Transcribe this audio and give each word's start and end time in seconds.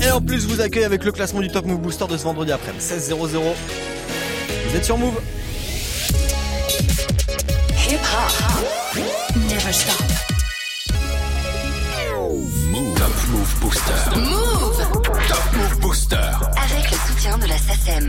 Et 0.00 0.10
en 0.10 0.20
plus, 0.20 0.40
je 0.40 0.48
vous 0.48 0.60
accueille 0.60 0.84
avec 0.84 1.04
le 1.04 1.12
classement 1.12 1.40
du 1.40 1.48
Top 1.48 1.64
Move 1.66 1.80
Booster 1.80 2.06
de 2.08 2.16
ce 2.16 2.24
vendredi 2.24 2.52
après 2.52 2.72
16 2.78 3.08
0 3.08 3.26
Vous 3.26 4.76
êtes 4.76 4.84
sur 4.84 4.98
Move 4.98 5.14
Hip 7.88 7.98
hop. 7.98 9.02
Never 9.48 9.72
stop. 9.72 10.02
Move. 12.70 12.98
Top 12.98 13.28
Move 13.28 13.60
Booster. 13.60 13.92
Move. 14.16 15.02
Top 15.28 15.56
Move 15.56 15.80
Booster. 15.80 16.16
Avec 16.16 16.90
le 16.90 16.96
soutien 17.06 17.38
de 17.38 17.46
la 17.46 17.58
SACEM. 17.58 18.08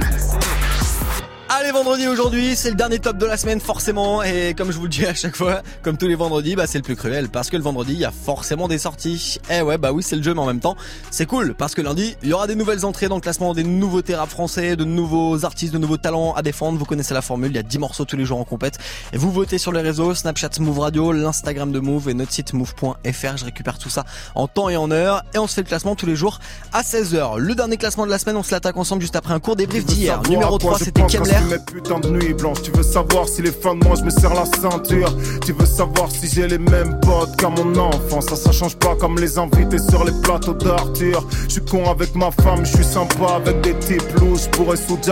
Allez 1.56 1.72
vendredi 1.72 2.08
aujourd'hui, 2.08 2.56
c'est 2.56 2.72
le 2.72 2.76
dernier 2.76 2.98
top 2.98 3.18
de 3.18 3.28
la 3.28 3.38
semaine 3.38 3.60
forcément 3.60 4.24
et 4.24 4.56
comme 4.58 4.72
je 4.72 4.78
vous 4.78 4.86
le 4.86 4.90
dis 4.90 5.06
à 5.06 5.14
chaque 5.14 5.36
fois, 5.36 5.62
comme 5.84 5.98
tous 5.98 6.08
les 6.08 6.16
vendredis, 6.16 6.56
bah 6.56 6.66
c'est 6.66 6.80
le 6.80 6.84
plus 6.84 6.96
cruel 6.96 7.30
parce 7.30 7.52
que 7.52 7.58
le 7.58 7.62
vendredi 7.62 7.94
il 7.94 8.00
y 8.00 8.06
a 8.06 8.12
forcément 8.12 8.68
des 8.68 8.80
sorties. 8.80 9.38
Eh 9.52 9.62
ouais 9.62 9.78
bah 9.78 9.92
oui 9.92 10.02
c'est 10.02 10.16
le 10.16 10.24
jeu 10.24 10.34
mais 10.34 10.40
en 10.40 10.48
même 10.48 10.60
temps 10.60 10.76
c'est 11.12 11.27
cool 11.27 11.54
parce 11.54 11.76
que 11.76 11.82
lundi 11.82 12.16
il 12.24 12.30
y 12.30 12.34
aura 12.34 12.48
des 12.48 12.55
nouvelles 12.55 12.86
entrées 12.86 13.08
dans 13.08 13.18
le 13.18 13.22
classement, 13.22 13.54
des 13.54 13.63
nouveaux 13.63 14.02
rap 14.16 14.32
français, 14.32 14.76
de 14.76 14.84
nouveaux 14.84 15.46
artistes, 15.46 15.72
de 15.72 15.77
nouveaux 15.77 15.98
talents 15.98 16.34
à 16.34 16.41
défendre. 16.41 16.80
Vous 16.80 16.86
connaissez 16.86 17.13
la 17.13 17.22
formule, 17.22 17.52
il 17.52 17.55
y 17.55 17.60
a 17.60 17.63
10 17.63 17.77
morceaux 17.77 18.05
tous 18.05 18.18
les 18.18 18.26
jours 18.26 18.40
en 18.40 18.46
compète 18.46 18.80
et 19.12 19.18
vous 19.18 19.32
votez 19.32 19.60
sur 19.60 19.72
les 19.72 19.82
réseaux 19.82 20.16
Snapchat 20.16 20.49
Move 20.60 20.80
Radio, 20.80 21.12
l'Instagram 21.12 21.72
de 21.72 21.80
Move 21.80 22.10
et 22.10 22.16
notre 22.16 22.32
site 22.32 22.54
move.fr. 22.54 23.38
Je 23.38 23.46
récupère 23.46 23.77
tout 23.77 23.90
ça 23.90 24.05
en 24.34 24.48
temps 24.48 24.70
et 24.70 24.76
en 24.76 24.90
heure 24.90 25.22
et 25.35 25.38
on 25.38 25.46
se 25.46 25.54
fait 25.54 25.62
le 25.62 25.68
classement 25.68 25.96
tous 25.96 26.08
les 26.08 26.16
jours 26.16 26.40
à 26.72 26.82
16h. 26.82 27.38
Le 27.38 27.54
dernier 27.54 27.77
classement 27.77 28.08
de 28.08 28.12
la 28.12 28.18
semaine, 28.18 28.38
on 28.38 28.44
se 28.44 28.52
l'attaque 28.52 28.76
ensemble 28.76 29.04
juste 29.04 29.16
après 29.16 29.35
un 29.35 29.40
court 29.40 29.55
débrief 29.55 29.85
d'hier. 29.85 30.20
Numéro 30.27 30.58
3 30.58 30.80
c'était 30.80 31.05
Kemler. 31.05 31.43
Mes 31.44 31.60
putains 31.60 32.00
de 32.00 32.10
nuits 32.10 32.34
blanches. 32.34 32.62
Tu 32.64 32.72
veux 32.72 32.84
savoir 32.84 33.28
si 33.28 33.42
les 33.42 33.52
fins 33.52 33.76
de 33.76 33.84
moi 33.86 33.96
je 33.96 34.04
me 34.04 34.10
serre 34.10 34.34
la 34.34 34.46
ceinture. 34.46 35.14
Tu 35.46 35.54
veux 35.54 35.66
savoir 35.66 36.10
si 36.12 36.28
j'ai 36.28 36.48
les 36.48 36.58
mêmes 36.58 37.00
potes 37.02 37.36
qu'à 37.38 37.50
mon 37.50 37.76
enfance. 37.76 38.26
Ça, 38.26 38.36
ça 38.36 38.52
change 38.52 38.76
pas 38.78 38.96
comme 38.96 39.20
les 39.20 39.38
invités 39.38 39.80
sur 39.80 40.04
les 40.04 40.14
plateaux 40.24 40.54
d'Arthur. 40.54 41.28
Je 41.44 41.54
suis 41.54 41.66
con 41.66 41.90
avec 41.90 42.16
ma 42.16 42.32
femme, 42.32 42.66
je 42.66 42.76
suis 42.76 42.85
sympa 42.85 43.35
avec 43.35 43.62
des 43.62 43.76
types 43.76 44.20
louches. 44.20 44.48
Pourrais 44.52 44.77
sous 44.77 44.98
Très 45.04 45.12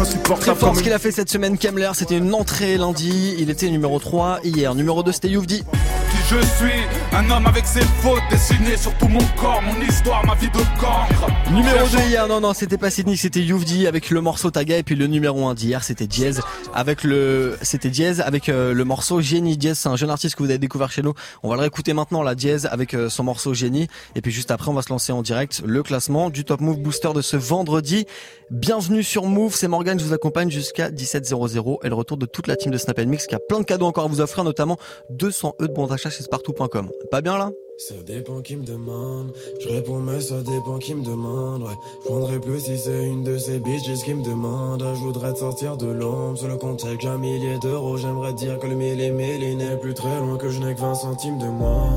insupportable 0.00 0.58
fort 0.58 0.68
comme 0.68 0.78
ce 0.78 0.82
qu'il 0.82 0.92
a 0.92 0.98
fait 0.98 1.10
cette 1.10 1.30
semaine 1.30 1.56
Kemler, 1.56 1.90
c'était 1.94 2.18
une 2.18 2.34
entrée 2.34 2.76
lundi, 2.76 3.34
il 3.38 3.48
était 3.48 3.70
numéro 3.70 3.98
3 3.98 4.40
hier, 4.44 4.74
numéro 4.74 5.02
2 5.02 5.10
c'était 5.10 5.28
Youvdi. 5.28 5.62
Qui 5.62 6.16
je 6.28 6.40
suis? 6.56 6.82
Un 7.12 7.30
homme 7.30 7.46
avec 7.46 7.66
ses 7.66 7.80
fautes 8.02 8.20
dessinées 8.30 8.76
sur 8.76 8.92
tout 8.98 9.08
mon 9.08 9.24
corps, 9.40 9.62
mon 9.62 9.80
histoire, 9.86 10.24
ma 10.26 10.34
vie 10.34 10.48
de 10.48 10.58
cancre. 10.80 11.26
Numéro 11.50 11.86
2 11.88 11.98
hier, 12.08 12.28
non 12.28 12.40
non 12.40 12.52
c'était 12.52 12.76
pas 12.76 12.90
Sydney, 12.90 13.16
c'était 13.16 13.40
Youvdi 13.40 13.86
avec 13.86 14.10
le 14.10 14.20
morceau 14.20 14.50
Taga 14.50 14.76
et 14.76 14.82
puis 14.82 14.96
le 14.96 15.06
numéro 15.06 15.46
1 15.46 15.54
d'hier 15.62 15.84
c'était 15.84 16.08
Diez 16.08 16.32
avec 16.74 17.04
le 17.04 17.56
c'était 17.62 17.88
Diez 17.88 18.20
avec 18.20 18.48
euh, 18.48 18.74
le 18.74 18.84
morceau 18.84 19.20
Génie. 19.20 19.56
Diez 19.56 19.74
c'est 19.74 19.88
un 19.88 19.96
jeune 19.96 20.10
artiste 20.10 20.34
que 20.34 20.42
vous 20.42 20.50
avez 20.50 20.58
découvert 20.58 20.90
chez 20.90 21.02
nous. 21.02 21.14
On 21.42 21.48
va 21.48 21.54
le 21.54 21.60
réécouter 21.60 21.92
maintenant 21.92 22.22
la 22.22 22.34
Diez 22.34 22.66
avec 22.66 22.94
euh, 22.94 23.08
son 23.08 23.22
morceau 23.24 23.54
Génie 23.54 23.86
et 24.16 24.20
puis 24.20 24.32
juste 24.32 24.50
après 24.50 24.70
on 24.70 24.74
va 24.74 24.82
se 24.82 24.90
lancer 24.90 25.12
en 25.12 25.22
direct 25.22 25.62
le 25.64 25.82
classement 25.82 26.30
du 26.30 26.44
Top 26.44 26.60
Move 26.60 26.78
Booster 26.78 27.10
de 27.14 27.22
ce 27.22 27.36
vendredi. 27.36 28.06
Bienvenue 28.50 29.02
sur 29.02 29.24
Move, 29.26 29.54
c'est 29.54 29.68
Morgan, 29.68 29.98
je 29.98 30.04
vous 30.04 30.12
accompagne 30.12 30.50
jusqu'à 30.50 30.90
17h00 30.90 31.78
et 31.84 31.88
le 31.88 31.94
retour 31.94 32.16
de 32.16 32.26
toute 32.26 32.48
la 32.48 32.56
team 32.56 32.72
de 32.72 32.76
Snap 32.76 32.98
Mix 32.98 33.26
qui 33.26 33.34
a 33.34 33.38
plein 33.38 33.60
de 33.60 33.64
cadeaux 33.64 33.86
encore 33.86 34.04
à 34.04 34.08
vous 34.08 34.20
offrir 34.20 34.44
notamment 34.44 34.76
200 35.10 35.56
E 35.60 35.68
de 35.68 35.72
bons 35.72 35.86
d'achat 35.86 36.10
chez 36.10 36.22
spartou.com. 36.22 36.90
Pas 37.10 37.20
bien 37.20 37.38
là? 37.38 37.50
Ça 37.78 37.94
dépend 38.06 38.42
qui 38.42 38.56
me 38.56 38.64
demande, 38.64 39.32
je 39.58 39.68
réponds 39.68 39.98
mais 39.98 40.20
ça 40.20 40.42
dépend 40.42 40.78
qui 40.78 40.94
me 40.94 41.02
demande, 41.02 41.62
ouais. 41.62 41.74
Je 42.02 42.08
prendrais 42.08 42.38
plus 42.38 42.60
si 42.60 42.78
c'est 42.78 43.06
une 43.06 43.24
de 43.24 43.38
ces 43.38 43.58
bitches 43.58 44.04
qui 44.04 44.14
me 44.14 44.22
demande. 44.22 44.84
Je 44.94 45.00
voudrais 45.00 45.32
te 45.32 45.38
sortir 45.38 45.76
de 45.76 45.86
l'ombre, 45.86 46.38
sur 46.38 46.48
le 46.48 46.56
compte 46.56 46.84
avec 46.84 47.04
un 47.04 47.18
millier 47.18 47.58
d'euros. 47.58 47.96
J'aimerais 47.96 48.34
dire 48.34 48.58
que 48.58 48.66
le 48.66 48.74
mille 48.74 49.00
et 49.00 49.10
mille 49.10 49.56
n'est 49.56 49.76
plus 49.78 49.94
très 49.94 50.20
loin, 50.20 50.36
que 50.36 50.50
je 50.50 50.60
n'ai 50.60 50.74
que 50.74 50.80
20 50.80 50.94
centimes 50.94 51.38
de 51.38 51.48
moi, 51.48 51.88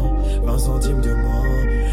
20 0.44 0.58
centimes 0.58 1.02
de 1.02 1.14
moi. 1.14 1.44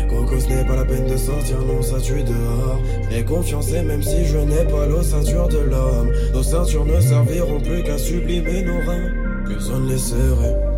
Coco, 0.09 0.41
ce 0.41 0.49
n'est 0.49 0.65
pas 0.65 0.77
la 0.77 0.85
peine 0.85 1.07
de 1.07 1.17
sortir, 1.17 1.59
non, 1.61 1.83
ça 1.83 2.01
tue 2.01 2.23
dehors. 2.23 2.81
Et 3.11 3.25
confiance, 3.25 3.73
et 3.73 3.83
même 3.83 4.03
si 4.03 4.25
je 4.25 4.39
n'ai 4.39 4.65
pas 4.65 4.87
l'ossature 4.87 5.49
de 5.49 5.59
l'homme, 5.59 6.13
nos 6.33 6.43
ceintures 6.43 6.87
ne 6.87 7.01
serviront 7.01 7.61
plus 7.61 7.83
qu'à 7.83 7.99
sublimer 7.99 8.63
nos 8.63 8.79
reins. 8.87 9.11
Plus 9.45 9.71
on 9.71 9.81
ne 9.81 9.91
les 9.91 9.99
serrait. 9.99 10.72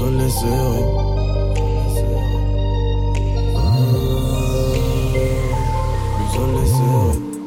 On 0.00 0.10
les 0.18 0.30
serrait. 0.30 1.18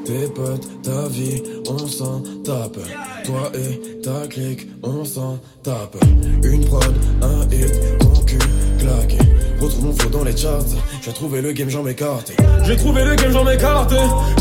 Tes 0.06 0.28
potes, 0.28 0.68
ta 0.82 1.08
vie, 1.08 1.42
on 1.70 1.88
s'en 1.88 2.22
tape. 2.44 2.78
Toi 3.24 3.52
et 3.54 4.02
ta 4.02 4.28
clique, 4.28 4.68
on 4.84 5.06
s'en 5.06 5.40
tape. 5.64 5.96
Une 6.44 6.66
prod, 6.66 6.94
un 7.22 7.44
hit, 7.54 8.04
mon 8.04 8.20
cul 8.26 8.40
claqué. 8.80 9.18
Retrouve 9.62 9.86
mon 9.86 9.94
flow 9.94 10.10
dans 10.10 10.24
les 10.24 10.36
charts. 10.36 10.66
J'ai 11.02 11.14
trouvé 11.14 11.42
le 11.42 11.52
game, 11.52 11.70
j'en 11.70 11.84
m'écarte. 11.84 12.32
J'ai 12.66 12.76
trouvé 12.76 13.06
le 13.06 13.16
game, 13.16 13.32
j'en 13.32 13.44
m'écarte. 13.44 13.94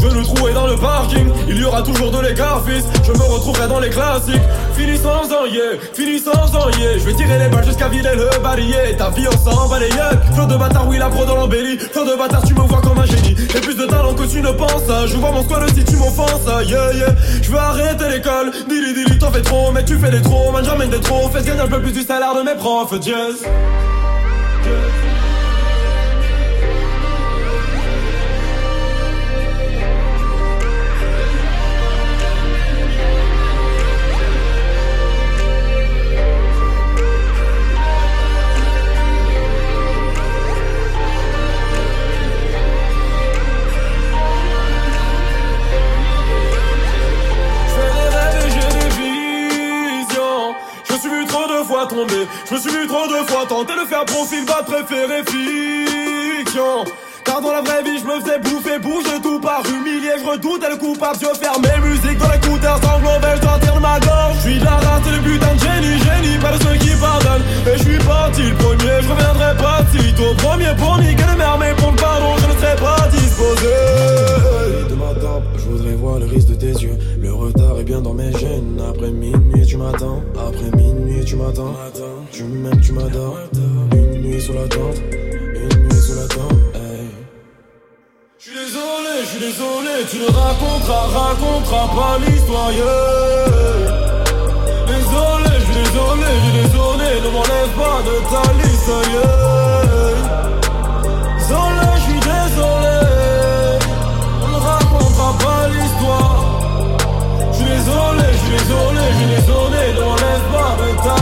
Je 0.03 0.09
le 0.09 0.22
trouver 0.22 0.54
dans 0.54 0.66
le 0.66 0.76
parking. 0.76 1.28
Il 1.49 1.60
y 1.60 1.65
aura 1.65 1.82
toujours 1.82 2.10
de 2.10 2.20
l'écart, 2.26 2.65
fils. 2.65 2.84
Je 3.04 3.12
me 3.12 3.22
retrouverai 3.22 3.69
dans 3.69 3.81
les 3.81 3.91
classiques. 3.91 4.41
Fini 4.80 4.96
sans 4.96 5.30
un 5.30 5.46
yeah, 5.46 5.78
fini 5.92 6.18
sans 6.18 6.32
yeah. 6.78 6.96
Je 6.96 7.04
vais 7.04 7.12
tirer 7.12 7.38
les 7.38 7.48
balles 7.48 7.66
jusqu'à 7.66 7.88
vider 7.88 8.14
le 8.16 8.42
barillet. 8.42 8.96
Ta 8.96 9.10
vie, 9.10 9.26
on 9.28 9.36
s'en 9.36 9.68
bat 9.68 9.78
les. 9.78 9.91
Flow 10.32 10.46
de 10.46 10.56
bâtard, 10.56 10.88
oui, 10.88 10.96
la 10.96 11.10
pro 11.10 11.26
dans 11.26 11.36
l'embellie. 11.36 11.76
Flow 11.76 12.06
de 12.06 12.16
bâtard, 12.16 12.42
tu 12.46 12.54
me 12.54 12.60
vois 12.60 12.80
comme 12.80 12.98
un 12.98 13.04
génie. 13.04 13.36
J'ai 13.36 13.60
plus 13.60 13.74
de 13.74 13.84
talent 13.84 14.14
que 14.14 14.24
tu 14.24 14.40
ne 14.40 14.50
penses. 14.52 14.90
Je 15.06 15.16
vois 15.19 15.32
mon 15.32 15.42
squad 15.42 15.69
si 15.74 15.84
tu 15.84 15.96
m'offenses. 15.96 16.46
Yeah, 16.66 16.94
yeah. 16.94 17.14
Je 17.42 17.50
veux 17.50 17.58
arrêter 17.58 18.08
l'école. 18.08 18.52
Dili, 18.70 18.94
dili, 18.94 19.19
t'en 19.19 19.30
fais 19.30 19.42
trop, 19.42 19.70
mais 19.70 19.84
tu 19.84 19.98
fais 19.98 20.10
des 20.10 20.22
trop. 20.22 20.50
Man, 20.50 20.64
j'emmène 20.64 20.88
des 20.88 21.00
trop. 21.00 21.28
Fais 21.28 21.42
gagner 21.42 21.60
un 21.60 21.69
peu 21.69 21.82
plus 21.82 21.92
du 21.92 22.00
salaire 22.00 22.34
de 22.34 22.40
mes 22.40 22.54
profs. 22.54 22.94
Jazz. 23.02 23.44
Je 51.92 52.54
me 52.54 52.60
suis 52.60 52.70
vu 52.70 52.86
trop 52.86 53.08
de 53.08 53.26
fois 53.26 53.46
tenter 53.48 53.72
de 53.74 53.84
faire 53.88 54.04
profil 54.04 54.44
bas 54.44 54.62
préféré 54.64 55.24
fiction. 55.26 56.84
Car 57.24 57.40
dans 57.40 57.50
la 57.50 57.62
vraie 57.62 57.82
vie, 57.82 57.98
je 57.98 58.04
me 58.04 58.20
faisais 58.20 58.38
bouffer, 58.38 58.78
bouger 58.78 59.20
tout 59.20 59.40
par 59.40 59.62
humilier. 59.68 60.12
Je 60.22 60.24
redoutais 60.24 60.70
le 60.70 60.76
coupable, 60.76 61.18
je 61.20 61.38
fermais 61.38 61.78
musique 61.82 62.16
dans 62.18 62.30
l'écouteur, 62.30 62.78
sanglant, 62.80 63.18
je 63.20 63.42
sortir 63.44 63.74
de 63.74 63.80
ma 63.80 63.98
gorge? 63.98 64.36
Je 64.36 64.50
suis 64.50 64.58
la 64.60 64.70
race 64.70 65.02
et 65.08 65.16
le 65.16 65.18
putain 65.18 65.54
de 65.54 65.58
génie, 65.58 65.98
génie, 65.98 66.38
pas 66.38 66.52
de 66.52 66.62
ceux 66.62 66.78
qui 66.78 66.94
pardonnent. 66.94 67.44
Et 67.66 67.76
je 67.76 67.82
suis 67.82 67.98
parti 67.98 68.42
le 68.42 68.54
premier, 68.54 69.02
je 69.02 69.08
reviendrai 69.08 69.56
pas 69.56 69.80
si 69.90 70.14
tôt. 70.14 70.34
Premier 70.38 70.72
pour 70.78 70.96
niquer 70.98 71.24
le 71.28 71.36
mer, 71.36 71.58
mais 71.58 71.74
pour 71.74 71.90
le 71.90 71.96
pardon, 71.96 72.36
je 72.38 72.46
ne 72.46 72.60
serai 72.60 72.76
pas 72.76 73.08
disposé. 73.10 74.09
Retard 77.40 77.78
est 77.78 77.84
bien 77.84 78.00
dans 78.00 78.14
mes 78.14 78.32
gènes. 78.32 78.80
Après 78.88 79.10
minuit, 79.10 79.66
tu 79.66 79.76
m'attends. 79.76 80.22
Après 80.36 80.70
minuit, 80.76 81.24
tu 81.24 81.36
m'attends. 81.36 81.74
Tu 82.32 82.44
m'aimes, 82.44 82.80
tu 82.80 82.92
m'adores. 82.92 83.38
Une 83.92 84.20
nuit 84.22 84.40
sous 84.40 84.52
la 84.52 84.68
tente. 84.68 84.98
Une 85.10 85.82
nuit 85.84 86.02
sous 86.06 86.14
la 86.14 86.26
tente. 86.26 86.58
Hey. 86.74 87.08
Je 88.38 88.44
suis 88.44 88.58
désolé, 88.58 89.12
je 89.22 89.28
suis 89.28 89.40
désolé, 89.40 89.94
tu 90.10 90.18
ne 90.18 90.26
raconteras, 90.26 91.06
raconteras 91.20 91.88
pas 91.96 92.18
l'histoire. 92.24 92.70
Désolé, 94.86 95.50
je 95.58 95.64
suis 95.64 95.78
désolé, 95.82 96.28
je 96.34 96.44
suis 96.44 96.56
désolé, 96.62 97.08
ne 97.25 97.31
m'enlève 97.34 97.72
pas 97.76 97.98
de 98.08 98.14
ta 98.31 98.43
liste. 98.62 99.50
De 110.81 110.96
ta 111.02 111.14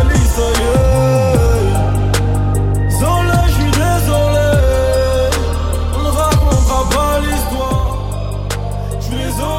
on 5.94 6.02
ne 6.02 6.08
racontera 6.10 6.80
pas 6.90 7.20
l'histoire. 7.20 7.86
De 9.10 9.30
ta. 9.34 9.58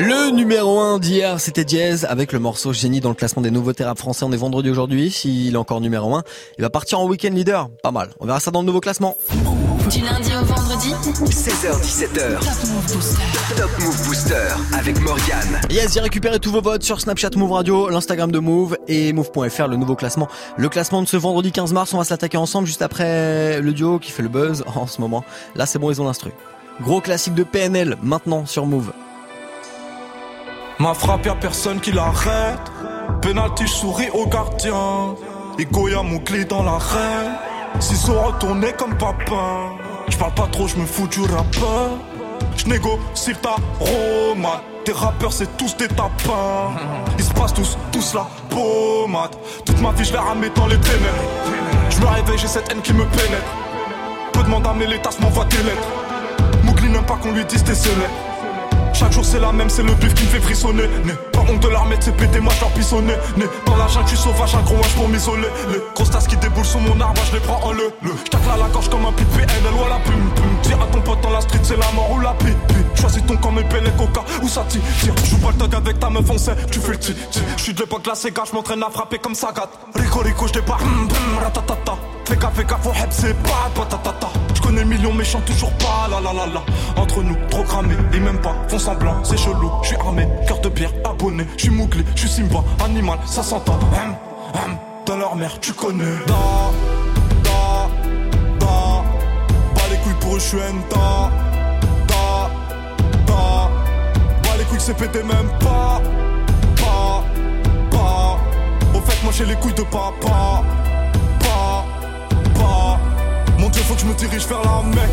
Le 0.00 0.30
numéro 0.30 0.78
1 0.78 0.98
d'hier, 0.98 1.40
c'était 1.40 1.64
Diez 1.64 2.06
avec 2.06 2.32
le 2.32 2.38
morceau 2.38 2.72
Génie 2.72 3.00
dans 3.00 3.10
le 3.10 3.14
classement 3.14 3.42
des 3.42 3.50
nouveaux 3.50 3.72
rap 3.78 3.98
français. 3.98 4.24
On 4.24 4.32
est 4.32 4.36
vendredi 4.36 4.70
aujourd'hui. 4.70 5.10
S'il 5.10 5.52
est 5.52 5.56
encore 5.56 5.80
numéro 5.80 6.14
1, 6.14 6.22
il 6.58 6.62
va 6.62 6.70
partir 6.70 7.00
en 7.00 7.06
week-end 7.06 7.32
leader. 7.32 7.68
Pas 7.82 7.90
mal. 7.90 8.08
On 8.18 8.26
verra 8.26 8.40
ça 8.40 8.50
dans 8.50 8.60
le 8.60 8.66
nouveau 8.66 8.80
classement. 8.80 9.16
Du 9.90 10.00
lundi 10.02 10.30
au 10.40 10.44
vendredi. 10.44 10.94
16h17h. 11.24 12.38
Top 12.38 12.68
Move 12.68 12.94
Booster. 12.94 13.22
Top 13.56 13.70
Move 13.80 14.06
Booster 14.06 14.48
avec 14.78 15.00
Morgan. 15.00 15.60
Yes, 15.68 15.94
j'ai 15.94 16.00
récupéré 16.00 16.38
tous 16.38 16.52
vos 16.52 16.60
votes 16.60 16.84
sur 16.84 17.00
Snapchat 17.00 17.30
Move 17.36 17.50
Radio, 17.50 17.88
l'Instagram 17.88 18.30
de 18.30 18.38
Move 18.38 18.76
et 18.86 19.12
Move.fr, 19.12 19.66
le 19.66 19.76
nouveau 19.76 19.96
classement. 19.96 20.28
Le 20.56 20.68
classement 20.68 21.02
de 21.02 21.08
ce 21.08 21.16
vendredi 21.16 21.50
15 21.50 21.72
mars, 21.72 21.92
on 21.92 21.98
va 21.98 22.04
s'attaquer 22.04 22.36
ensemble 22.36 22.68
juste 22.68 22.82
après 22.82 23.60
le 23.60 23.72
duo 23.72 23.98
qui 23.98 24.12
fait 24.12 24.22
le 24.22 24.28
buzz 24.28 24.62
en 24.76 24.86
ce 24.86 25.00
moment. 25.00 25.24
Là, 25.56 25.66
c'est 25.66 25.80
bon, 25.80 25.90
ils 25.90 26.00
ont 26.00 26.04
l'instru. 26.04 26.30
Gros 26.80 27.00
classique 27.00 27.34
de 27.34 27.42
PNL, 27.42 27.96
maintenant 28.02 28.46
sur 28.46 28.66
Move. 28.66 28.92
Ma 30.78 30.94
frappe, 30.94 31.26
y'a 31.26 31.34
personne 31.34 31.80
qui 31.80 31.90
l'arrête. 31.90 32.60
Penalty, 33.22 33.66
je 33.66 33.72
souris 33.72 34.08
au 34.14 34.26
gardien. 34.26 35.16
Et 35.58 35.64
Goya 35.64 36.02
Mougli 36.02 36.44
dans 36.46 36.62
l'arène. 36.62 37.32
Ciseaux 37.78 38.20
retournés 38.20 38.72
comme 38.78 38.96
papa. 38.96 39.79
Je 40.10 40.16
pas 40.16 40.48
trop, 40.50 40.66
je 40.66 40.76
me 40.76 40.86
fous 40.86 41.06
du 41.06 41.22
rappeur. 41.22 41.90
Je 42.56 42.66
négocie 42.66 43.34
ta 43.40 43.56
romade. 43.78 44.60
Tes 44.84 44.92
rappeurs, 44.92 45.32
c'est 45.32 45.56
tous 45.56 45.76
des 45.76 45.88
tapins. 45.88 46.72
Ils 47.18 47.24
se 47.24 47.32
passent 47.32 47.54
tous, 47.54 47.78
tous 47.92 48.14
la 48.14 48.26
pommade. 48.48 49.36
Toute 49.64 49.80
ma 49.80 49.92
vie, 49.92 50.04
je 50.04 50.12
l'ai 50.12 50.18
ramé 50.18 50.50
dans 50.54 50.66
les 50.66 50.78
ténèbres. 50.78 51.24
Je 51.90 52.00
me 52.00 52.06
réveille, 52.06 52.38
j'ai 52.38 52.48
cette 52.48 52.70
haine 52.70 52.82
qui 52.82 52.92
me 52.92 53.04
pénètre. 53.04 53.52
Peu 54.32 54.42
demande 54.42 54.66
à 54.66 54.74
les 54.74 55.00
tasses, 55.00 55.20
m'envoie 55.20 55.44
des 55.46 55.62
lettres. 55.62 55.88
Mougli 56.64 56.88
n'aime 56.88 57.04
pas 57.04 57.16
qu'on 57.16 57.32
lui 57.32 57.44
dise 57.44 57.62
tes 57.62 57.74
célèbres. 57.74 58.29
Chaque 58.92 59.12
jour 59.12 59.24
c'est 59.24 59.40
la 59.40 59.52
même, 59.52 59.68
c'est 59.68 59.82
le 59.82 59.94
bif 59.94 60.14
qui 60.14 60.24
me 60.24 60.28
fait 60.28 60.40
frissonner. 60.40 60.88
Né. 61.04 61.12
Pas 61.32 61.40
de 61.40 61.88
mettre, 61.88 62.04
c'est 62.04 62.16
pété, 62.16 62.40
moi 62.40 62.52
je 62.56 62.60
leur 62.60 62.70
pissonner. 62.70 63.14
Né. 63.36 63.44
Dans 63.66 63.76
la 63.76 63.86
jungle, 63.88 64.08
je 64.08 64.16
sauvage, 64.16 64.54
un 64.54 64.62
gros 64.62 64.76
wesh 64.76 64.94
pour 64.94 65.08
m'isoler. 65.08 65.48
Les 65.70 65.80
grosses 65.94 66.26
qui 66.26 66.36
déboulent 66.36 66.64
sur 66.64 66.80
mon 66.80 67.00
arbre, 67.00 67.20
je 67.28 67.34
les 67.34 67.40
prends 67.40 67.60
en 67.64 67.72
le. 67.72 67.90
le. 68.02 68.10
J'tacle 68.24 68.48
à 68.52 68.56
la 68.56 68.68
gorge 68.68 68.88
comme 68.88 69.06
un 69.06 69.12
pipe 69.12 69.28
PNL 69.28 69.74
ou 69.78 69.84
à 69.84 69.88
la 69.88 69.98
pum 70.00 70.14
pum. 70.34 70.44
Dis 70.62 70.72
à 70.72 70.86
ton 70.92 71.00
pote 71.00 71.20
dans 71.22 71.30
la 71.30 71.40
street, 71.40 71.60
c'est 71.62 71.76
la 71.76 71.90
mort 71.92 72.10
ou 72.12 72.20
la 72.20 72.34
pipe. 72.34 72.56
Choisis 72.94 73.24
ton 73.26 73.36
camp, 73.36 73.52
mes 73.52 73.62
et 73.62 73.90
coca 73.96 74.22
ou 74.42 74.48
ça 74.48 74.64
tire. 74.68 74.82
Joue 75.24 75.36
le 75.36 75.54
tag 75.54 75.74
avec 75.74 75.98
ta 75.98 76.10
meuf, 76.10 76.28
on 76.28 76.36
tu 76.70 76.80
fais 76.80 76.92
le 76.92 76.98
ti. 76.98 77.14
Je 77.56 77.62
suis 77.62 77.74
de 77.74 77.80
l'époque 77.80 78.06
la 78.06 78.14
Sega, 78.14 78.42
je 78.48 78.54
m'entraîne 78.54 78.82
à 78.82 78.90
frapper 78.90 79.18
comme 79.18 79.34
Sagat. 79.34 79.70
Rico 79.94 80.20
Rico, 80.20 80.46
je 80.46 80.54
débarque, 80.54 80.82
ratatata. 81.42 81.96
Fais 82.24 82.36
gaffe, 82.36 82.54
fais 82.54 82.64
gaffe, 82.64 82.86
heb, 82.86 83.10
c'est 83.10 83.34
pas 83.42 83.70
patatata. 83.74 84.39
Connais 84.70 84.84
millions 84.84 85.12
méchants, 85.12 85.40
toujours 85.44 85.72
pas 85.78 86.06
la 86.08 86.20
la 86.20 86.32
la 86.32 86.46
la. 86.46 86.62
Entre 86.94 87.24
nous, 87.24 87.34
trop 87.50 87.64
et 88.14 88.20
même 88.20 88.38
pas, 88.38 88.54
font 88.68 88.78
semblant, 88.78 89.16
c'est 89.24 89.36
chelou. 89.36 89.68
Je 89.82 89.88
suis 89.88 89.96
armé, 89.96 90.28
cœur 90.46 90.60
de 90.60 90.68
pierre, 90.68 90.92
abonné. 91.04 91.44
Je 91.56 91.62
suis 91.62 91.70
mouglé, 91.70 92.04
je 92.14 92.20
suis 92.20 92.28
Simba, 92.28 92.62
animal, 92.84 93.18
ça 93.26 93.42
s'entend. 93.42 93.72
Hum, 93.72 94.14
hum, 94.54 94.76
dans 95.06 95.16
leur 95.16 95.34
mère, 95.34 95.58
tu 95.58 95.72
connais. 95.72 96.04
Da, 96.24 96.70
da, 97.42 97.88
da. 98.60 99.02
Bas 99.74 99.82
les 99.90 99.96
couilles 100.04 100.20
pour 100.20 100.36
eux, 100.36 100.38
je 100.38 100.44
suis 100.44 100.58
da. 100.88 101.30
Da, 103.26 103.70
les 104.56 104.64
couilles, 104.66 104.78
c'est 104.78 104.96
pété 104.96 105.24
même 105.24 105.50
pas. 105.58 106.00
Pas, 106.76 107.24
pas. 107.90 108.38
Au 108.94 109.00
fait, 109.00 109.20
moi 109.24 109.32
j'ai 109.36 109.46
les 109.46 109.56
couilles 109.56 109.74
de 109.74 109.82
papa. 109.82 110.62
Faut 113.86 113.94
que 113.94 114.00
je 114.00 114.06
me 114.06 114.14
dirige 114.14 114.46
vers 114.46 114.62
la 114.62 114.82
mec. 114.88 115.10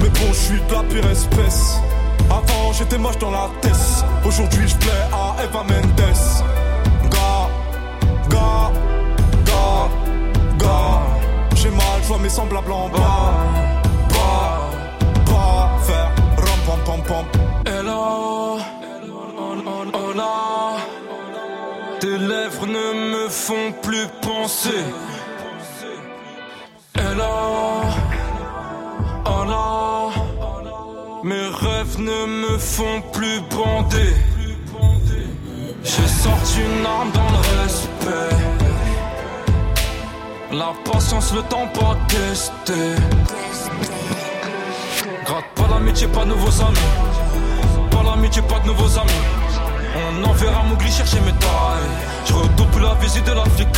Mais 0.00 0.08
bon, 0.08 0.28
je 0.28 0.34
suis 0.34 0.60
de 0.60 0.72
la 0.74 0.82
pire 0.82 1.10
espèce. 1.10 1.78
Avant, 2.28 2.72
j'étais 2.72 2.98
moche 2.98 3.18
dans 3.18 3.30
la 3.30 3.48
tête. 3.62 4.04
Aujourd'hui, 4.24 4.68
je 4.68 4.76
plais 4.76 5.02
à 5.12 5.42
Eva 5.44 5.62
Mendes. 5.62 6.16
Gars, 7.10 7.48
gars, 8.28 8.70
gars, 9.46 9.88
gars. 10.58 11.02
J'ai 11.54 11.70
mal, 11.70 12.02
je 12.02 12.08
vois 12.08 12.18
mes 12.18 12.28
semblables 12.28 12.72
en 12.72 12.88
bas. 12.88 13.34
Bas, 14.10 14.60
bas, 15.26 15.70
faire 15.86 16.10
ram 16.36 16.60
pam 16.66 16.80
pam 16.84 17.02
pam. 17.08 17.24
Hello, 17.72 18.58
là. 20.14 20.76
Tes 22.00 22.18
lèvres 22.18 22.66
ne 22.66 23.12
me 23.12 23.28
font 23.28 23.72
plus 23.82 24.06
penser. 24.20 24.84
Mes 31.26 31.48
rêves 31.48 31.98
ne 31.98 32.26
me 32.26 32.56
font 32.56 33.02
plus 33.12 33.40
bander. 33.50 34.14
J'ai 35.82 36.06
sorti 36.06 36.60
une 36.60 36.86
arme 36.86 37.10
dans 37.10 37.30
le 37.32 37.62
respect. 37.62 38.36
La 40.52 40.72
patience, 40.84 41.34
le 41.34 41.42
temps 41.42 41.66
pas 41.74 41.96
testé. 42.06 42.94
Gratte 45.24 45.50
pas 45.56 45.68
l'amitié, 45.68 46.06
pas 46.06 46.24
de 46.24 46.28
nouveaux 46.28 46.62
amis. 46.62 46.78
Pas 47.90 48.02
l'amitié, 48.04 48.42
pas 48.42 48.60
de 48.60 48.66
nouveaux 48.68 48.98
amis. 48.98 49.45
On 49.96 50.24
enverra 50.24 50.62
Mougli 50.64 50.90
chercher 50.90 51.20
mes 51.20 51.32
tailles. 51.32 51.92
Je 52.26 52.34
redouble 52.34 52.82
la 52.82 52.94
visite 52.94 53.24
de 53.24 53.32
l'Afrique. 53.32 53.68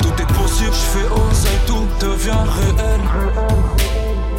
Tout 0.00 0.22
est 0.22 0.32
possible, 0.32 0.72
je 0.72 0.98
fais 0.98 1.06
oser, 1.06 1.58
tout 1.66 1.86
devient 2.00 2.44
réel. 2.56 3.00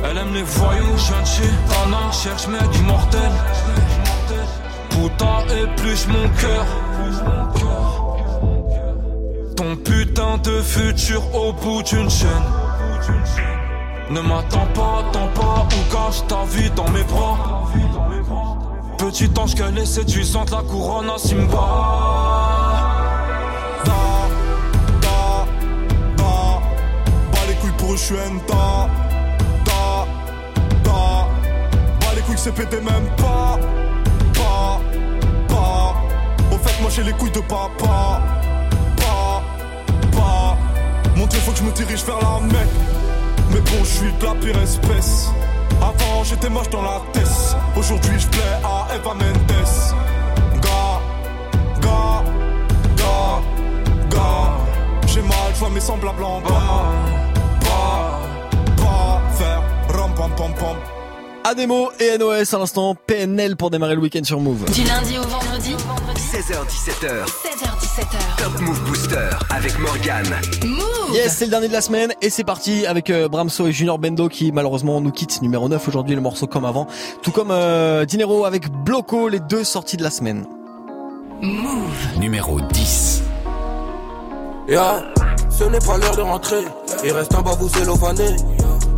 Elle 0.03 0.17
aime 0.17 0.33
les 0.33 0.43
voyous, 0.43 0.97
gentil, 0.97 1.49
Tana, 1.67 2.11
cherche 2.11 2.47
mec 2.47 2.61
immortel. 2.79 3.31
Putain, 4.89 5.39
épluche 5.63 6.07
mon 6.07 6.29
cœur. 6.39 6.65
Ton 9.57 9.75
putain 9.75 10.37
de 10.43 10.61
futur 10.61 11.21
au 11.35 11.51
bout 11.53 11.81
d'une 11.83 12.09
chaîne. 12.09 12.29
Ne 14.11 14.21
m'attends 14.21 14.67
pas, 14.73 14.99
attends 14.99 15.29
pas, 15.33 15.67
ou 15.71 15.93
cache 15.93 16.25
ta 16.27 16.45
vie 16.45 16.69
dans 16.71 16.89
mes 16.89 17.03
bras? 17.03 17.65
Petit 18.97 19.29
ange 19.37 19.55
qu'elle 19.55 19.77
est 19.77 19.85
séduisante, 19.85 20.51
la 20.51 20.63
couronne 20.63 21.09
à 21.09 21.17
Simba. 21.17 21.45
Da, 23.83 23.91
da, 25.01 25.45
da. 26.17 26.23
Bas 27.31 27.45
les 27.47 27.55
couilles 27.55 27.71
pour 27.77 27.93
eux, 27.93 27.97
je 27.97 28.03
suis. 28.03 28.15
Da, 28.15 28.87
da. 29.65 31.27
Bas 31.99 32.13
les 32.15 32.21
couilles, 32.21 32.37
c'est 32.37 32.53
pété 32.53 32.77
même 32.77 33.07
pas. 33.17 33.59
Pas, 34.33 34.79
pas. 35.47 35.95
Au 36.51 36.57
fait, 36.57 36.81
moi 36.81 36.89
j'ai 36.89 37.03
les 37.03 37.13
couilles 37.13 37.31
de 37.31 37.41
papa. 37.41 38.21
Pas, 38.97 39.43
pas. 40.11 40.57
Mon 41.15 41.27
dieu, 41.27 41.39
faut 41.41 41.51
que 41.51 41.57
je 41.57 41.63
me 41.63 41.71
dirige 41.71 42.03
vers 42.05 42.19
la 42.19 42.39
mec. 42.45 42.69
Mais 43.51 43.59
bon, 43.59 43.83
je 43.83 43.85
suis 43.85 44.13
de 44.19 44.25
la 44.25 44.33
pire 44.35 44.57
espèce. 44.61 45.29
Avant, 46.25 46.35
j'étais 46.35 46.49
moche 46.49 46.69
dans 46.69 46.81
la 46.81 47.01
tête. 47.13 47.23
Aujourd'hui, 47.77 48.19
je 48.19 48.27
plais 48.27 48.41
à 48.63 48.87
Eva 48.95 49.13
Mendes. 49.13 50.61
Gars, 50.61 51.01
gars, 51.81 52.23
gars, 52.97 53.41
gars. 54.09 55.07
J'ai 55.07 55.21
mal, 55.21 55.53
je 55.53 55.59
vois 55.59 55.69
mes 55.69 55.79
semblables 55.79 56.23
en 56.23 56.41
bas. 56.41 56.49
Pas, 57.61 58.19
pas, 58.77 59.21
faire 59.37 59.61
ram 59.89 60.13
pam 60.15 60.31
pam 60.35 60.53
pam. 60.53 60.77
Ademo 61.43 61.91
et 61.99 62.17
NOS 62.17 62.55
à 62.55 62.57
l'instant, 62.57 62.95
PNL 62.95 63.55
pour 63.55 63.69
démarrer 63.69 63.95
le 63.95 64.01
week-end 64.01 64.23
sur 64.23 64.39
Move. 64.39 64.65
Du 64.71 64.83
lundi 64.83 65.17
au 65.19 65.27
vendredi, 65.27 65.75
16h17h. 66.35 67.25
16h17h. 67.27 68.43
Top 68.43 68.59
Move 68.59 68.81
Booster 68.83 69.29
avec 69.51 69.79
Morgan. 69.79 70.25
Move 70.65 71.13
Yes, 71.13 71.37
c'est 71.37 71.45
le 71.45 71.51
dernier 71.51 71.69
de 71.69 71.73
la 71.73 71.79
semaine 71.79 72.11
et 72.21 72.29
c'est 72.29 72.43
parti 72.43 72.85
avec 72.85 73.09
euh, 73.09 73.29
Bramso 73.29 73.67
et 73.67 73.71
Junior 73.71 73.97
Bendo 73.97 74.27
qui 74.27 74.51
malheureusement 74.51 74.99
nous 74.99 75.11
quittent 75.11 75.41
numéro 75.41 75.69
9 75.69 75.87
aujourd'hui, 75.87 76.13
le 76.13 76.19
morceau 76.19 76.45
comme 76.45 76.65
avant. 76.65 76.87
Tout 77.21 77.31
comme 77.31 77.51
euh, 77.51 78.03
Dinero 78.03 78.43
avec 78.43 78.69
Bloco, 78.69 79.29
les 79.29 79.39
deux 79.39 79.63
sorties 79.63 79.95
de 79.95 80.03
la 80.03 80.09
semaine. 80.09 80.45
Numéro 82.19 82.59
10. 82.59 83.23
Ya, 84.67 85.05
ce 85.49 85.63
n'est 85.63 85.79
pas 85.79 85.97
l'heure 85.97 86.17
de 86.17 86.21
rentrer. 86.21 86.65
Il 87.05 87.13
reste 87.13 87.33
un 87.33 87.43
bas 87.43 87.55
vous 87.57 87.69
cellophané. 87.69 88.35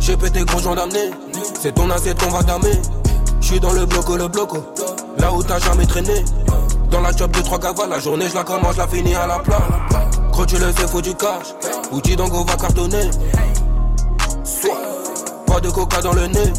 J'ai 0.00 0.16
pété 0.16 0.40
gros 0.40 0.58
gendarmerie. 0.58 1.12
C'est 1.60 1.76
ton 1.76 1.88
assiette 1.90 2.20
qu'on 2.20 2.30
va 2.30 2.42
damer. 2.42 2.82
J'suis 3.40 3.60
dans 3.60 3.74
le 3.74 3.86
bloco, 3.86 4.16
le 4.16 4.26
bloco. 4.26 4.58
Là 5.18 5.32
où 5.32 5.40
t'as 5.44 5.60
jamais 5.60 5.86
traîné. 5.86 6.24
Dans 6.90 7.00
la 7.00 7.12
job 7.12 7.30
de 7.30 7.40
trois 7.40 7.58
cavales, 7.58 7.90
la 7.90 8.00
journée 8.00 8.26
je 8.28 8.34
la 8.34 8.44
commence, 8.44 8.76
la 8.76 8.86
finis 8.86 9.14
à 9.14 9.26
la 9.26 9.38
plat. 9.38 9.60
Gros 10.32 10.46
tu 10.46 10.56
le 10.56 10.72
sais, 10.72 10.86
faut 10.88 11.02
du 11.02 11.14
cash. 11.14 11.54
Outil 11.92 12.16
d'ango 12.16 12.44
va 12.44 12.56
cartonner. 12.56 13.10
Soit, 14.44 14.80
pas 15.46 15.60
de 15.60 15.70
coca 15.70 16.00
dans 16.00 16.14
le 16.14 16.26
nez. 16.26 16.52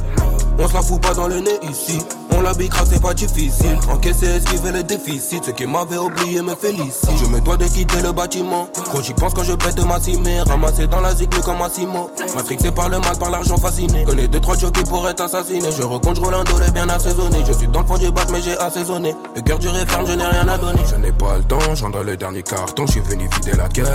On 0.61 0.67
se 0.67 0.75
fout 0.85 1.01
pas 1.01 1.13
dans 1.13 1.27
le 1.27 1.39
nez 1.39 1.57
ici. 1.69 1.99
On 2.35 2.41
la 2.41 2.53
bicra, 2.53 2.83
c'est 2.85 3.01
pas 3.01 3.13
difficile. 3.13 3.77
Encaisser, 3.89 4.27
esquiver 4.27 4.71
le 4.71 4.83
déficit. 4.83 5.45
Ce 5.45 5.51
qui 5.51 5.65
m'avait 5.65 5.97
oublié 5.97 6.41
me 6.41 6.53
félicite. 6.53 7.09
Je 7.17 7.25
me 7.27 7.39
dois 7.39 7.55
de 7.55 7.63
quitter 7.65 8.01
le 8.01 8.11
bâtiment. 8.11 8.67
Quand 8.91 9.01
j'y 9.01 9.13
pense 9.13 9.33
quand 9.33 9.43
je 9.43 9.53
pète 9.53 9.81
ma 9.85 10.01
cimère. 10.01 10.45
Ramassé 10.47 10.87
dans 10.87 10.99
la 10.99 11.15
zig, 11.15 11.29
comme 11.43 11.61
un 11.61 11.69
ciment. 11.69 12.09
Matrixé 12.35 12.71
par 12.71 12.89
le 12.89 12.99
mal, 12.99 13.17
par 13.17 13.29
l'argent 13.29 13.55
fasciné. 13.55 14.03
Connais 14.03 14.27
deux, 14.27 14.41
trois 14.41 14.57
jokes 14.57 14.73
qui 14.73 14.83
pourraient 14.83 15.13
t'assassiner. 15.13 15.69
Je 15.71 15.83
recompte, 15.83 16.19
Rolando, 16.19 16.51
les 16.59 16.71
bien 16.71 16.89
assaisonné. 16.89 17.37
Je 17.47 17.53
suis 17.53 17.67
dans 17.67 17.81
le 17.81 17.87
fond 17.87 17.97
du 17.97 18.11
bac, 18.11 18.27
mais 18.31 18.41
j'ai 18.41 18.57
assaisonné. 18.57 19.15
Le 19.35 19.41
cœur 19.41 19.59
du 19.59 19.69
ferme, 19.69 20.05
je 20.07 20.13
n'ai 20.13 20.25
rien 20.25 20.47
à 20.47 20.57
donner. 20.57 20.81
Je 20.89 20.95
n'ai 20.95 21.13
pas 21.13 21.37
le 21.37 21.43
temps, 21.43 21.75
j'entre 21.75 22.03
le 22.03 22.17
dernier 22.17 22.43
carton. 22.43 22.85
Je 22.85 22.91
suis 22.91 23.01
venu 23.01 23.29
vider 23.33 23.55
la 23.55 23.69
caisse. 23.69 23.87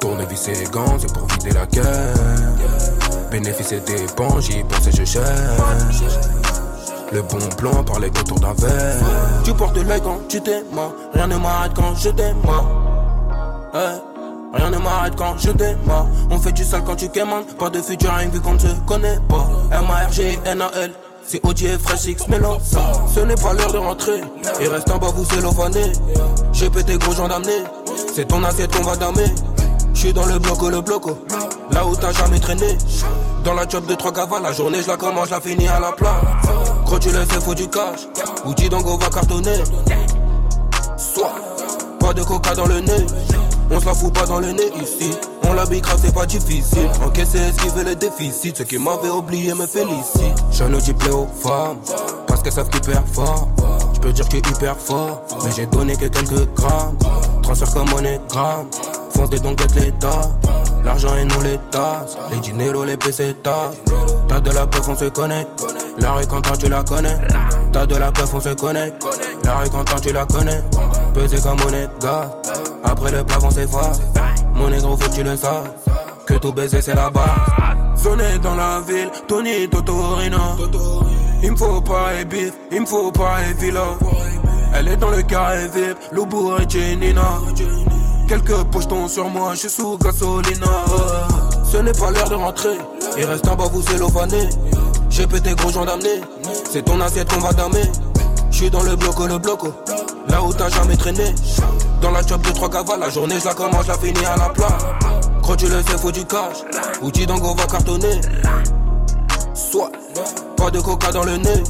Tournevis 0.00 0.48
et 0.48 0.64
gants, 0.72 0.96
c'est 0.98 1.12
pour 1.12 1.26
vider 1.28 1.52
la 1.52 1.66
caisse. 1.66 3.03
Bénéfice 3.34 3.72
et 3.72 3.80
dépenses, 3.80 4.44
j'y 4.44 4.62
pense 4.62 4.86
et 4.86 4.92
je 4.92 5.04
cherche. 5.04 5.26
Le 7.10 7.20
bon 7.22 7.40
plan 7.58 7.82
parlait 7.82 8.06
autour 8.06 8.38
d'un 8.38 8.52
verre. 8.52 8.94
Tu 9.42 9.52
portes 9.52 9.76
l'œil 9.76 10.00
quand 10.04 10.20
tu 10.28 10.40
t'aimes, 10.40 10.62
rien 11.12 11.26
ne 11.26 11.36
m'arrête 11.38 11.72
quand 11.74 11.96
je 11.96 12.10
t'aime. 12.10 12.36
Hey. 13.74 14.00
Rien 14.52 14.70
ne 14.70 14.78
m'arrête 14.78 15.16
quand 15.16 15.36
je 15.36 15.50
démarre. 15.50 16.06
On 16.30 16.38
fait 16.38 16.52
du 16.52 16.62
sale 16.62 16.84
quand 16.86 16.94
tu 16.94 17.08
quémandes. 17.08 17.46
Pas 17.58 17.70
de 17.70 17.82
futur, 17.82 18.12
rien 18.14 18.28
vu 18.28 18.40
qu'on 18.40 18.54
ne 18.54 18.58
se 18.60 18.68
connaît 18.86 19.18
pas. 19.28 19.48
M-A-R-G-N-A-L. 19.72 20.92
C'est 21.26 21.44
OG 21.44 21.62
et 21.64 21.78
Fresh 21.78 22.04
X 22.04 22.28
mélange 22.28 22.60
Ce 23.12 23.18
n'est 23.18 23.34
pas 23.34 23.52
l'heure 23.52 23.72
de 23.72 23.78
rentrer. 23.78 24.20
Et 24.60 24.68
reste 24.68 24.88
en 24.92 24.98
bas, 24.98 25.08
vous 25.12 25.24
cellophaner. 25.24 25.90
J'ai 26.52 26.70
pété 26.70 26.98
gros 26.98 27.12
gens 27.12 27.26
d'amener. 27.26 27.64
C'est 28.14 28.28
ton 28.28 28.44
assiette 28.44 28.72
qu'on 28.76 28.84
va 28.84 28.94
damer. 28.94 29.24
J'suis 29.94 30.12
dans 30.12 30.26
le 30.26 30.38
bloco, 30.38 30.68
le 30.68 30.80
bloco. 30.80 31.18
Là 31.70 31.86
où 31.86 31.96
t'as 31.96 32.12
jamais 32.12 32.38
traîné. 32.38 32.76
Dans 33.44 33.54
la 33.54 33.66
job 33.68 33.86
de 33.86 33.94
trois 33.94 34.12
cavales, 34.12 34.42
la 34.42 34.52
journée 34.52 34.82
je 34.82 34.88
la 34.88 34.96
commence, 34.96 35.28
je 35.28 35.34
la 35.34 35.40
finis 35.40 35.68
à 35.68 35.80
la 35.80 35.92
plat. 35.92 36.20
Gros, 36.84 36.98
tu 36.98 37.10
le 37.10 37.24
sais, 37.24 37.40
faut 37.40 37.54
du 37.54 37.68
cash. 37.68 38.08
Outil 38.44 38.68
on 38.72 38.96
va 38.96 39.08
cartonner. 39.08 39.62
Soit, 40.96 41.34
pas 42.00 42.12
de 42.12 42.22
coca 42.22 42.54
dans 42.54 42.66
le 42.66 42.80
nez. 42.80 43.06
On 43.70 43.80
se 43.80 43.86
la 43.86 43.94
fout 43.94 44.12
pas 44.12 44.26
dans 44.26 44.40
le 44.40 44.52
nez 44.52 44.70
ici. 44.82 45.10
On 45.48 45.52
la 45.54 45.64
grave, 45.64 45.98
c'est 46.02 46.14
pas 46.14 46.26
difficile. 46.26 46.88
Encaisser, 47.04 47.38
esquiver 47.38 47.84
les 47.84 47.96
déficits. 47.96 48.54
Ceux 48.56 48.64
qui 48.64 48.78
m'avaient 48.78 49.10
oublié 49.10 49.54
me 49.54 49.66
félicitent. 49.66 50.44
J'en 50.52 50.72
ai 50.72 50.92
plaît 50.94 51.10
aux 51.10 51.26
femmes. 51.26 51.78
Parce 52.26 52.42
qu'elles 52.42 52.52
savent 52.52 52.68
qu'ils 52.70 52.94
fort. 53.12 53.48
J'peux 53.94 54.12
dire 54.12 54.28
que 54.28 54.36
hyper 54.36 54.76
fort. 54.76 55.22
Mais 55.44 55.50
j'ai 55.54 55.66
donné 55.66 55.96
que 55.96 56.06
quelques 56.06 56.52
grammes. 56.54 56.96
Transfert 57.42 57.72
comme 57.72 57.90
monogramme. 57.90 58.66
Fonce 59.10 59.30
des 59.30 59.38
dons, 59.38 59.56
l'état. 59.76 60.30
L'argent 60.84 61.14
et 61.16 61.24
les 61.44 61.58
tasses. 61.70 62.16
Les 62.30 62.38
dineros, 62.38 62.84
les 62.84 62.96
pesetas. 62.96 63.70
T'as 64.28 64.40
de 64.40 64.50
la 64.50 64.66
peuf, 64.66 64.88
on 64.88 64.96
se 64.96 65.06
connaît. 65.06 65.46
La 65.98 66.12
rue 66.12 66.26
quand 66.26 66.42
tu 66.58 66.68
la 66.68 66.82
connais. 66.82 67.18
T'as 67.72 67.86
de 67.86 67.96
la 67.96 68.12
peuf, 68.12 68.34
on 68.34 68.40
se 68.40 68.50
connaît. 68.50 68.92
La 69.44 69.56
rue 69.58 69.70
quand 69.70 69.84
tu 70.00 70.12
la 70.12 70.26
connais. 70.26 70.62
Pesé 71.14 71.38
comme 71.40 71.58
monnaie 71.60 71.88
gars. 72.00 72.30
Après 72.84 73.10
le 73.10 73.24
plafond, 73.24 73.50
c'est 73.50 73.66
froid. 73.66 73.92
Mon 74.54 74.68
négro, 74.70 74.96
faut 74.96 75.10
tu 75.10 75.22
le 75.22 75.36
saches. 75.36 75.68
Que 76.26 76.34
tout 76.34 76.52
baiser, 76.52 76.80
c'est 76.80 76.94
la 76.94 77.10
base. 77.10 77.24
Venez 77.96 78.38
dans 78.38 78.54
la 78.54 78.80
ville, 78.80 79.10
Tony 79.26 79.68
Totorina. 79.68 80.56
Il 81.42 81.52
me 81.52 81.56
faut 81.56 81.80
pas 81.80 82.14
et 82.20 82.24
bif, 82.24 82.52
il 82.72 82.80
me 82.82 82.86
faut 82.86 83.10
pas 83.12 83.42
et 83.48 83.52
villa. 83.54 83.98
Elle 84.74 84.88
est 84.88 84.96
dans 84.96 85.10
le 85.10 85.22
carré 85.22 85.68
VIP, 85.68 85.96
Loubou 86.12 86.52
et 86.56 86.68
Jenina. 86.68 87.40
Quelques 88.26 88.64
pochetons 88.64 89.08
sur 89.08 89.28
moi, 89.28 89.50
je 89.52 89.60
suis 89.60 89.70
sous 89.70 89.98
gasolina. 89.98 90.66
Ce 91.64 91.76
n'est 91.78 91.92
pas 91.92 92.10
l'heure 92.10 92.28
de 92.28 92.34
rentrer, 92.34 92.78
il 93.18 93.24
reste 93.24 93.46
en 93.48 93.56
bas, 93.56 93.68
vous 93.72 93.82
cellophaner. 93.82 94.48
J'ai 95.10 95.26
pété 95.26 95.54
gros 95.54 95.70
gens 95.70 95.84
d'amener, 95.84 96.20
c'est 96.70 96.84
ton 96.84 97.00
assiette 97.00 97.32
qu'on 97.32 97.40
va 97.40 97.52
damer. 97.52 97.90
J'suis 98.50 98.70
dans 98.70 98.82
le 98.82 98.96
bloco, 98.96 99.26
le 99.26 99.38
bloco, 99.38 99.68
là 100.28 100.42
où 100.42 100.52
t'as 100.52 100.68
jamais 100.68 100.96
traîné. 100.96 101.34
Dans 102.00 102.10
la 102.10 102.22
job 102.22 102.40
de 102.42 102.50
trois 102.50 102.70
cavales, 102.70 103.00
la 103.00 103.10
journée 103.10 103.36
je 103.40 103.44
la 103.44 103.54
commence, 103.54 103.86
la 103.86 103.98
finis 103.98 104.24
à 104.24 104.36
la 104.36 104.48
plat. 104.50 104.78
Quand 105.42 105.56
tu 105.56 105.66
le 105.66 105.82
sais, 105.82 105.98
faut 105.98 106.12
du 106.12 106.24
cash, 106.24 106.58
outil 107.02 107.26
d'ango 107.26 107.54
va 107.54 107.66
cartonner. 107.66 108.20
Soit, 109.54 109.90
pas 110.56 110.70
de 110.70 110.80
coca 110.80 111.12
dans 111.12 111.24
le 111.24 111.36
nez. 111.36 111.62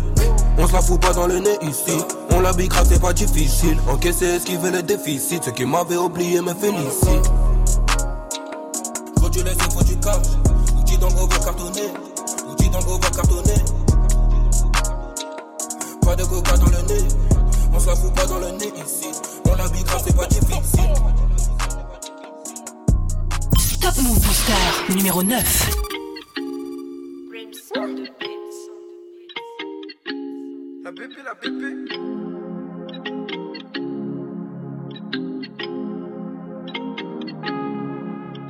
On 0.57 0.67
se 0.67 0.73
la 0.73 0.81
fout 0.81 1.01
pas 1.01 1.13
dans 1.13 1.27
le 1.27 1.39
nez 1.39 1.59
ici. 1.63 1.99
On 2.31 2.41
la 2.41 2.53
grave, 2.53 2.87
c'est 2.89 3.01
pas 3.01 3.13
difficile. 3.13 3.77
Encaisser, 3.89 4.27
esquiver 4.27 4.71
les 4.71 4.83
déficits. 4.83 5.41
Ceux 5.45 5.51
qui 5.51 5.65
m'avaient 5.65 5.97
oublié 5.97 6.41
me 6.41 6.55
félicitent. 6.55 7.31
Quand 9.21 9.31
tu 9.31 9.43
laisses, 9.43 9.59
faut 9.73 9.83
du 9.83 9.97
cash. 9.99 10.27
Outil 10.79 10.99
d'ango 10.99 11.27
va 11.27 11.39
cartonner. 11.39 11.93
Outil 12.49 12.69
d'ango 12.71 12.99
va 13.03 13.11
cartonner. 13.11 13.65
Pas 16.03 16.17
de 16.17 16.25
coca 16.25 16.57
dans 16.57 16.67
le 16.67 16.83
nez. 16.83 17.34
On 17.75 17.81
se 17.81 17.87
la 17.89 17.97
fout 17.97 18.15
pas 18.15 18.27
dans 18.27 18.39
le 18.39 18.51
nez 18.53 18.73
ici. 18.77 19.11
On 19.47 19.51
la 19.57 19.65
grave, 19.65 20.03
c'est 20.07 20.17
pas 20.17 20.27
difficile. 20.27 20.93
Top 23.81 23.97
Move 24.03 24.21
Booster 24.21 24.95
numéro 24.95 25.23
9. 25.23 25.85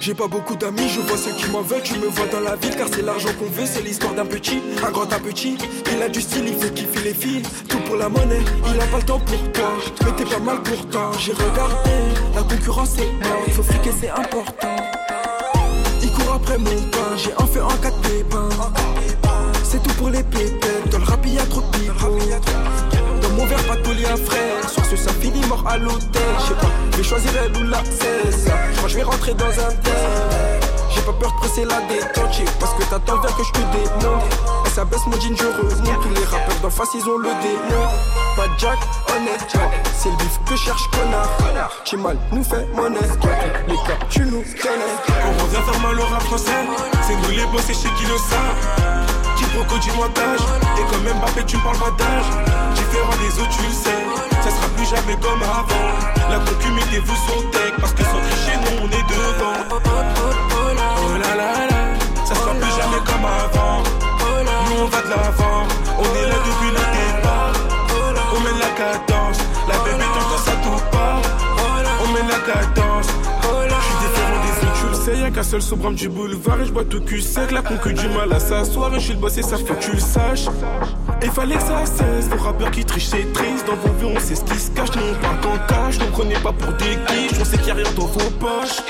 J'ai 0.05 0.13
pas 0.13 0.29
beaucoup 0.29 0.55
d'amis, 0.55 0.87
je 0.91 1.01
vois 1.01 1.17
ceux 1.17 1.33
qui 1.33 1.49
m'en 1.49 1.63
veulent, 1.63 1.81
tu 1.83 1.95
me 1.95 2.09
vois 2.09 2.27
dans 2.27 2.41
la 2.41 2.57
ville 2.57 2.77
car 2.77 2.89
c'est 2.93 3.01
l'argent 3.01 3.31
qu'on 3.39 3.47
veut, 3.47 3.65
c'est 3.65 3.81
l'histoire 3.81 4.13
d'un 4.13 4.27
petit, 4.27 4.61
un 4.87 4.91
grand 4.91 5.11
à 5.11 5.19
petit. 5.19 5.57
Il 5.91 6.03
a 6.03 6.11
du 6.11 6.21
style, 6.21 6.45
il 6.47 6.57
fait 6.57 6.75
kiffer 6.75 7.01
les 7.03 7.15
filles, 7.15 7.43
tout 7.71 7.79
pour 7.87 7.97
la 7.97 8.11
monnaie, 8.11 8.43
il 8.67 8.79
a 8.79 8.85
pas 8.85 8.99
le 8.99 9.03
temps 9.03 9.19
pour 9.19 9.53
toi, 9.53 9.73
mais 10.05 10.13
t'es 10.13 10.27
pas 10.27 10.41
mal 10.41 10.63
pourtant. 10.63 11.11
J'ai 11.19 11.33
regardé, 11.33 11.91
la 12.35 12.43
concurrence 12.43 12.99
est 12.99 13.27
morte, 13.27 13.51
faut 13.53 13.63
friquer 13.63 13.93
c'est 13.99 14.11
important. 14.11 14.77
Il 16.03 16.13
court 16.13 16.35
après 16.35 16.59
mon 16.59 16.83
pain, 16.93 17.17
j'ai 17.17 17.33
un 17.33 17.47
feu 17.47 17.63
en 17.63 17.69
quatre 17.69 18.03
pépins. 18.03 18.51
C'est 19.63 19.83
tout 19.83 19.95
pour 19.95 20.11
les 20.11 20.23
pépettes, 20.23 20.91
dans 20.91 20.99
le 20.99 21.05
rap 21.05 21.25
y'a 21.25 21.47
trop 21.47 21.63
de 21.63 23.04
mon 23.35 23.47
verre, 23.47 23.62
pas 23.64 23.76
de 23.76 23.91
un 23.91 24.17
frère, 24.17 24.69
sur 24.69 24.85
ce 24.85 24.97
ça 24.97 25.12
finit 25.12 25.45
mort 25.47 25.64
à 25.67 25.79
l'hôtel, 25.79 26.23
je 26.38 26.47
sais 26.49 26.55
pas. 26.55 26.71
Je 26.93 26.97
vais 26.99 27.03
choisir 27.03 27.31
elle 27.45 27.57
ou 27.57 27.69
la 27.69 27.79
cesse. 27.85 28.47
Je 28.73 28.76
crois 28.76 28.88
je 28.88 28.97
vais 28.97 29.03
rentrer 29.03 29.35
dans 29.35 29.47
un 29.47 29.73
thème. 29.83 30.61
J'ai 30.95 31.00
pas 31.03 31.12
peur 31.12 31.33
de 31.33 31.38
presser 31.38 31.64
la 31.64 31.81
détente, 31.83 32.53
parce 32.61 32.75
que 32.75 32.83
t'attends 32.85 33.19
bien 33.19 33.31
que 33.31 33.45
je 33.45 33.53
te 33.53 33.59
démonte. 33.59 34.25
Et 34.67 34.71
ça 34.71 34.85
baisse 34.85 35.07
mon 35.07 35.21
jean, 35.21 35.37
je 35.37 35.47
remonte. 35.47 36.03
Tous 36.03 36.11
les 36.11 36.25
rappeurs 36.25 36.61
d'en 36.62 36.71
face, 36.71 36.91
ils 36.95 37.09
ont 37.09 37.19
le 37.19 37.31
démon. 37.43 37.85
Pas 38.37 38.47
Jack, 38.59 38.79
honnête, 39.14 39.57
c'est 39.97 40.11
le 40.11 40.17
bif 40.17 40.41
que 40.49 40.57
cherche, 40.57 40.88
connard. 40.91 41.73
J'ai 41.85 41.97
mal, 41.97 42.17
nous 42.33 42.45
fait 42.45 42.67
monnaie. 42.75 42.99
Les 43.69 43.76
cas, 43.76 43.99
tu 44.09 44.21
nous 44.21 44.43
connais. 44.43 44.95
On 45.26 45.43
revient 45.45 45.73
faire 45.73 45.81
mal 45.81 45.99
au 45.99 46.05
rap 46.05 46.23
français. 46.23 46.53
C'est 47.03 47.17
nous 47.17 47.31
les 47.31 47.47
boss 47.47 47.69
et 47.69 47.75
chez 47.75 47.88
qui 47.97 48.05
le 48.05 48.17
savent. 48.19 49.04
Quiproquo 49.55 49.79
du 49.79 49.91
montage. 49.93 50.41
Et 50.79 50.83
quand 50.91 51.01
même 51.03 51.19
Mbappé 51.19 51.45
tu 51.47 51.57
me 51.57 51.63
parles 51.63 51.79
pas 51.79 51.91
d'âge 51.97 52.27
Différent 52.75 53.15
des 53.23 53.41
autres 53.41 53.57
tu 53.57 53.63
le 53.63 53.73
sais. 53.73 54.03
Ça 54.43 54.51
sera 54.51 54.67
plus 54.77 54.85
jamais 54.85 55.17
comme 55.21 55.43
avant. 55.43 55.87
La 56.29 56.39
concu 56.39 56.71
mettez-vous 56.73 57.15
son 57.15 57.41
tech 57.51 57.73
Parce 57.81 57.93
que 57.93 58.03
sans 58.03 58.19
tricher 58.19 58.59
nous 58.59 58.83
on 58.83 58.89
est 58.89 59.07
devant. 59.07 59.79
Oh 60.99 61.19
là 61.23 61.37
là 61.37 61.53
là. 61.71 61.83
Ça 62.25 62.35
sera 62.35 62.51
plus 62.51 62.71
jamais 62.71 63.01
comme 63.07 63.25
avant. 63.25 63.83
Nous 64.43 64.83
on 64.83 64.87
va 64.87 65.01
de 65.03 65.11
l'avant. 65.11 65.63
On 65.99 66.03
est 66.03 66.29
là 66.29 66.37
depuis 66.47 66.71
le 66.75 66.84
seul 75.43 75.62
sobrame 75.62 75.95
du 75.95 76.09
boulevard 76.09 76.61
et 76.61 76.67
je 76.67 76.73
bois 76.73 76.85
tout 76.85 77.00
cul 77.00 77.21
sec. 77.21 77.50
La 77.50 77.62
concu 77.62 77.93
du 77.93 78.09
mal 78.09 78.33
à 78.33 78.38
s'asseoir 78.38 78.95
et 78.95 79.00
je 79.00 79.05
suis 79.05 79.12
le 79.14 79.19
boss 79.19 79.37
et 79.37 79.43
ça 79.43 79.57
faut 79.57 79.75
que 79.75 79.83
tu 79.83 79.93
le 79.93 79.99
saches. 79.99 80.47
Et 81.23 81.26
fallait 81.26 81.57
que 81.57 81.62
ça 81.62 81.85
cesse, 81.87 82.29
vos 82.29 82.43
rappeurs 82.43 82.71
qui 82.71 82.85
trichent 82.85 83.07
c'est 83.07 83.33
triste. 83.33 83.67
Dans 83.67 83.76
vos 83.76 83.93
vues 83.99 84.14
on 84.17 84.21
sait 84.21 84.35
ce 84.35 84.45
qui 84.45 84.59
se 84.59 84.71
cache, 84.71 84.95
non 84.95 85.03
on 85.11 85.21
parle 85.21 85.41
qu'en 85.41 85.67
cash. 85.67 85.99
Ne 85.99 86.07
prenez 86.07 86.35
pas 86.37 86.53
pour 86.53 86.73
des 86.75 86.97
quiches, 87.07 87.38
on 87.41 87.45
sait 87.45 87.59
qu'il 87.59 87.69
y 87.69 87.71
a 87.71 87.75
rien 87.75 87.93
dans 87.97 88.07
vos 88.07 88.31
poches. 88.38 88.83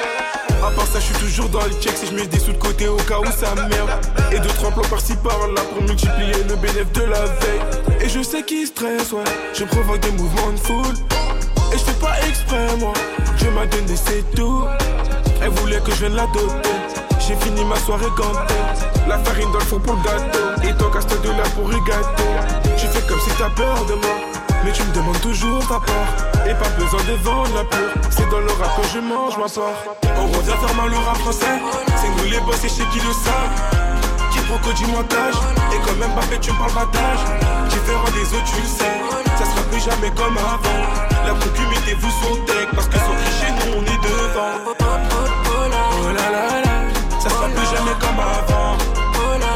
À 0.62 0.70
part 0.70 0.86
ça, 0.86 0.98
je 0.98 1.04
suis 1.04 1.14
toujours 1.14 1.48
dans 1.50 1.64
les 1.66 1.74
checks 1.74 1.96
si 1.96 2.06
je 2.06 2.14
mets 2.14 2.26
des 2.26 2.38
sous 2.38 2.52
de 2.52 2.58
côté 2.58 2.88
au 2.88 2.96
cas 2.96 3.18
où 3.20 3.26
ça 3.26 3.54
merde. 3.54 3.90
Et 4.32 4.38
deux 4.38 4.48
trois 4.48 4.70
plans 4.70 4.88
par-ci 4.88 5.14
par-là 5.16 5.60
pour 5.72 5.82
multiplier 5.82 6.32
le 6.48 6.56
bénéfice 6.56 6.92
de 6.94 7.02
la 7.02 7.20
veille. 7.20 8.00
Et 8.00 8.08
je 8.08 8.22
sais 8.22 8.42
qui 8.42 8.66
stresse, 8.66 9.12
ouais, 9.12 9.24
je 9.52 9.64
provoque 9.64 10.00
des 10.00 10.10
mouvements 10.12 10.52
de 10.52 10.58
foule. 10.58 10.94
Et 11.72 11.78
je 11.78 11.84
fais 11.84 12.00
pas 12.00 12.14
exprès, 12.26 12.76
moi, 12.78 12.94
je 13.36 13.46
m'a 13.50 13.66
donné 13.66 13.94
c'est 13.94 14.24
tout. 14.34 14.64
Elle 15.44 15.50
voulait 15.50 15.80
que 15.80 15.90
je 15.90 15.96
vienne 15.96 16.14
l'adopter. 16.14 16.70
J'ai 17.20 17.36
fini 17.36 17.62
ma 17.66 17.76
soirée 17.76 18.08
gantée. 18.16 18.54
La 19.06 19.18
farine 19.18 19.52
dans 19.52 19.58
le 19.58 19.64
four 19.64 19.80
pour 19.80 19.94
le 19.94 20.02
gâteau. 20.02 20.38
Et 20.66 20.72
ton 20.72 20.88
casse 20.88 21.06
de 21.06 21.28
là 21.28 21.44
pour 21.54 21.68
le 21.68 21.76
gâteau. 21.84 22.24
Tu 22.78 22.86
fais 22.86 23.06
comme 23.06 23.20
si 23.20 23.28
t'as 23.36 23.50
peur 23.50 23.84
de 23.84 23.92
moi. 23.92 24.16
Mais 24.64 24.72
tu 24.72 24.82
me 24.82 24.92
demandes 24.94 25.20
toujours 25.20 25.60
ta 25.68 25.80
part. 25.80 26.48
Et 26.48 26.54
pas 26.54 26.70
besoin 26.80 27.00
de 27.04 27.12
vendre 27.22 27.54
la 27.54 27.64
peur. 27.64 27.92
C'est 28.08 28.28
dans 28.30 28.40
le 28.40 28.52
rap 28.56 28.72
que 28.80 28.88
je 28.88 29.00
mange 29.00 29.36
ma 29.36 29.44
part. 29.44 29.76
On 30.16 30.26
revient 30.32 30.56
faire 30.64 30.74
mal 30.76 30.94
au 30.94 31.00
rap 31.04 31.18
français. 31.18 31.60
C'est 32.00 32.08
nous 32.08 32.30
les 32.30 32.40
boss 32.40 32.62
chez 32.62 32.88
qui 32.88 33.00
le 33.04 33.12
savent. 33.12 33.56
Qui 34.32 34.38
proco 34.48 34.72
du 34.72 34.86
montage. 34.86 35.36
Et 35.74 35.78
quand 35.84 35.96
même 36.00 36.14
pas 36.14 36.22
fait, 36.22 36.40
tu 36.40 36.52
me 36.52 36.56
parles 36.56 36.88
d'âge. 36.90 37.24
Différent 37.68 38.10
des 38.16 38.32
autres, 38.32 38.48
tu 38.48 38.62
le 38.62 38.68
sais. 38.80 38.96
Ça 39.36 39.44
sera 39.44 39.60
plus 39.70 39.80
jamais 39.80 40.08
comme 40.16 40.38
avant. 40.38 40.80
La 41.26 41.32
concu, 41.36 41.68
mettez-vous 41.68 42.12
son 42.24 42.34
tech. 42.46 42.68
Parce 42.74 42.88
que 42.88 42.96
sans 42.96 43.16
tricher, 43.20 43.52
nous 43.60 43.76
on 43.76 43.84
est 43.84 44.00
devant. 44.08 44.73
Là 46.14 46.30
là 46.30 46.60
là, 46.64 46.76
ça 47.18 47.28
sera 47.28 47.48
plus 47.48 47.66
jamais 47.74 47.96
comme 47.98 48.20
avant. 48.20 48.76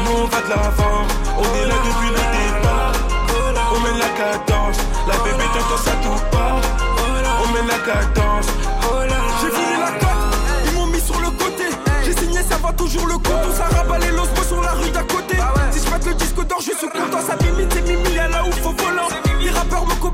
Nous 0.03 0.17
on 0.23 0.25
va 0.25 0.41
de 0.41 0.49
l'avant, 0.49 1.07
on 1.37 1.55
est 1.55 1.67
là 1.67 1.75
depuis 1.85 2.09
le 2.09 2.23
départ. 2.35 2.93
On 3.73 3.79
met 3.79 3.97
la 3.97 4.09
cadence, 4.09 4.77
la 5.07 5.13
bébé 5.23 5.45
t'entends 5.53 5.83
ça 5.83 5.91
tout 6.03 6.19
part. 6.31 6.59
On 7.41 7.47
met 7.53 7.65
la 7.65 7.79
cadence. 7.79 8.47
J'ai 9.41 9.51
fini 9.51 9.79
la 9.79 9.91
cote, 9.99 10.35
ils 10.65 10.73
m'ont 10.73 10.87
mis 10.87 10.99
sur 10.99 11.19
le 11.21 11.29
côté. 11.29 11.69
J'ai 12.03 12.13
signé, 12.17 12.41
ça 12.43 12.57
va 12.57 12.73
toujours 12.73 13.07
le 13.07 13.13
compte. 13.13 13.45
On 13.49 13.55
s'arrabat 13.55 13.99
les 13.99 14.11
los 14.11 14.27
sur 14.45 14.61
la 14.61 14.71
rue 14.71 14.91
d'à 14.91 15.03
côté. 15.03 15.37
Si 15.71 15.79
je 15.79 16.09
le 16.09 16.13
disque 16.15 16.45
d'or, 16.45 16.59
je 16.59 16.75
suis 16.77 16.89
content. 16.89 17.21
Ça 17.25 17.35
limite, 17.41 17.71
c'est 17.73 17.83
mimi 17.83 18.19
à 18.19 18.27
la 18.27 18.41
violent. 18.41 19.07
Les 19.07 19.15
rappeurs 19.15 19.28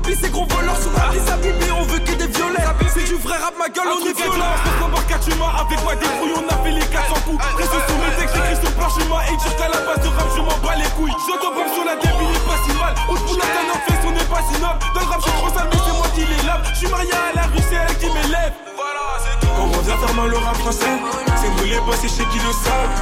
copient, 0.06 0.22
ces 0.22 0.30
gros 0.30 0.46
voleurs. 0.46 0.76
Sous 0.76 0.90
vie, 0.90 1.20
ça 1.26 1.36
bibi, 1.36 1.70
on 1.72 1.82
veut 1.84 1.98
que 1.98 2.12
des 2.12 2.26
violets. 2.26 2.64
C'est 2.94 3.04
du 3.04 3.16
vrai 3.16 3.38
rap, 3.38 3.54
ma 3.58 3.68
gueule, 3.68 3.88
on 3.90 4.06
est 4.06 4.16
violent. 4.16 4.54
Pour 4.90 5.06
4 5.06 5.28
humains, 5.28 5.52
avec 5.60 5.82
moi 5.82 5.94
des 5.94 6.06
couilles, 6.18 6.34
on 6.36 6.46
a 6.48 6.56
fait 6.62 6.70
les 6.72 6.86
400 6.86 7.14
coups. 7.24 7.44
Reste 7.56 7.70
sur 7.70 7.98
mes 7.98 8.12
textes, 8.16 8.34
j'écris 8.34 8.58
sur 8.62 8.72
parchemin. 8.74 9.20
Et 9.28 9.36
dire 9.36 9.56
qu'à 9.56 9.68
la 9.68 9.80
base 9.84 10.02
de 10.02 10.08
rap, 10.08 10.28
je 10.34 10.40
m'en 10.40 10.56
bats 10.62 10.76
les 10.76 10.90
couilles. 10.96 11.12
Je 11.12 11.34
dois 11.36 11.52
sur 11.74 11.84
la 11.84 11.96
débile, 11.96 12.30
il 12.30 12.36
est 12.36 12.46
pas 12.46 12.58
si 12.64 12.72
mal. 12.78 12.94
Au 13.08 13.14
bout 13.14 13.36
d'un 13.36 13.66
an, 13.72 13.78
fait, 13.86 14.00
on 14.06 14.12
n'est 14.12 14.30
pas 14.30 14.42
si 14.48 14.56
noble. 14.60 14.78
Dans 14.94 15.00
le 15.00 15.06
rap, 15.06 15.20
je 15.20 15.28
suis 15.28 15.38
trop 15.38 15.50
sale, 15.52 15.68
mais 15.70 15.80
c'est 15.84 15.96
moi 15.96 16.08
qui 16.14 16.24
les 16.24 16.42
lave. 16.46 16.62
Je 16.72 16.78
suis 16.78 16.88
marié 16.88 17.12
à 17.12 17.32
la 17.34 17.44
rue, 17.50 17.64
c'est 17.68 17.76
elle 17.76 17.96
qui 17.98 18.06
m'élève. 18.06 18.54
Voilà, 18.76 19.04
c'est 19.20 19.36
tout. 19.40 19.52
On 19.58 19.66
revient 19.76 19.98
faire 20.00 20.14
mal 20.14 20.28
le 20.30 20.38
rap 20.38 20.56
français. 20.56 20.96
C'est 21.36 21.50
nous 21.56 21.68
les 21.68 21.80
boss 21.84 22.00
et 22.04 22.08
chez 22.08 22.26
qui 22.30 22.38
le 22.40 22.52
savent. 22.64 22.94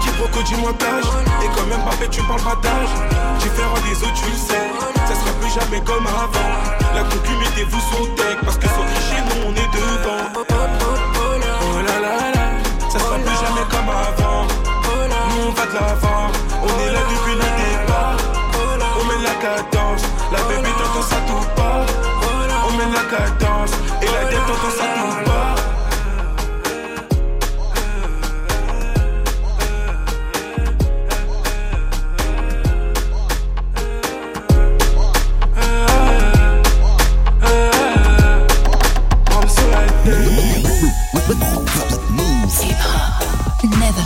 Quiproquo 0.00 0.42
du 0.42 0.56
montage. 0.56 1.08
Et 1.42 1.48
quand 1.56 1.66
même 1.66 1.82
pas 1.82 1.96
fait, 1.96 2.08
tu 2.08 2.22
parles 2.22 2.42
pas 2.42 2.56
d'âge. 2.62 2.92
Différent 3.40 3.80
des 3.82 3.96
autres, 4.04 4.14
tu 4.14 4.30
le 4.30 4.36
sais. 4.36 4.95
Ça 5.06 5.14
sera 5.14 5.32
plus 5.40 5.50
jamais 5.50 5.80
comme 5.84 6.06
avant. 6.06 6.50
La 6.94 7.02
concu, 7.02 7.32
mettez-vous 7.38 7.80
sur 7.80 8.06
deck. 8.16 8.38
Parce 8.44 8.58
que 8.58 8.66
sur 8.66 8.84
chez 9.08 9.20
nous, 9.22 9.48
on 9.48 9.52
est 9.52 9.70
devant. 9.72 10.24
Oh 10.34 11.80
là 11.86 11.96
là 12.00 12.16
là. 12.34 12.46
Ça 12.90 12.98
sera 12.98 13.16
plus 13.16 13.36
jamais 13.44 13.64
comme 13.70 13.88
avant. 13.88 14.46
Nous, 15.30 15.46
on 15.48 15.52
va 15.52 15.66
de 15.66 15.74
l'avant. 15.74 16.26
On 16.62 16.74
est 16.86 16.92
là 16.92 17.00
depuis 17.10 17.34
le 17.34 17.48
départ. 17.60 18.16
On 18.98 19.04
met 19.04 19.22
la 19.22 19.34
cadence. 19.44 20.02
La 20.32 20.38
baby 20.48 20.70
t'entends 20.78 21.02
ça 21.02 21.16
tout 21.28 21.46
pas. 21.54 21.86
On 22.68 22.72
met 22.76 22.90
la 22.92 23.04
cadence. 23.16 23.72
Et 24.02 24.06
la 24.06 24.28
tête 24.28 24.44
t'entends 24.46 24.76
ça 24.76 24.84
tout 24.96 25.30
pas. 25.30 25.55
Never 41.26 41.34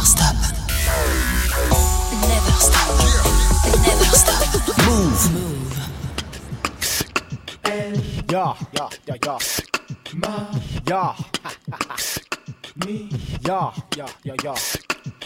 stop. 0.02 0.36
Never 2.28 2.56
stop. 2.56 2.96
Never 3.84 4.16
stop. 4.16 4.40
Move. 4.88 5.20
Move. 5.34 5.76
Ya, 8.32 8.56
ya, 8.72 8.88
ya, 9.06 9.14
ya. 9.26 9.36
Ma, 10.16 10.48
ya. 10.88 11.14
Mi, 12.86 13.08
ya, 13.46 13.70
ya, 13.96 14.06
ya, 14.24 14.34
ya. 14.42 14.54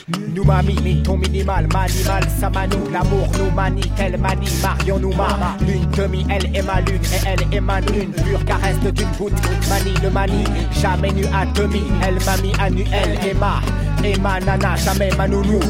Nous 0.06 0.44
mami, 0.44 0.76
mi, 0.82 1.02
ton 1.02 1.16
minimal, 1.16 1.66
manimal, 1.72 2.22
ça 2.38 2.50
L'amour 2.92 3.26
nous 3.38 3.50
manie, 3.54 3.90
tel 3.96 4.18
manie, 4.18 4.48
Marion 4.62 4.98
nous 4.98 5.14
mama 5.14 5.56
Lune 5.66 5.86
demi, 5.96 6.26
elle 6.30 6.54
est 6.54 6.62
ma 6.62 6.82
lune 6.82 7.00
et 7.02 7.26
elle 7.26 7.54
émane 7.56 7.84
une 7.96 8.12
pure 8.12 8.44
caresse 8.44 8.78
d'une 8.80 9.08
goutte 9.18 9.32
Manie 9.68 9.94
le 10.02 10.10
manie, 10.10 10.44
jamais 10.72 11.10
nu 11.10 11.24
à 11.26 11.46
demi. 11.46 11.82
Elle 12.06 12.18
m'a 12.26 12.36
mis 12.36 12.52
à 12.58 12.68
nu, 12.68 12.84
elle 12.92 13.26
et 13.26 13.34
ma, 13.34 13.62
et 14.04 14.18
ma 14.18 14.40
nana, 14.40 14.76
jamais 14.76 15.10
ma 15.16 15.26
nounou. 15.26 15.60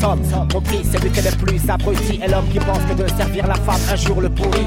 Sommes 0.00 0.22
compris, 0.52 0.82
c'est 0.84 1.02
lui 1.02 1.10
qui 1.10 1.20
est 1.20 1.38
plus 1.38 1.70
abruti 1.70 2.20
Et 2.24 2.28
l'homme 2.28 2.48
qui 2.52 2.58
pense 2.58 2.82
que 2.88 3.02
de 3.02 3.08
servir 3.08 3.46
la 3.46 3.54
femme 3.54 3.80
un 3.90 3.96
jour 3.96 4.20
le 4.20 4.28
pourrit 4.28 4.66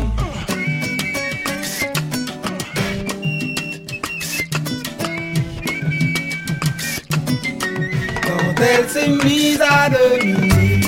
elle 8.67 8.89
s'est 8.89 9.07
mise 9.07 9.61
à 9.61 9.89
demi, 9.89 10.81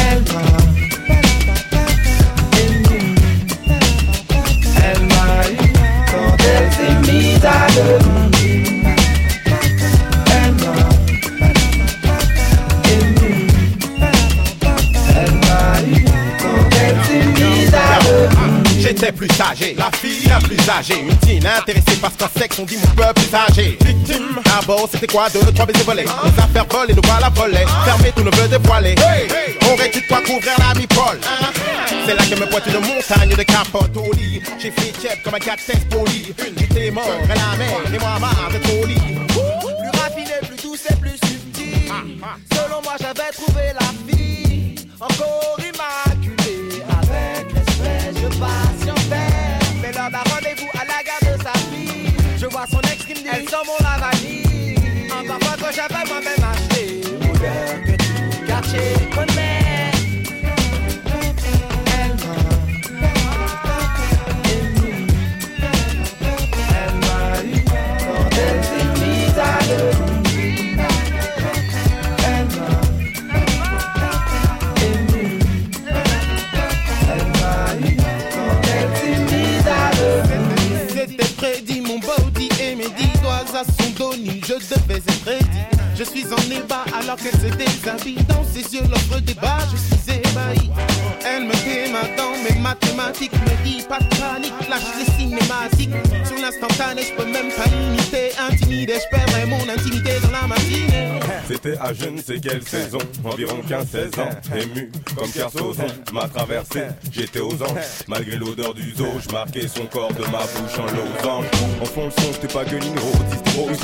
elle 0.00 0.22
m'a 0.32 0.46
ému. 2.58 3.14
Elle 4.84 5.02
m'a 5.02 5.48
eu 5.50 5.72
quand 6.10 6.36
elle 6.44 6.68
s'est 6.72 6.96
mise 7.12 7.44
à 7.44 7.66
demi. 7.76 8.54
Elle 10.30 10.52
m'a 10.62 10.76
ému. 12.90 13.32
Elle 15.16 15.32
m'a 15.32 15.64
eu 15.82 16.04
quand 16.40 16.64
elle 16.80 16.98
s'est 17.04 17.26
mise 17.40 17.74
à 17.74 17.76
demi. 18.04 18.80
J'étais 18.80 19.12
plus 19.12 19.28
âgé, 19.40 19.74
la 19.76 19.90
fille 19.92 20.28
la 20.28 20.38
plus 20.38 20.68
âgée 20.70 21.04
on 22.58 22.64
dit 22.64 22.76
mon 22.76 22.94
peuple 22.94 23.20
plus 23.20 23.34
âgé. 23.34 23.78
Victime, 23.84 24.40
d'abord 24.44 24.88
c'était 24.90 25.06
quoi 25.06 25.28
Deux, 25.30 25.40
trois 25.52 25.66
baisers 25.66 25.84
volés 25.84 26.04
Les 26.04 26.42
affaires 26.42 26.66
volées, 26.70 26.94
nous 26.94 27.02
voilà 27.04 27.28
volés. 27.30 27.66
Fermé, 27.84 28.12
tout 28.14 28.22
ne 28.22 28.30
veut 28.30 28.48
dévoiler 28.48 28.94
Aurais-tu 29.70 30.00
de 30.00 30.06
quoi 30.06 30.20
couvrir 30.22 30.52
la 30.58 30.78
mi-pole 30.78 31.20
C'est 32.06 32.14
là 32.14 32.22
que 32.22 32.40
me 32.40 32.46
pointe 32.48 32.66
une 32.66 32.80
montagne 32.80 33.36
de 33.36 33.42
capote 33.42 33.96
au 33.96 34.12
lit. 34.14 34.40
J'ai 34.58 34.70
fait 34.70 34.92
chef 35.00 35.22
comme 35.22 35.34
un 35.34 35.38
cat 35.38 35.56
test 35.56 35.88
poli. 35.88 36.34
J'étais 36.56 36.90
mort, 36.90 37.04
et 37.24 37.28
la 37.28 37.56
mer, 37.56 37.80
et 37.92 37.98
moi 37.98 38.18
marre 38.20 38.50
de 38.52 38.58
trop 38.58 38.86
lit 38.86 39.00
Plus 39.28 40.00
raffiné, 40.00 40.34
plus 40.46 40.62
douce 40.62 40.84
et 40.90 40.96
plus 40.96 41.18
subtil. 41.26 41.92
Selon 42.52 42.82
moi, 42.82 42.94
j'avais 43.00 43.32
trouvé 43.32 43.72
la 43.74 43.86
fille 44.06 44.74
encore 45.00 45.56
Un 55.78 55.88
parfum 55.88 56.06
que 56.06 56.06
j'avais 56.06 56.08
moi-même 56.08 56.44
acheté. 56.52 57.00
Odeur 57.28 57.82
que 57.84 57.96
tout 57.96 58.46
quartier 58.46 59.05
devais 84.74 84.96
être 84.96 85.24
ready. 85.24 85.75
Je 85.98 86.04
suis 86.04 86.26
en 86.26 86.50
ébat 86.50 86.84
alors 86.92 87.16
qu'elle 87.16 87.32
se 87.32 87.56
déshabille. 87.56 88.22
Dans 88.28 88.44
ses 88.44 88.74
yeux, 88.74 88.82
l'offre 88.90 89.18
débat, 89.20 89.58
je 89.72 89.76
suis 89.78 90.18
ébahi. 90.18 90.70
Elle 91.24 91.44
me 91.44 91.54
déma 91.64 92.02
dans 92.18 92.32
mes 92.44 92.60
mathématiques, 92.60 93.32
me 93.32 93.64
dit 93.64 93.82
pas 93.88 93.98
de 93.98 94.08
panique, 94.16 94.52
lâche 94.68 94.82
les 94.98 95.12
cinématiques. 95.14 95.90
Sur 96.24 96.36
l'instantané, 96.36 97.02
je 97.02 97.14
peux 97.14 97.30
même 97.30 97.50
pas 97.50 97.64
limiter, 97.64 98.30
intimider, 98.38 98.94
je 98.94 99.16
perdrai 99.16 99.46
mon 99.46 99.68
intimité 99.68 100.10
dans 100.22 100.30
la 100.32 100.46
matinée. 100.46 101.20
C'était 101.48 101.78
à 101.78 101.92
je 101.92 102.08
ne 102.08 102.18
sais 102.20 102.40
quelle 102.40 102.62
saison, 102.62 102.98
environ 103.24 103.60
15-16 103.68 104.20
ans, 104.20 104.30
ému 104.54 104.90
comme 105.16 105.30
Kersozon 105.30 105.86
m'a 106.12 106.28
traversé, 106.28 106.82
j'étais 107.12 107.40
aux 107.40 107.62
anges, 107.62 108.04
malgré 108.08 108.36
l'odeur 108.36 108.74
du 108.74 108.92
zoo, 108.94 109.06
je 109.24 109.32
marquais 109.32 109.68
son 109.68 109.86
corps 109.86 110.12
de 110.12 110.22
ma 110.24 110.40
bouche 110.40 110.78
en 110.78 110.86
losange. 110.86 111.46
En 111.80 111.84
fond 111.84 112.06
le 112.06 112.10
son, 112.10 112.32
j'étais 112.32 112.52
pas 112.52 112.64
gueuline 112.64 112.98
rose, 112.98 113.78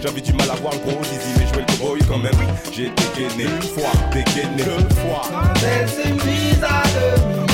j'avais 0.00 0.20
du 0.20 0.32
mal 0.34 0.50
à 0.50 0.54
voir 0.54 0.72
le 0.74 0.78
gros 0.78 1.00
mais 1.00 1.46
jouais 1.52 1.64
le 1.68 1.76
boy 1.78 2.00
quand 2.08 2.18
même. 2.18 2.32
J'ai 2.72 2.90
dégainé 2.90 3.44
une 3.44 3.62
fois, 3.62 3.92
dégainé 4.12 4.64
deux 4.64 4.94
fois. 4.96 5.22
Elle 5.64 5.88
s'est 5.88 6.12
mise 6.12 6.62
à 6.62 6.82
demi. 6.94 7.49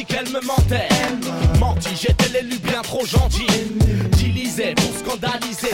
Qu'elle 0.00 0.28
me 0.30 0.40
mentait. 0.40 0.88
Menti, 1.60 1.90
j'étais 1.94 2.28
l'élu 2.32 2.58
bien 2.58 2.82
trop 2.82 3.04
gentil. 3.04 3.46
Utilisé 4.12 4.74
pour 4.74 4.96
scandaliser. 4.96 5.70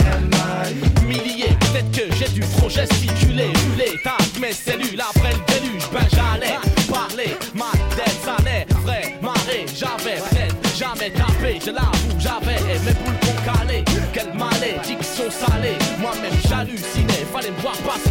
Humilié, 1.03 1.47
peut-être 1.61 1.91
que 1.93 2.15
j'ai 2.17 2.29
dû 2.29 2.41
trop 2.57 2.69
gesticuler. 2.69 3.47
Hurler, 3.47 3.99
tac, 4.03 4.21
mes 4.41 4.53
cellules 4.53 5.01
après 5.01 5.33
le 5.33 5.41
déluge. 5.47 5.89
Ben 5.93 6.07
j'allais 6.11 6.59
parler, 6.91 7.37
ma 7.55 7.71
tête 7.95 8.29
années. 8.39 8.67
Vrai, 8.83 9.19
marée, 9.23 9.67
j'avais 9.75 10.17
peut-être 10.17 10.77
jamais 10.77 11.11
tapé. 11.11 11.59
Je 11.65 11.71
l'avoue, 11.71 12.19
j'avais 12.19 12.61
mes 12.85 12.93
boules 12.93 13.19
qu'on 13.23 13.59
calait. 13.59 13.85
Quelle 14.13 14.35
malédiction 14.35 15.31
salée. 15.31 15.79
Moi-même 16.01 16.39
j'hallucinais. 16.49 17.25
Fallait 17.33 17.51
me 17.51 17.61
voir 17.61 17.77
passer 17.79 18.11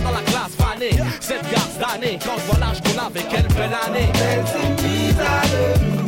fanée. 0.67 0.89
cette 1.19 1.49
garce 1.51 1.77
d'année. 1.77 2.19
Quand 2.23 2.37
je 2.37 2.45
vois 2.45 2.59
l'âge 2.59 2.81
qu'on 2.81 3.05
avait, 3.05 3.23
quelle 3.29 3.47
belle 3.47 3.75
année. 3.85 4.09
Elle 4.15 6.06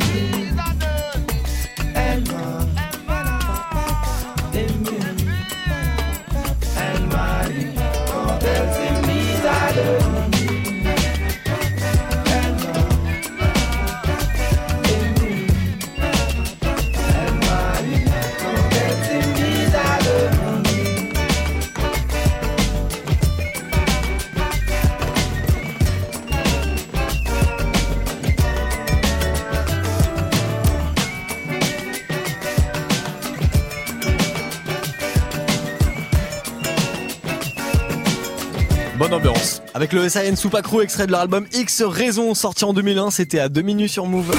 Avec 39.90 40.02
le 40.04 40.08
SAN 40.08 40.62
Crew 40.62 40.82
extrait 40.82 41.06
de 41.08 41.10
leur 41.10 41.22
album 41.22 41.46
X 41.52 41.82
Raison 41.82 42.32
sorti 42.34 42.64
en 42.64 42.72
2001, 42.72 43.10
c'était 43.10 43.40
à 43.40 43.48
2 43.48 43.60
minutes 43.62 43.90
sur 43.90 44.06
Move. 44.06 44.30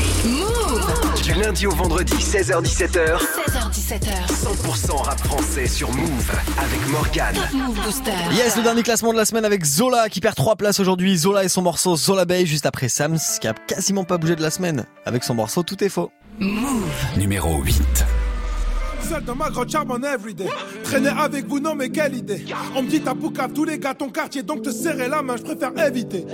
Du 1.23 1.33
lundi 1.33 1.67
au 1.67 1.71
vendredi, 1.71 2.13
16h17h. 2.13 3.17
16h17h. 3.17 4.27
100% 4.29 5.03
rap 5.03 5.19
français 5.19 5.67
sur 5.67 5.91
Move 5.91 6.31
avec 6.57 6.87
Morgan. 6.87 7.35
Move 7.51 7.75
Booster. 7.83 8.13
Yes, 8.33 8.55
le 8.55 8.63
dernier 8.63 8.83
classement 8.83 9.11
de 9.11 9.17
la 9.17 9.25
semaine 9.25 9.43
avec 9.43 9.65
Zola 9.65 10.07
qui 10.07 10.21
perd 10.21 10.35
3 10.35 10.55
places 10.55 10.79
aujourd'hui. 10.79 11.17
Zola 11.17 11.43
et 11.43 11.49
son 11.49 11.63
morceau 11.63 11.97
Zola 11.97 12.23
Bay 12.23 12.45
juste 12.45 12.65
après 12.65 12.87
Sams 12.87 13.19
qui 13.41 13.47
a 13.49 13.53
quasiment 13.53 14.05
pas 14.05 14.17
bougé 14.17 14.37
de 14.37 14.41
la 14.41 14.51
semaine 14.51 14.85
avec 15.05 15.25
son 15.25 15.33
morceau 15.33 15.63
Tout 15.63 15.83
est 15.83 15.89
faux. 15.89 16.13
Numéro 17.17 17.61
8. 17.61 18.05
Seul 19.09 19.23
dans 19.23 19.35
ma 19.35 19.49
grotte 19.49 19.69
charbonne 19.69 20.05
everyday. 20.05 20.47
Traîner 20.83 21.09
avec 21.09 21.47
vous, 21.47 21.59
non 21.59 21.75
mais 21.75 21.89
quelle 21.89 22.15
idée. 22.15 22.45
On 22.75 22.81
me 22.81 22.89
dit 22.89 23.01
t'as 23.01 23.15
poucave 23.15 23.53
tous 23.53 23.65
les 23.65 23.77
gars 23.79 23.93
ton 23.93 24.09
quartier, 24.09 24.43
donc 24.43 24.63
te 24.63 24.71
serrer 24.71 25.07
la 25.07 25.21
main, 25.21 25.37
je 25.37 25.43
préfère 25.43 25.71
éviter. 25.85 26.25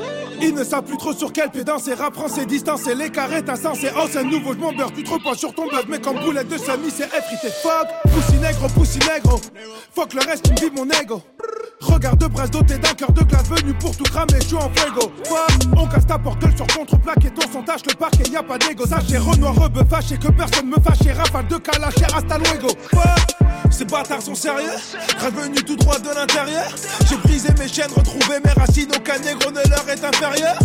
Ils 0.42 0.54
ne 0.54 0.64
savent 0.64 0.84
plus 0.84 0.98
trop 0.98 1.14
sur 1.14 1.32
quel 1.32 1.50
pied 1.50 1.64
danser, 1.64 1.94
rap 1.94 2.14
français 2.14 2.46
distancé, 2.46 2.96
l'écart 2.96 3.32
est 3.34 3.50
insensé. 3.50 3.90
Oh 3.98 4.08
c'est 4.12 4.24
nouveau, 4.24 4.54
je 4.54 4.60
m'en 4.60 4.74
beurre, 4.74 4.92
tu 4.94 5.04
te 5.04 5.10
reposes 5.12 5.38
sur 5.38 5.54
ton 5.54 5.68
buzz, 5.68 5.86
mais 5.90 6.00
comme 6.00 6.20
boulette 6.20 6.50
de 6.50 6.58
semi, 6.58 6.90
c'est 6.90 7.06
effrité. 7.06 7.50
Fuck, 7.62 7.88
poussi 8.14 8.38
négro, 8.40 8.68
poussi 8.70 9.00
négro. 9.00 9.40
Fuck 9.94 10.14
le 10.14 10.22
reste, 10.22 10.54
qui 10.56 10.66
me 10.66 10.78
mon 10.78 10.90
ego. 10.90 11.22
Regarde 11.80 12.20
de 12.20 12.26
brasse 12.28 12.50
doté 12.50 12.78
d'un 12.78 12.94
cœur 12.94 13.12
de 13.12 13.22
glace 13.22 13.48
venu 13.50 13.74
pour 13.76 13.96
tout 13.96 14.04
cramer, 14.04 14.40
je 14.42 14.48
suis 14.48 14.56
en 14.56 14.70
fuego. 14.74 15.12
On 15.76 15.88
casse 15.88 16.08
ta 16.08 16.18
porte 16.18 16.44
sur 16.56 16.66
contreplaque 16.68 17.26
et 17.26 17.30
ton 17.30 17.52
son 17.52 17.62
tâche 17.62 17.82
le 17.88 17.94
parquet, 17.96 18.24
y 18.32 18.36
a 18.36 18.44
pas 18.44 18.58
d'ego. 18.58 18.86
Sachez 18.86 19.18
Renoir 19.18 19.56
rebeu 19.56 19.84
fâché 19.88 20.18
que 20.18 20.30
personne 20.30 20.70
me 20.70 20.76
fâche, 20.76 21.16
rafale 21.16 21.48
de 21.48 21.58
calache 21.58 21.98
et 22.00 22.16
hasta. 22.16 22.38
Ces 23.78 23.86
bâtards 23.86 24.22
sont 24.22 24.34
sérieux, 24.36 24.72
revenu 25.20 25.56
tout 25.64 25.76
droit 25.76 26.00
de 26.00 26.10
l'intérieur. 26.10 26.68
J'ai 27.08 27.18
brisé 27.18 27.50
mes 27.60 27.68
chaînes, 27.68 27.92
retrouvé 27.96 28.40
mes 28.44 28.52
racines, 28.52 28.90
aucun 28.96 29.20
négro 29.20 29.52
ne 29.52 29.62
leur 29.70 29.88
est 29.88 30.04
inférieur. 30.04 30.58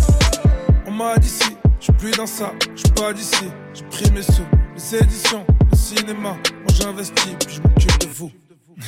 On 0.87 0.91
m'a 0.91 1.17
dit 1.17 1.29
si, 1.29 1.55
je 1.79 1.83
suis 1.83 1.93
plus 1.93 2.11
dans 2.11 2.25
ça, 2.25 2.51
je 2.75 2.81
suis 2.81 2.91
pas 2.91 3.13
d'ici. 3.13 3.51
J'ai 3.73 3.83
pris 3.83 4.11
mes 4.11 4.23
sous, 4.23 4.45
les 4.75 4.97
éditions, 4.97 5.45
le 5.71 5.77
cinéma. 5.77 6.29
Moi 6.29 6.73
j'investis, 6.73 7.35
puis 7.39 7.55
je 7.55 7.61
m'occupe 7.61 7.99
de 7.99 8.07
vous. 8.07 8.31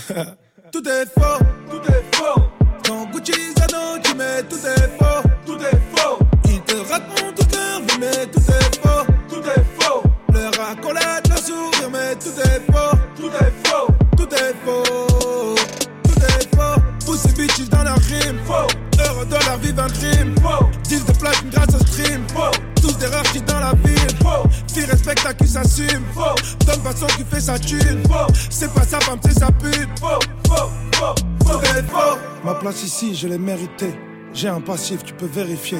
tout 0.72 0.90
est 0.90 1.06
faux, 1.06 1.44
tout 1.70 1.92
est 1.92 2.16
faux. 2.16 2.42
Quand 2.88 3.06
Gucci 3.12 3.34
Zano, 3.58 4.00
tu 4.04 4.16
mets 4.16 4.44
tout 4.50 4.58
est 4.58 4.98
faux, 4.98 5.30
tout 5.46 5.58
est 5.60 5.96
faux. 5.96 6.20
Ils 6.46 6.62
te 6.62 6.76
racontent 6.76 7.34
toute 7.36 7.56
leur 7.56 7.80
vie, 7.82 7.98
mais 8.00 8.26
tout 8.28 8.40
est 8.40 8.80
faux, 8.82 9.06
tout 9.30 9.44
est 9.44 9.84
faux. 9.84 10.04
Leur 10.34 10.70
accolade, 10.70 11.28
leur 11.28 11.38
sourire, 11.38 11.90
mais 11.92 12.16
tout 12.16 12.40
est 12.40 12.72
faux, 12.72 12.95
tout 13.26 13.38
est 13.38 13.68
faux, 13.68 13.88
tout 14.18 14.36
est 14.36 14.56
faux, 14.64 15.56
tout 16.04 16.20
est 16.20 16.56
faux. 16.56 16.82
Pousse 17.06 17.22
ces 17.22 17.34
bitches 17.34 17.70
dans 17.70 17.84
leur 17.84 17.98
rime, 17.98 18.40
faux. 18.46 18.68
Heureux 19.00 19.26
de 19.26 19.46
leur 19.46 19.58
vivre 19.58 19.84
un 19.84 19.88
crime, 19.88 20.36
faux. 20.42 20.66
Deal 20.84 21.04
de 21.04 21.12
platine 21.14 21.50
grâce 21.50 21.76
au 21.76 21.86
stream, 21.86 22.24
faux. 22.30 22.52
Tous 22.82 22.98
des 22.98 23.08
rares 23.08 23.24
qui 23.24 23.42
dans 23.42 23.60
la 23.60 23.74
ville, 23.84 24.18
faux. 24.22 24.48
Fille 24.72 24.86
respecte 24.86 25.26
à 25.26 25.34
qui 25.34 25.48
s'assume, 25.48 26.04
faux. 26.14 26.36
Donne 26.66 26.82
façon 26.82 27.08
qui 27.18 27.24
fait 27.24 27.42
sa 27.42 27.58
thune, 27.58 28.04
faux. 28.08 28.32
C'est 28.50 28.72
pas 28.74 28.84
sa 28.84 29.00
femme, 29.00 29.20
c'est 29.24 29.40
sa 29.40 29.52
pute, 29.52 29.90
faux, 30.00 30.20
faux, 30.48 30.70
faux, 30.94 31.16
faux. 31.46 31.60
Tout 31.60 31.66
est 31.66 31.84
faux. 31.90 32.18
Ma 32.44 32.54
place 32.56 32.84
ici, 32.84 33.16
je 33.16 33.28
l'ai 33.28 33.40
méritée. 33.40 33.98
J'ai 34.34 34.50
un 34.50 34.62
passif, 34.62 35.04
tu 35.04 35.14
peux 35.14 35.28
vérifier. 35.28 35.80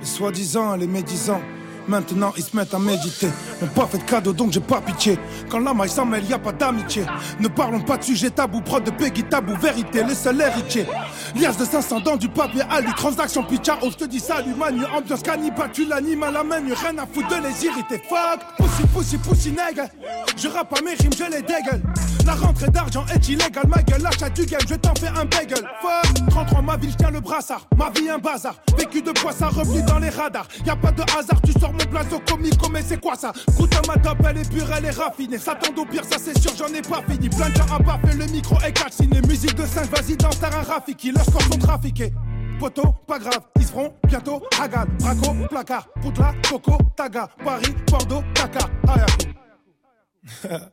Les 0.00 0.06
soi-disant, 0.06 0.76
les 0.76 0.88
médisants. 0.88 1.40
Maintenant 1.88 2.32
ils 2.36 2.42
se 2.42 2.56
mettent 2.56 2.74
à 2.74 2.78
méditer. 2.78 3.28
N'ont 3.60 3.68
pas 3.68 3.86
fait 3.86 3.98
de 3.98 4.04
cadeau 4.04 4.32
donc 4.32 4.52
j'ai 4.52 4.60
pas 4.60 4.80
pitié. 4.80 5.18
Quand 5.50 5.60
la 5.60 5.74
maille 5.74 5.88
s'en 5.88 6.06
mêle, 6.06 6.24
y 6.24 6.32
a 6.32 6.38
pas 6.38 6.52
d'amitié. 6.52 7.04
Ne 7.40 7.48
parlons 7.48 7.80
pas 7.80 7.96
de 7.96 8.04
sujet 8.04 8.30
tabou, 8.30 8.60
prod 8.60 8.84
de 8.84 8.90
Peggy 8.90 9.24
tabou, 9.24 9.54
vérité, 9.56 10.04
les 10.04 10.14
seuls 10.14 10.40
héritiers. 10.40 10.86
Lias 11.34 11.56
de 11.58 11.64
500 11.64 12.00
dans 12.00 12.16
du 12.16 12.28
papier 12.28 12.62
à 12.70 12.80
lui, 12.80 12.92
transaction 12.94 13.42
pitcha, 13.42 13.78
oh 13.82 13.90
te 13.90 14.04
dis 14.04 14.20
salut 14.20 14.54
manu, 14.54 14.84
ambiance 14.96 15.22
cannibale, 15.22 15.70
tu 15.72 15.86
l'animes 15.86 16.22
à 16.22 16.30
la 16.30 16.44
main, 16.44 16.56
rien 16.58 16.98
à 16.98 17.06
foutre 17.06 17.28
de 17.28 17.42
les 17.42 17.64
irriter. 17.64 18.02
Fuck, 18.08 18.40
pussy, 18.56 18.86
pussy, 18.94 19.18
pussy, 19.18 19.50
nègre. 19.50 19.88
Je 20.36 20.48
rappe 20.48 20.78
à 20.78 20.82
mes 20.82 20.94
rimes, 20.94 21.12
je 21.16 21.24
les 21.24 21.42
dégueule. 21.42 21.82
La 22.24 22.34
rentrée 22.34 22.68
d'argent 22.68 23.04
est 23.12 23.28
illégale, 23.28 23.66
ma 23.66 23.82
gueule, 23.82 24.02
l'achat 24.02 24.30
du 24.30 24.46
game, 24.46 24.60
je 24.68 24.74
t'en 24.74 24.94
fais 24.94 25.08
un 25.08 25.24
bagel. 25.24 25.64
Fuck, 25.80 26.28
33 26.30 26.62
ma 26.62 26.76
ville, 26.76 26.94
tiens 26.96 27.10
le 27.10 27.20
brassard. 27.20 27.66
Ma 27.76 27.90
vie 27.90 28.08
un 28.08 28.18
bazar, 28.18 28.54
vécu 28.76 29.02
de 29.02 29.10
poisson, 29.10 29.48
revenu 29.48 29.82
dans 29.82 29.98
les 29.98 30.10
radars. 30.10 30.46
Y 30.64 30.70
a 30.70 30.76
pas 30.76 30.92
de 30.92 31.02
hasard, 31.02 31.40
tu 31.42 31.52
sors 31.52 31.72
mon 31.72 31.84
blazo 31.90 32.20
comico, 32.20 32.68
mais 32.70 32.82
c'est 32.82 33.00
quoi 33.00 33.16
ça? 33.16 33.32
Goûte 33.56 33.74
à 33.74 33.82
ma 33.88 33.96
top, 33.98 34.18
elle 34.28 34.38
est 34.38 34.50
pure, 34.50 34.66
elle 34.76 34.84
est 34.84 34.90
raffinée. 34.90 35.38
S'attend 35.38 35.74
au 35.80 35.84
pire, 35.84 36.04
ça 36.04 36.16
c'est 36.18 36.38
sûr, 36.38 36.52
j'en 36.56 36.72
ai 36.72 36.82
pas 36.82 37.02
fini. 37.08 37.28
Plein 37.28 37.50
de 37.50 37.56
gens 37.56 37.74
à 37.74 37.78
baffer, 37.78 38.16
le 38.16 38.26
micro 38.26 38.56
est 38.60 38.72
calciné. 38.72 39.20
Musique 39.22 39.54
de 39.54 39.66
5, 39.66 39.90
vas-y, 39.90 40.16
danse, 40.16 40.38
t'as 40.38 40.56
un 40.56 40.62
Rafiki. 40.62 41.10
Leurs 41.10 41.24
scores 41.24 41.42
sont 41.42 41.58
trafiqués. 41.58 42.12
Poto, 42.58 42.94
pas 43.06 43.18
grave, 43.18 43.40
ils 43.56 43.66
seront 43.66 43.92
bientôt 44.06 44.42
Hagan, 44.60 44.84
Braco, 45.00 45.34
placard, 45.48 45.88
Poutla, 46.00 46.32
Coco, 46.48 46.78
Taga, 46.96 47.28
Paris, 47.42 47.74
Bordeaux, 47.90 48.22
Dakar, 48.34 48.70
Ayaku. 48.86 49.26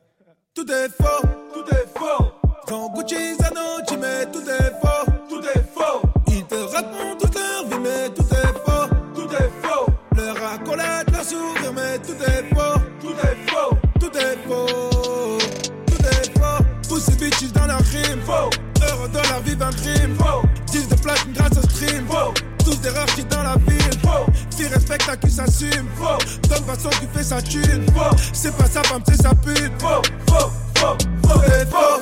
tout 0.54 0.70
est 0.70 0.88
faux, 0.88 1.26
tout 1.54 1.74
est 1.74 1.98
faux. 1.98 2.24
Quand 2.66 2.92
Gucci 2.94 3.36
Zano, 3.36 3.80
tu 3.86 3.96
mets 3.96 4.26
tout 4.32 4.42
est 4.48 4.72
faux, 4.80 5.10
tout 5.28 5.42
est 5.42 5.64
faux. 5.74 6.02
Ils 6.28 6.44
te 6.44 6.54
racontent 6.54 7.16
toute 7.20 7.34
leur 7.34 7.66
vie, 7.66 7.78
mais 7.82 8.08
tout 8.10 8.22
est 8.22 8.54
faux, 8.64 8.88
tout 9.14 9.34
est 9.34 9.50
faux. 9.62 9.86
Leur 10.16 10.52
accolade, 10.52 11.10
leur 11.12 11.24
sourire, 11.24 11.72
mais 11.74 11.98
tout 11.98 12.22
est 12.22 12.54
faux, 12.54 12.80
tout 13.00 13.12
est 13.12 13.50
faux, 13.50 13.76
tout 14.00 14.16
est 14.16 14.38
faux, 14.46 15.38
tout 15.86 16.06
est 16.06 16.38
faux. 16.38 16.64
Tous 16.88 17.00
ces 17.00 17.12
bitches 17.12 17.52
dans 17.52 17.66
leur 17.66 17.80
rime, 17.80 18.20
faux. 18.24 18.50
Heureux 18.82 19.08
de 19.08 19.28
leur 19.28 19.40
vivre 19.40 19.66
un 19.66 19.72
crime, 19.72 20.16
faux. 20.16 20.42
10 20.66 20.88
de 20.88 20.94
platine 20.96 21.32
grâce 21.32 21.58
au 21.58 21.62
stream, 21.62 22.06
faux. 22.08 22.34
Tous 22.70 22.80
des 22.82 22.90
rares 22.90 23.06
qui 23.06 23.24
dans 23.24 23.42
la 23.42 23.56
ville. 23.66 23.78
Fille 24.56 24.68
respecte 24.68 25.08
à 25.08 25.16
qui 25.16 25.28
s'assume, 25.28 25.88
faux. 25.96 26.18
Donne 26.48 26.64
façon 26.64 26.88
qui 26.90 27.06
fait 27.12 27.24
sa 27.24 27.42
thune. 27.42 27.84
C'est 28.32 28.56
pas 28.56 28.66
sa 28.66 28.82
femme, 28.84 29.02
c'est 29.08 29.20
sa 29.20 29.30
pute, 29.34 29.72
faux, 29.80 30.02
faux, 30.28 30.50
faux, 30.76 30.96
faux, 31.26 31.40
c'est 31.48 31.68
faux. 31.68 32.00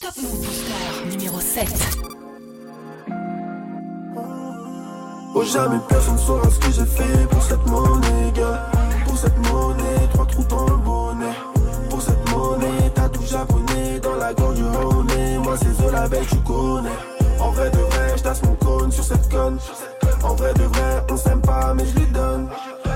Top 0.00 0.16
Move 0.18 0.44
Booster 0.44 1.16
numéro 1.16 1.40
7. 1.40 2.11
Oh 5.42 5.44
jamais 5.44 5.80
personne 5.88 6.18
saura 6.18 6.48
ce 6.50 6.58
que 6.60 6.70
j'ai 6.70 6.86
fait 6.86 7.26
pour 7.28 7.42
cette 7.42 7.66
monnaie 7.66 8.32
gars. 8.32 8.70
Pour 9.06 9.18
cette 9.18 9.36
monnaie, 9.38 10.08
trois 10.12 10.26
trous 10.26 10.44
dans 10.44 10.66
le 10.66 10.76
bonnet. 10.76 11.34
Pour 11.90 12.00
cette 12.00 12.30
monnaie, 12.30 12.92
t'as 12.94 13.08
tout 13.08 13.24
japonais 13.24 13.98
dans 14.00 14.14
la 14.14 14.32
gorge 14.34 14.54
du 14.54 14.62
honey 14.62 15.38
Moi 15.38 15.56
c'est 15.60 15.82
Zola 15.82 16.06
Bay, 16.08 16.20
tu 16.30 16.36
connais. 16.36 16.90
En 17.40 17.50
vrai 17.50 17.70
de 17.70 17.78
vrai, 17.78 18.14
je 18.16 18.46
mon 18.46 18.54
cône 18.54 18.92
sur 18.92 19.02
cette 19.02 19.28
conne. 19.28 19.58
En 20.22 20.34
vrai 20.34 20.54
de 20.54 20.62
vrai, 20.62 21.04
on 21.10 21.16
s'aime 21.16 21.40
pas 21.40 21.74
mais 21.74 21.86
je 21.86 21.98
lui 21.98 22.06
donne. 22.12 22.48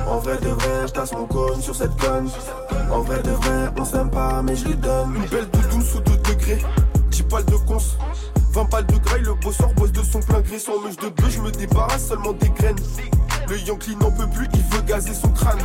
En 0.09 0.19
vrai 0.19 0.37
de 0.37 0.49
vrai, 0.49 0.87
je 0.87 1.17
mon 1.17 1.27
cône 1.27 1.61
sur 1.61 1.75
cette 1.75 1.97
conne. 1.97 2.29
En 2.93 3.01
vrai 3.01 3.23
de 3.23 3.31
vrai, 3.31 3.73
on 3.77 3.85
s'aime 3.85 4.11
pas 4.11 4.41
mais 4.43 4.55
je 4.55 4.67
lui 4.67 4.77
donne. 4.77 5.17
Une 5.17 5.27
belle 5.27 5.51
doudoune 5.51 5.83
sous 5.83 6.01
2 6.01 6.17
degrés. 6.19 6.65
10 7.11 7.23
balles 7.25 7.45
de 7.47 7.57
cons 7.67 7.79
20 8.57 8.71
balles 8.71 8.87
de 8.87 8.97
graille, 8.97 9.21
le 9.21 9.35
bosseur 9.35 9.69
bosse 9.75 9.93
de 9.93 10.03
son 10.03 10.21
plein 10.21 10.41
gré 10.41 10.59
Sans 10.59 10.81
mèche 10.81 10.97
de 10.97 11.11
bœuf, 11.11 11.31
je 11.31 11.41
me 11.43 11.51
débarrasse 11.51 12.09
seulement 12.09 12.33
des 12.33 12.49
graines 12.49 12.77
Le 13.51 13.59
Yankee 13.59 13.95
n'en 13.97 14.11
peut 14.11 14.27
plus, 14.29 14.49
il 14.55 14.63
veut 14.75 14.81
gazer 14.81 15.13
son 15.13 15.29
crâne 15.29 15.59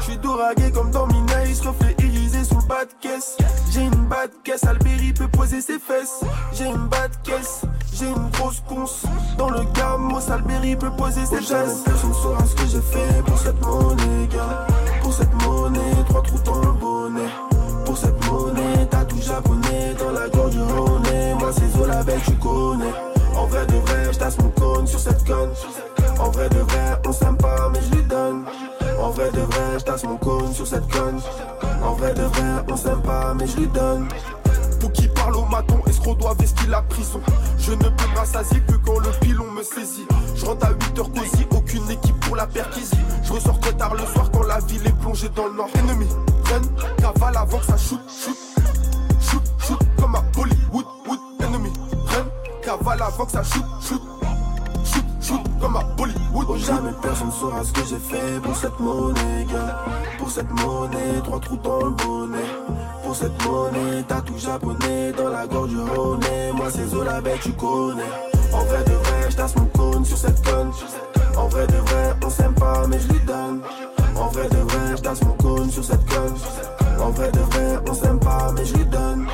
J'suis 0.00 0.16
doragué 0.18 0.70
comme 0.70 0.92
dans 0.92 1.08
Minaïs, 1.08 1.60
reflet 1.60 1.96
irisé 1.98 2.44
sur 2.44 2.58
le 2.60 2.68
bas 2.68 2.84
de 2.84 2.92
caisse 3.00 3.36
J'ai 3.72 3.80
une 3.80 4.06
bas 4.06 4.28
de 4.28 4.32
caisse, 4.44 4.62
Alberi 4.62 5.12
peut 5.12 5.26
poser 5.26 5.60
ses 5.60 5.80
fesses 5.80 6.20
J'ai 6.52 6.66
une 6.66 6.86
bas 6.86 7.08
de 7.08 7.16
caisse, 7.28 7.62
j'ai 7.92 8.06
une 8.06 8.30
grosse 8.30 8.62
conce. 8.68 9.02
Dans 9.36 9.50
le 9.50 9.62
gamme, 9.74 10.18
Salberry 10.20 10.76
peut 10.76 10.90
poser 10.90 11.26
ses 11.26 11.40
gestes. 11.42 11.84
Personne 11.84 12.14
saura 12.14 12.44
ce 12.46 12.54
que 12.54 12.66
j'ai 12.66 12.80
fait 12.80 13.22
pour 13.26 13.38
cette 13.38 13.60
monnaie, 13.60 14.28
gars. 14.32 14.66
Pour 15.02 15.12
cette 15.12 15.34
monnaie, 15.42 16.04
trois 16.08 16.22
trous 16.22 16.38
dans 16.44 16.60
le 16.60 16.72
bonnet. 16.72 17.28
Pour 17.84 17.98
cette 17.98 18.24
monnaie, 18.26 18.86
t'as 18.90 19.04
tout 19.04 19.20
japonais 19.20 19.94
dans 19.98 20.12
la 20.12 20.28
gorge 20.28 20.52
du 20.52 20.60
Zola 21.52 22.02
belle, 22.02 22.20
tu 22.24 22.32
connais. 22.32 22.92
En 23.36 23.46
vrai 23.46 23.66
de 23.66 23.76
vrai, 23.76 24.12
j'tasse 24.12 24.38
mon 24.38 24.50
cône 24.50 24.86
sur 24.86 24.98
cette 24.98 25.24
conne. 25.26 25.50
En 26.18 26.30
vrai 26.30 26.48
de 26.48 26.58
vrai, 26.58 27.00
on 27.06 27.12
s'aime 27.12 27.36
pas, 27.36 27.70
mais 27.72 27.80
je 27.80 27.96
lui 27.96 28.04
donne. 28.04 28.44
En 29.00 29.10
vrai 29.10 29.30
de 29.32 29.40
vrai, 29.40 29.78
j'tasse 29.78 30.04
mon 30.04 30.16
cône 30.16 30.52
sur 30.52 30.66
cette 30.66 30.88
conne. 30.92 31.20
En 31.82 31.94
vrai 31.94 32.12
de 32.14 32.22
vrai, 32.22 32.64
on 32.68 32.76
s'aime 32.76 33.00
pas, 33.02 33.34
mais 33.34 33.46
je 33.46 33.56
lui 33.56 33.66
donne. 33.68 34.06
Pour 34.78 34.92
qui 34.92 35.08
parle 35.08 35.36
au 35.36 35.44
maton, 35.46 35.80
escroc 35.86 36.14
doit 36.16 36.34
vestir 36.34 36.68
la 36.68 36.82
prison. 36.82 37.20
Je 37.58 37.72
ne 37.72 37.88
peux 37.88 38.14
m'assasier 38.14 38.60
que 38.60 38.74
quand 38.74 38.98
le 38.98 39.10
pilon 39.20 39.50
me 39.50 39.62
saisit. 39.62 40.06
Je 40.34 40.44
rentre 40.46 40.66
à 40.66 40.70
8h 40.72 41.12
cosy, 41.12 41.46
aucune 41.50 41.90
équipe 41.90 42.18
pour 42.20 42.36
la 42.36 42.46
perquisie. 42.46 42.96
Je 43.22 43.32
ressors 43.32 43.58
très 43.60 43.72
tard 43.72 43.94
le 43.94 44.06
soir 44.06 44.30
quand 44.32 44.42
la 44.44 44.60
ville 44.60 44.86
est 44.86 44.98
plongée 45.00 45.30
dans 45.34 45.46
le 45.46 45.54
nord. 45.54 45.68
Ennemi, 45.74 46.06
run, 46.44 46.62
cavale 46.98 47.36
avant 47.36 47.58
que 47.58 47.66
ça 47.66 47.76
shoot, 47.76 48.00
shoot. 48.08 48.36
Shoot, 49.20 49.42
shoot, 49.58 49.78
comme 49.98 50.14
à 50.14 50.22
Bollywood, 50.34 50.86
cavale 52.70 53.02
avant 53.02 53.24
que 53.24 53.32
ça 53.32 53.42
shoot, 53.42 53.64
shoot. 53.80 54.02
Shoot, 54.84 55.04
shoot, 55.20 55.40
comme 55.60 55.76
à 55.76 55.82
Bollywood. 55.96 56.46
Oh, 56.48 56.56
jamais 56.56 56.92
personne 57.02 57.30
saura 57.32 57.64
ce 57.64 57.72
que 57.72 57.80
j'ai 57.80 57.98
fait 57.98 58.40
pour 58.42 58.56
cette 58.56 58.78
monnaie, 58.78 59.46
gars. 59.50 59.78
Pour 60.18 60.30
cette 60.30 60.50
monnaie, 60.50 61.20
trois 61.24 61.40
trous 61.40 61.56
dans 61.56 61.84
le 61.86 61.90
bonnet. 61.90 62.50
Pour 63.04 63.16
cette 63.16 63.44
monnaie, 63.44 64.04
t'as 64.06 64.20
tout 64.20 64.38
japonais 64.38 65.12
dans 65.16 65.28
la 65.28 65.46
gorge 65.46 65.70
du 65.70 65.80
Rhône. 65.80 66.20
Moi, 66.54 66.66
c'est 66.70 66.86
Zola 66.86 67.20
bête, 67.20 67.40
tu 67.40 67.52
connais. 67.52 68.02
En 68.52 68.64
vrai 68.64 68.84
de 68.84 68.92
vrai, 68.92 69.30
j'tasse 69.30 69.56
mon 69.56 69.66
cône 69.66 70.04
sur 70.04 70.16
cette 70.16 70.44
conne. 70.44 70.70
En 71.36 71.48
vrai 71.48 71.66
de 71.66 71.76
vrai, 71.76 72.14
on 72.24 72.30
s'aime 72.30 72.54
pas, 72.54 72.86
mais 72.88 72.98
je 73.00 73.08
lui 73.08 73.20
donne. 73.20 73.60
En 74.16 74.28
vrai 74.28 74.48
de 74.48 74.56
vrai, 74.56 74.96
j'tasse 74.96 75.22
mon 75.22 75.32
cône 75.34 75.70
sur 75.70 75.84
cette 75.84 76.04
conne. 76.08 76.36
En 77.00 77.10
vrai 77.10 77.30
de 77.32 77.40
vrai, 77.40 77.78
on 77.88 77.94
s'aime 77.94 78.20
pas, 78.20 78.52
mais 78.52 78.64
je 78.64 78.74
lui 78.74 78.84
donne. 78.84 79.26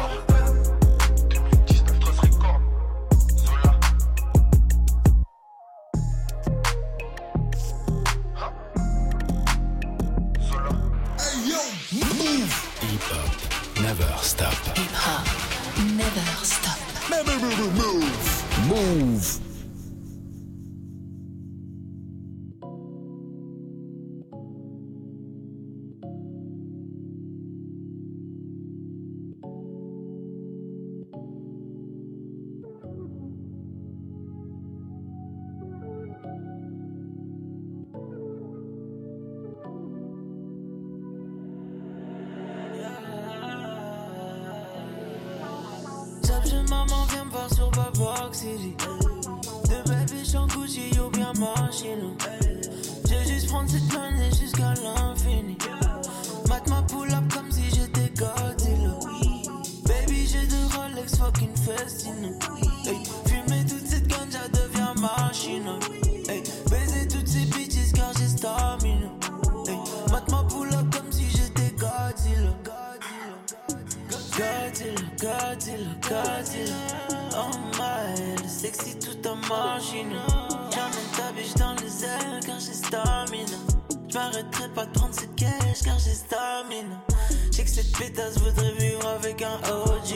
J'sais 87.52 87.64
que 87.64 87.70
cette 87.70 87.96
pétasse 87.96 88.38
voudrait 88.38 88.72
vivre 88.78 89.06
avec 89.08 89.42
un 89.42 89.56
OG 89.56 90.14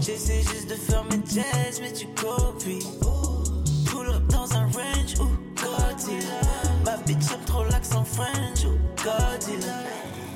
J'essaie 0.00 0.42
juste 0.42 0.68
de 0.68 0.74
faire 0.74 1.04
mes 1.04 1.20
jazz 1.26 1.80
mais 1.80 1.92
tu 1.92 2.06
copies. 2.08 2.86
Pull 3.86 4.08
up 4.08 4.26
dans 4.28 4.52
un 4.54 4.66
range 4.66 5.18
ou 5.20 5.28
Godzilla 5.54 6.40
Ma 6.84 6.96
bitch 6.98 7.30
aime 7.32 7.44
trop 7.46 7.64
l'accent 7.64 8.04
French 8.04 8.64
ou 8.64 8.76
Godzilla 9.02 9.74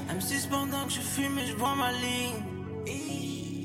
Elle 0.08 0.16
me 0.16 0.20
suce 0.20 0.46
pendant 0.46 0.84
que 0.86 0.92
je 0.92 1.00
fume 1.00 1.38
et 1.38 1.46
je 1.46 1.54
vois 1.54 1.74
ma 1.74 1.92
ligne. 1.92 2.42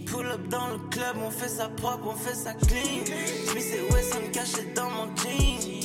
Pull 0.06 0.26
up 0.26 0.48
dans 0.48 0.68
le 0.68 0.78
club, 0.90 1.18
on 1.26 1.30
fait 1.30 1.50
ça 1.50 1.68
propre, 1.68 2.08
on 2.08 2.16
fait 2.16 2.34
ça 2.34 2.54
clean. 2.54 3.06
Smith 3.46 3.66
et 3.74 3.94
Wesson 3.94 4.32
cachés 4.32 4.72
dans 4.74 4.90
mon 4.90 5.14
jean. 5.16 5.77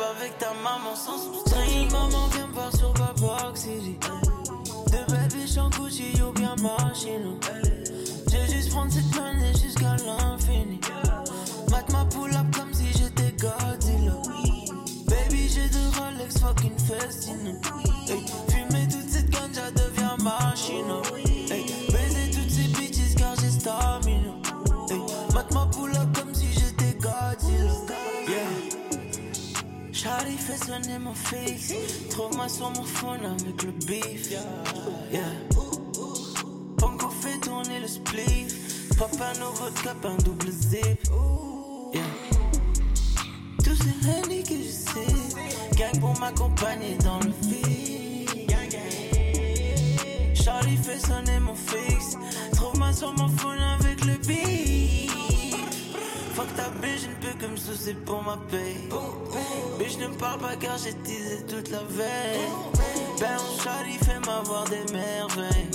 Avec 0.00 0.38
ta 0.38 0.54
maman 0.64 0.96
sans 0.96 1.18
string. 1.18 1.90
Maman 1.92 2.28
viens 2.32 2.46
me 2.46 2.52
voir 2.52 2.74
sur 2.74 2.92
Babok 2.94 3.56
City. 3.56 3.98
De 4.86 5.12
baby 5.12 5.46
j'en 5.46 5.68
Gucci 5.68 6.12
ou 6.22 6.32
bien 6.32 6.56
machine. 6.56 7.38
J'ai 8.30 8.54
juste 8.54 8.70
prendre 8.70 8.90
cette 8.90 9.14
monnaie 9.14 9.52
jusqu'à 9.52 9.96
l'infini. 10.06 10.80
Mat 11.70 11.90
ma 11.92 12.04
pull 12.06 12.30
up 12.30 12.46
comme 12.56 12.72
si 12.72 12.86
j'étais 12.96 13.32
Godzilla. 13.32 14.16
Baby 15.06 15.48
j'ai 15.48 15.68
deux 15.68 15.90
Rolex 15.98 16.38
fucking 16.38 16.78
Festino. 16.78 17.52
Hey, 18.08 18.24
fumer 18.48 18.88
toute 18.88 19.08
cette 19.08 19.30
ganja 19.30 19.70
devient 19.72 20.22
machine. 20.22 21.29
Charlie 30.02 30.38
fait 30.38 30.56
sonner 30.56 30.98
mon 30.98 31.12
fixe. 31.12 31.74
Trouve-moi 32.08 32.48
sur 32.48 32.70
mon 32.70 32.84
phone 32.84 33.20
avec 33.22 33.62
le 33.64 33.72
beef. 33.86 34.30
Yeah. 34.30 34.40
Fait 37.20 37.38
tourner 37.40 37.80
le 37.80 37.86
spliff. 37.86 38.54
Un 38.98 39.38
nouveau 39.40 39.70
cap, 39.84 40.02
un 40.06 40.16
double 40.22 40.50
zip. 40.50 40.80
Yeah. 41.92 42.02
Tous 43.62 43.76
ces 43.76 44.42
que 44.42 44.54
je 44.54 44.70
sais. 44.70 45.76
Gang 45.76 46.00
pour 46.00 46.18
m'accompagner 46.18 46.96
dans 47.04 47.20
le 47.20 47.32
feed. 47.42 48.50
Charlie 50.34 50.78
fait 50.78 50.98
sonner 50.98 51.40
mon 51.40 51.54
fixe. 51.54 52.16
Trouve-moi 52.54 52.94
sur 52.94 53.12
mon 53.12 53.28
phone 53.28 53.60
avec 53.78 54.02
le 54.06 54.16
beat. 54.26 55.29
Fuck 56.34 56.54
ta 56.54 56.68
bitch, 56.80 57.02
je 57.02 57.08
ne 57.08 57.14
peux 57.14 57.38
que 57.38 57.46
me 57.46 58.04
pour 58.04 58.22
ma 58.22 58.36
paye. 58.50 58.88
Bitch, 59.78 59.98
ne 59.98 60.06
parle 60.16 60.38
pas 60.40 60.56
car 60.56 60.78
j'ai 60.78 60.94
teasé 60.94 61.44
toute 61.48 61.70
la 61.70 61.82
veille. 61.88 62.48
Ben, 63.18 63.36
Charlie 63.62 63.98
fait 63.98 64.20
m'avoir 64.26 64.64
des 64.68 64.84
merveilles. 64.92 65.70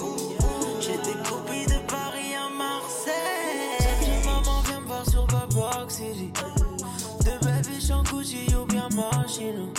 J'ai 0.79 0.97
des 0.97 1.17
copies 1.27 1.65
de 1.65 1.79
Paris 1.87 2.35
à 2.35 2.49
Marseille. 2.57 4.23
Maman 4.25 4.61
vient 4.61 4.81
me 4.81 4.87
voir 4.87 5.09
sur 5.09 5.27
Babok 5.27 5.91
City. 5.91 6.31
De 7.25 7.45
baby 7.45 7.85
j'en 7.85 8.03
Gucci 8.03 8.47
ou 8.55 8.65
bien 8.65 8.87
machine. 8.89 9.73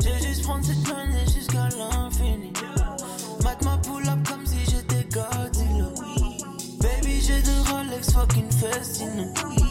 J'ai 0.00 0.26
juste 0.26 0.42
prendre 0.42 0.64
cette 0.64 0.86
monnaie 0.88 1.26
jusqu'à 1.32 1.68
l'infini. 1.78 2.52
Mat 3.44 3.62
ma 3.62 3.76
pull 3.78 4.08
up 4.08 4.28
comme 4.28 4.44
si 4.44 4.58
j'étais 4.68 5.04
Godzilla. 5.04 5.88
Baby 6.80 7.20
j'ai 7.20 7.40
deux 7.42 7.72
Rolex 7.72 8.12
fucking 8.12 8.50
Festino. 8.50 9.63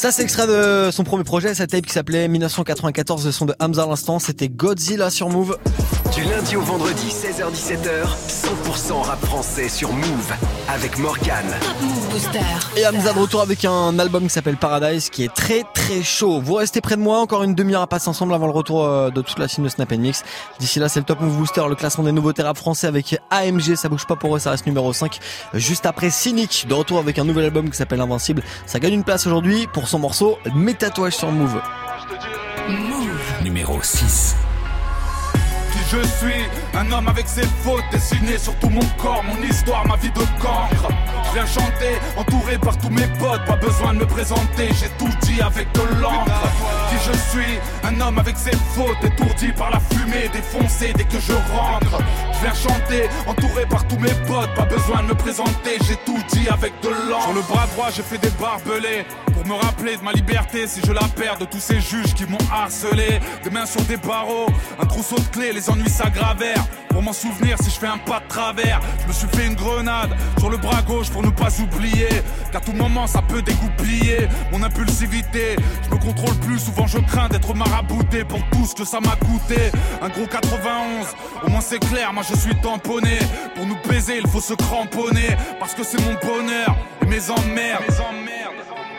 Ça, 0.00 0.10
c'est 0.10 0.22
extrait 0.22 0.46
de 0.46 0.90
son 0.90 1.04
premier 1.04 1.24
projet, 1.24 1.54
sa 1.54 1.66
tape 1.66 1.84
qui 1.84 1.92
s'appelait 1.92 2.26
1994, 2.26 3.26
le 3.26 3.32
son 3.32 3.44
de 3.44 3.54
Hamza 3.60 3.82
à 3.82 3.86
l'instant. 3.86 4.18
C'était 4.18 4.48
Godzilla 4.48 5.10
sur 5.10 5.28
Move. 5.28 5.58
Du 6.14 6.24
lundi 6.24 6.56
au 6.56 6.62
vendredi, 6.62 7.08
16h17h, 7.08 8.06
100% 8.26 9.02
rap 9.02 9.22
français 9.26 9.68
sur 9.68 9.92
Move 9.92 10.32
avec 10.72 10.98
Morgan. 10.98 11.44
Et 12.76 12.86
Hamza 12.86 13.12
de 13.12 13.18
retour 13.18 13.40
avec 13.40 13.64
un 13.64 13.98
album 13.98 14.24
qui 14.24 14.30
s'appelle 14.30 14.56
Paradise 14.56 15.10
qui 15.10 15.24
est 15.24 15.34
très 15.34 15.64
très 15.74 16.02
chaud. 16.02 16.40
Vous 16.40 16.54
restez 16.54 16.80
près 16.80 16.96
de 16.96 17.00
moi, 17.00 17.18
encore 17.18 17.42
une 17.42 17.54
demi-heure 17.54 17.82
à 17.82 17.86
passer 17.86 18.08
ensemble 18.08 18.34
avant 18.34 18.46
le 18.46 18.52
retour 18.52 18.84
euh, 18.84 19.10
de 19.10 19.20
toute 19.20 19.38
la 19.38 19.48
team 19.48 19.64
de 19.64 19.68
Snap 19.68 19.90
Mix. 19.92 20.22
D'ici 20.60 20.78
là, 20.78 20.88
c'est 20.88 21.00
le 21.00 21.06
Top 21.06 21.20
Move 21.20 21.36
Booster, 21.36 21.62
le 21.68 21.74
classement 21.74 22.04
des 22.04 22.12
nouveaux 22.12 22.32
rap 22.38 22.56
français 22.56 22.86
avec 22.86 23.18
AMG, 23.30 23.74
ça 23.74 23.88
bouge 23.88 24.06
pas 24.06 24.16
pour 24.16 24.36
eux, 24.36 24.38
ça 24.38 24.52
reste 24.52 24.66
numéro 24.66 24.92
5. 24.92 25.18
Juste 25.54 25.86
après 25.86 26.10
Cynic, 26.10 26.66
de 26.68 26.74
retour 26.74 26.98
avec 26.98 27.18
un 27.18 27.24
nouvel 27.24 27.46
album 27.46 27.68
qui 27.68 27.76
s'appelle 27.76 28.00
Invincible. 28.00 28.42
Ça 28.66 28.78
gagne 28.78 28.94
une 28.94 29.04
place 29.04 29.26
aujourd'hui 29.26 29.66
pour 29.72 29.88
son 29.88 29.98
morceau 29.98 30.38
Mes 30.54 30.74
tatouages 30.74 31.16
sur 31.16 31.32
Move. 31.32 31.60
Numéro 33.42 33.82
6. 33.82 34.36
Je 35.92 36.06
suis 36.06 36.44
Un 36.72 36.92
homme 36.92 37.08
avec 37.08 37.26
ses 37.26 37.42
fautes 37.64 37.82
dessinées 37.90 38.38
sur 38.38 38.54
tout 38.60 38.68
mon 38.68 38.84
corps, 38.96 39.24
mon 39.24 39.42
histoire, 39.42 39.84
ma 39.88 39.96
vie 39.96 40.10
de 40.10 40.20
cancre. 40.40 40.88
Je 41.26 41.34
viens 41.34 41.46
chanter, 41.46 41.98
entouré 42.16 42.58
par 42.58 42.78
tous 42.78 42.90
mes 42.90 43.06
potes, 43.18 43.44
pas 43.44 43.56
besoin 43.56 43.94
de 43.94 43.98
me 43.98 44.06
présenter, 44.06 44.68
j'ai 44.68 44.88
tout 44.98 45.12
dit 45.22 45.40
avec 45.40 45.70
de 45.72 46.00
l'encre. 46.00 46.42
Qui 46.90 46.96
je 47.10 47.18
suis 47.30 47.58
Un 47.82 48.00
homme 48.00 48.18
avec 48.18 48.36
ses 48.36 48.56
fautes, 48.74 49.02
étourdi 49.02 49.48
par 49.52 49.70
la 49.70 49.80
fumée, 49.80 50.28
défoncé 50.32 50.92
dès 50.96 51.04
que 51.04 51.18
je 51.18 51.32
rentre. 51.32 51.98
Je 52.34 52.40
viens 52.40 52.54
chanter, 52.54 53.08
entouré 53.26 53.66
par 53.66 53.86
tous 53.88 53.98
mes 53.98 54.14
potes, 54.28 54.54
pas 54.54 54.66
besoin 54.66 55.02
de 55.02 55.08
me 55.08 55.14
présenter, 55.14 55.78
j'ai 55.86 55.96
tout 56.06 56.18
dit 56.32 56.48
avec 56.48 56.72
de 56.82 56.88
l'encre. 56.88 57.24
Sur 57.24 57.34
le 57.34 57.42
bras 57.42 57.66
droit, 57.74 57.88
j'ai 57.94 58.02
fait 58.02 58.18
des 58.18 58.30
barbelés 58.40 59.04
pour 59.32 59.46
me 59.46 59.54
rappeler 59.54 59.96
de 59.96 60.02
ma 60.02 60.12
liberté 60.12 60.66
si 60.66 60.80
je 60.84 60.92
la 60.92 61.06
perds 61.16 61.38
de 61.38 61.44
tous 61.44 61.60
ces 61.60 61.80
juges 61.80 62.14
qui 62.14 62.26
m'ont 62.26 62.38
harcelé. 62.52 63.20
Des 63.44 63.50
mains 63.50 63.66
sur 63.66 63.82
des 63.82 63.96
barreaux, 63.96 64.46
un 64.78 64.86
trousseau 64.86 65.16
de 65.16 65.28
clés, 65.32 65.52
les 65.52 65.70
ennuis 65.70 65.79
s'aggravèrent. 65.88 66.66
Pour 66.90 67.02
m'en 67.02 67.12
souvenir 67.12 67.56
si 67.62 67.70
je 67.70 67.78
fais 67.78 67.86
un 67.86 67.98
pas 67.98 68.20
de 68.20 68.26
travers, 68.28 68.80
je 69.02 69.06
me 69.06 69.12
suis 69.12 69.28
fait 69.28 69.46
une 69.46 69.54
grenade 69.54 70.10
sur 70.38 70.50
le 70.50 70.56
bras 70.56 70.82
gauche 70.82 71.08
pour 71.08 71.22
ne 71.22 71.30
pas 71.30 71.48
oublier 71.60 72.08
qu'à 72.52 72.60
tout 72.60 72.72
moment 72.72 73.06
ça 73.06 73.22
peut 73.22 73.42
dégoupiller 73.42 74.28
mon 74.52 74.62
impulsivité. 74.62 75.56
Je 75.84 75.94
me 75.94 76.00
contrôle 76.00 76.34
plus, 76.38 76.58
souvent 76.58 76.86
je 76.86 76.98
crains 76.98 77.28
d'être 77.28 77.54
marabouté 77.54 78.24
pour 78.24 78.40
tout 78.50 78.66
ce 78.66 78.74
que 78.74 78.84
ça 78.84 79.00
m'a 79.00 79.16
coûté. 79.16 79.70
Un 80.02 80.08
gros 80.08 80.26
91, 80.26 81.06
au 81.46 81.50
moins 81.50 81.60
c'est 81.60 81.78
clair, 81.78 82.12
moi 82.12 82.24
je 82.28 82.36
suis 82.36 82.54
tamponné. 82.56 83.18
Pour 83.54 83.66
nous 83.66 83.78
baiser, 83.88 84.18
il 84.18 84.28
faut 84.28 84.40
se 84.40 84.54
cramponner 84.54 85.36
parce 85.60 85.74
que 85.74 85.84
c'est 85.84 86.00
mon 86.00 86.14
bonheur 86.14 86.76
et 87.02 87.06
mes 87.06 87.30
emmerdes. 87.30 87.84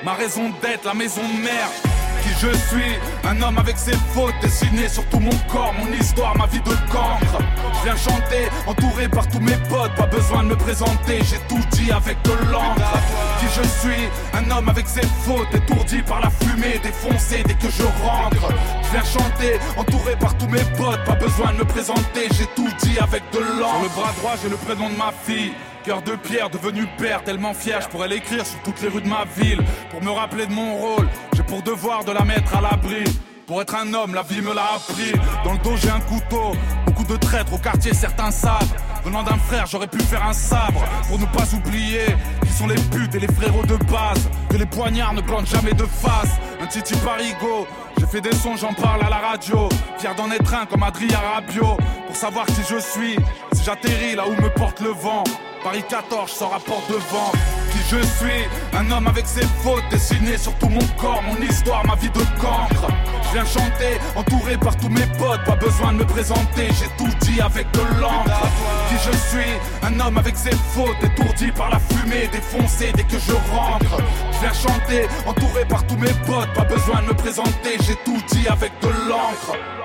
Ma 0.04 0.14
raison 0.14 0.50
d'être, 0.62 0.86
la 0.86 0.94
maison 0.94 1.22
de 1.22 1.44
merde. 1.44 2.01
Je 2.40 2.48
suis, 2.70 2.98
un 3.24 3.40
homme 3.42 3.58
avec 3.58 3.78
ses 3.78 3.96
fautes 4.14 4.34
dessinées 4.42 4.88
sur 4.88 5.06
tout 5.10 5.20
mon 5.20 5.36
corps, 5.52 5.74
mon 5.78 5.92
histoire, 5.94 6.36
ma 6.38 6.48
vie 6.48 6.62
de 6.62 6.74
cancre. 6.92 7.38
Je 7.74 7.84
viens 7.84 7.96
chanter, 7.96 8.50
entouré 8.66 9.08
par 9.08 9.28
tous 9.28 9.40
mes 9.40 9.58
potes, 9.70 9.94
pas 9.96 10.08
besoin 10.08 10.44
de 10.44 10.50
me 10.50 10.56
présenter, 10.56 11.20
j'ai 11.24 11.40
tout 11.48 11.64
dit 11.72 11.92
avec 11.92 12.20
de 12.24 12.32
l'encre. 12.52 12.94
Qui 13.40 13.46
je 13.46 13.68
suis, 13.80 14.10
un 14.34 14.50
homme 14.50 14.70
avec 14.70 14.88
ses 14.88 15.06
fautes, 15.24 15.54
étourdi 15.54 16.02
par 16.02 16.22
la 16.22 16.30
fumée, 16.30 16.80
défoncé 16.82 17.44
dès 17.46 17.54
que 17.54 17.70
je 17.70 17.84
rentre. 17.84 18.52
Je 18.84 18.92
viens 18.92 19.04
chanter, 19.04 19.60
entouré 19.78 20.16
par 20.16 20.36
tous 20.38 20.48
mes 20.48 20.64
potes, 20.78 21.04
pas 21.06 21.16
besoin 21.16 21.54
de 21.54 21.60
me 21.60 21.66
présenter, 21.66 22.28
j'ai 22.32 22.48
tout 22.56 22.70
dit 22.82 22.98
avec 23.00 23.24
de 23.32 23.40
l'encre. 23.40 23.84
Le 23.84 23.90
bras 23.90 24.14
droit, 24.18 24.34
j'ai 24.42 24.50
le 24.50 24.58
prénom 24.58 24.90
de 24.90 24.98
ma 24.98 25.12
fille. 25.26 25.54
Cœur 25.84 26.04
de 26.04 26.16
pierre, 26.16 26.52
devenu 26.52 26.86
père, 27.00 27.24
tellement 27.24 27.56
fier, 27.56 27.82
je 27.82 27.88
pourrais 27.88 28.08
l'écrire 28.08 28.46
sur 28.46 28.62
toutes 28.62 28.80
les 28.84 28.88
rues 28.88 29.02
de 29.02 29.08
ma 29.08 29.26
ville. 29.36 29.64
Pour 29.90 30.04
me 30.04 30.12
rappeler 30.12 30.46
de 30.46 30.52
mon 30.52 30.78
rôle, 30.78 31.08
j'ai 31.34 31.42
pour 31.42 31.64
devoir 31.64 32.04
de 32.04 32.12
la 32.12 32.24
mettre 32.24 32.56
à 32.56 32.62
l'abri. 32.62 33.04
Pour 33.48 33.64
être 33.64 33.74
un 33.74 33.92
homme, 33.96 34.14
la 34.14 34.22
vie 34.22 34.42
me 34.42 34.54
l'a 34.54 34.76
appris. 34.76 35.12
Dans 35.44 35.54
le 35.54 35.58
dos, 35.58 35.76
j'ai 35.78 35.90
un 35.90 36.00
couteau. 36.00 36.52
Beaucoup 36.86 37.04
de 37.04 37.18
traîtres 37.18 37.54
au 37.54 37.58
quartier, 37.58 37.96
certains 37.96 38.30
savent. 38.30 38.72
Venant 39.04 39.24
d'un 39.24 39.38
frère, 39.38 39.66
j'aurais 39.66 39.88
pu 39.88 40.00
faire 40.02 40.24
un 40.24 40.34
sabre. 40.34 40.84
Pour 41.08 41.18
ne 41.18 41.26
pas 41.26 41.52
oublier 41.56 42.06
qui 42.44 42.54
sont 42.54 42.68
les 42.68 42.76
putes 42.76 43.16
et 43.16 43.20
les 43.20 43.34
frérots 43.34 43.66
de 43.66 43.78
base. 43.92 44.30
Que 44.52 44.58
les 44.58 44.68
poignards 44.68 45.14
ne 45.14 45.22
plantent 45.22 45.50
jamais 45.50 45.74
de 45.74 45.86
face. 45.86 46.30
Un 46.62 46.68
titi 46.68 46.96
parigo. 46.98 47.66
J'ai 47.98 48.06
fait 48.06 48.22
des 48.22 48.36
sons, 48.36 48.56
j'en 48.56 48.74
parle 48.74 49.04
à 49.04 49.10
la 49.10 49.18
radio. 49.18 49.68
Fier 49.98 50.14
d'en 50.14 50.30
être 50.30 50.54
un 50.54 50.68
comme 50.68 50.84
Adrien 50.84 51.20
Rabiot. 51.34 51.78
Pour 52.06 52.16
savoir 52.16 52.46
qui 52.46 52.62
je 52.70 52.80
suis, 52.80 53.16
si 53.54 53.64
j'atterris 53.64 54.16
là 54.16 54.28
où 54.28 54.42
me 54.42 54.50
porte 54.54 54.80
le 54.80 54.90
vent. 54.90 55.24
Paris 55.64 55.84
14, 55.88 56.32
sans 56.32 56.50
rapport 56.50 56.82
de 56.90 56.96
vent. 56.96 57.32
Qui 57.72 57.78
je 57.90 58.02
suis, 58.18 58.48
un 58.74 58.90
homme 58.92 59.08
avec 59.08 59.28
ses 59.28 59.46
fautes 59.64 59.84
dessinées 59.92 60.38
sur 60.38 60.54
tout 60.56 60.70
mon 60.70 60.86
corps, 61.00 61.22
mon 61.24 61.38
histoire, 61.46 61.86
ma 61.86 61.96
vie 61.96 62.10
de 62.10 62.24
cancre. 62.40 62.88
Je 63.24 63.34
viens 63.34 63.46
chanter, 63.46 64.00
entouré 64.16 64.58
par 64.58 64.76
tous 64.78 64.90
mes 64.90 65.06
potes, 65.18 65.44
pas 65.46 65.56
besoin 65.56 65.94
de 65.94 66.00
me 66.00 66.06
présenter, 66.06 66.68
j'ai 66.68 66.90
tout 66.98 67.12
dit 67.22 67.40
avec 67.40 67.70
de 67.72 68.00
l'encre. 68.00 68.42
Qui 68.90 68.96
je 68.96 69.18
suis, 69.30 69.52
un 69.84 70.00
homme 70.00 70.18
avec 70.18 70.36
ses 70.36 70.56
fautes, 70.74 71.02
étourdi 71.04 71.52
par 71.52 71.70
la 71.70 71.80
fumée, 71.80 72.28
défoncé 72.32 72.92
dès 72.96 73.04
que 73.04 73.20
je 73.20 73.34
rentre. 73.54 73.98
Je 74.34 74.40
viens 74.40 74.54
chanter, 74.54 75.08
entouré 75.26 75.66
par 75.66 75.86
tous 75.86 75.98
mes 75.98 76.14
potes, 76.26 76.52
pas 76.54 76.66
besoin 76.66 77.02
de 77.04 77.08
me 77.08 77.14
présenter, 77.14 77.78
j'ai 77.82 77.96
tout 78.04 78.22
dit 78.32 78.48
avec 78.48 78.72
de 78.82 78.90
l'encre. 79.10 79.81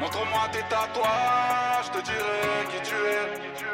Montre-moi 0.00 0.48
tes 0.52 0.62
tatouages, 0.68 1.86
je 1.86 1.98
te 1.98 2.04
dirai 2.04 2.66
qui 2.70 2.88
tu 2.88 2.94
es. 2.94 3.68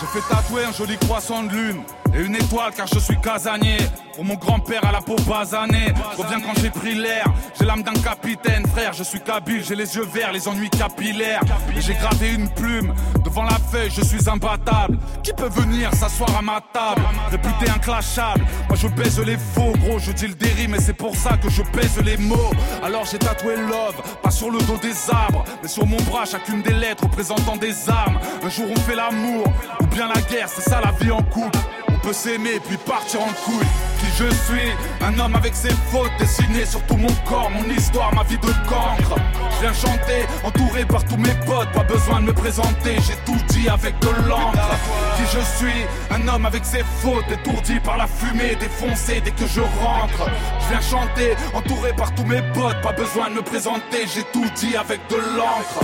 J'ai 0.00 0.06
fait 0.06 0.34
tatouer 0.34 0.64
un 0.64 0.72
joli 0.72 0.96
croissant 0.98 1.42
de 1.42 1.50
lune 1.50 1.82
et 2.14 2.22
une 2.22 2.36
étoile 2.36 2.72
car 2.76 2.86
je 2.86 2.98
suis 2.98 3.18
casanier. 3.20 3.78
Pour 4.14 4.24
mon 4.24 4.34
grand-père 4.34 4.84
à 4.84 4.92
la 4.92 5.00
peau 5.00 5.16
basanée, 5.26 5.94
reviens 6.18 6.40
quand 6.40 6.60
j'ai 6.60 6.68
pris 6.68 6.94
l'air. 6.94 7.24
J'ai 7.58 7.64
l'âme 7.64 7.82
d'un 7.82 7.94
capitaine, 7.94 8.66
frère, 8.66 8.92
je 8.92 9.02
suis 9.02 9.20
kabyle, 9.20 9.64
j'ai 9.66 9.76
les 9.76 9.96
yeux 9.96 10.04
verts, 10.04 10.32
les 10.32 10.46
ennuis 10.46 10.68
capillaires. 10.68 11.40
J'ai 11.78 11.94
gravé 11.94 12.34
une 12.34 12.48
plume 12.50 12.92
devant 13.24 13.44
la 13.44 13.58
feuille, 13.70 13.90
je 13.90 14.02
suis 14.02 14.28
imbattable. 14.28 14.98
Qui 15.22 15.32
peut 15.32 15.48
venir 15.48 15.94
s'asseoir 15.94 16.36
à 16.36 16.42
ma 16.42 16.60
table? 16.72 17.02
Réputé 17.30 17.70
inclashable, 17.70 18.44
moi 18.68 18.76
je 18.76 18.88
baise 18.88 19.20
les 19.20 19.38
faux, 19.38 19.72
gros, 19.78 19.98
je 19.98 20.12
dis 20.12 20.26
le 20.26 20.34
déri, 20.34 20.68
mais 20.68 20.80
c'est 20.80 20.92
pour 20.92 21.16
ça 21.16 21.38
que 21.38 21.48
je 21.48 21.62
baise 21.74 21.98
les 22.04 22.18
mots. 22.18 22.50
Alors 22.82 23.06
j'ai 23.06 23.18
tatoué 23.18 23.56
love, 23.56 24.02
pas 24.22 24.30
sur 24.30 24.50
le 24.50 24.58
dos 24.58 24.76
des 24.82 24.96
arbres, 25.10 25.44
mais 25.62 25.68
sur 25.68 25.86
mon 25.86 26.00
bras, 26.02 26.26
chacune 26.26 26.60
des 26.60 26.74
lettres 26.74 27.04
représentant 27.04 27.56
des 27.56 27.88
armes. 27.88 28.18
Un 28.44 28.48
jour 28.50 28.66
on 28.70 28.80
fait 28.80 28.96
l'amour, 28.96 29.44
ou 29.80 29.86
bien 29.86 30.08
la 30.08 30.20
guerre, 30.22 30.48
c'est 30.48 30.68
ça 30.68 30.80
la 30.84 30.90
vie 30.90 31.10
en 31.10 31.22
couple. 31.22 31.58
Peut 32.02 32.12
s'aimer 32.14 32.60
puis 32.66 32.78
partir 32.78 33.20
en 33.20 33.32
couille. 33.44 33.66
Qui 33.98 34.06
je 34.16 34.30
suis, 34.46 34.72
un 35.02 35.18
homme 35.18 35.34
avec 35.34 35.54
ses 35.54 35.72
fautes 35.90 36.10
dessinées 36.18 36.64
sur 36.64 36.82
tout 36.86 36.96
mon 36.96 37.12
corps, 37.28 37.50
mon 37.50 37.68
histoire, 37.70 38.14
ma 38.14 38.22
vie 38.22 38.38
de 38.38 38.52
cancre. 38.66 39.16
Je 39.56 39.60
viens 39.60 39.74
chanter, 39.74 40.24
entouré 40.42 40.86
par 40.86 41.04
tous 41.04 41.18
mes 41.18 41.34
potes, 41.44 41.70
pas 41.72 41.84
besoin 41.84 42.20
de 42.20 42.26
me 42.26 42.32
présenter, 42.32 42.96
j'ai 43.06 43.16
tout 43.26 43.38
dit 43.48 43.68
avec 43.68 43.98
de 43.98 44.08
l'encre. 44.26 44.70
Qui 45.16 45.24
je 45.24 45.40
suis, 45.58 45.86
un 46.10 46.26
homme 46.28 46.46
avec 46.46 46.64
ses 46.64 46.82
fautes, 47.02 47.30
étourdi 47.30 47.78
par 47.80 47.98
la 47.98 48.06
fumée, 48.06 48.56
défoncé 48.56 49.20
dès 49.20 49.32
que 49.32 49.46
je 49.46 49.60
rentre. 49.60 50.30
Je 50.60 50.68
viens 50.70 50.80
chanter, 50.80 51.36
entouré 51.52 51.92
par 51.92 52.14
tous 52.14 52.24
mes 52.24 52.40
potes, 52.54 52.80
pas 52.80 52.92
besoin 52.92 53.28
de 53.28 53.34
me 53.34 53.42
présenter, 53.42 54.06
j'ai 54.14 54.24
tout 54.32 54.48
dit 54.56 54.74
avec 54.76 55.00
de 55.10 55.16
l'encre. 55.16 55.80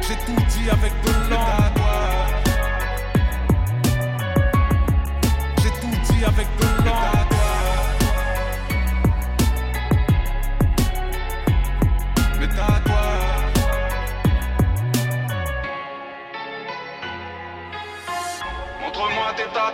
J'ai 0.00 0.16
tout 0.26 0.42
dit 0.48 0.70
avec 0.70 0.92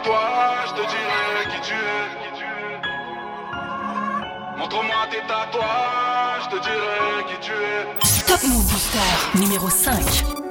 Je 0.06 0.72
te 0.72 0.82
dirai 0.82 1.44
qui 1.50 1.60
tu 1.68 1.74
es. 1.74 2.06
Montre-moi 4.56 5.06
tes 5.10 5.22
tatouages, 5.26 6.44
je 6.44 6.48
te 6.56 6.62
dirai 6.62 7.24
qui 7.28 7.36
tu 7.40 7.52
es. 7.52 8.26
Top 8.26 8.42
Move 8.44 8.66
Booster 8.66 9.10
numéro 9.34 9.68
5. 9.68 10.45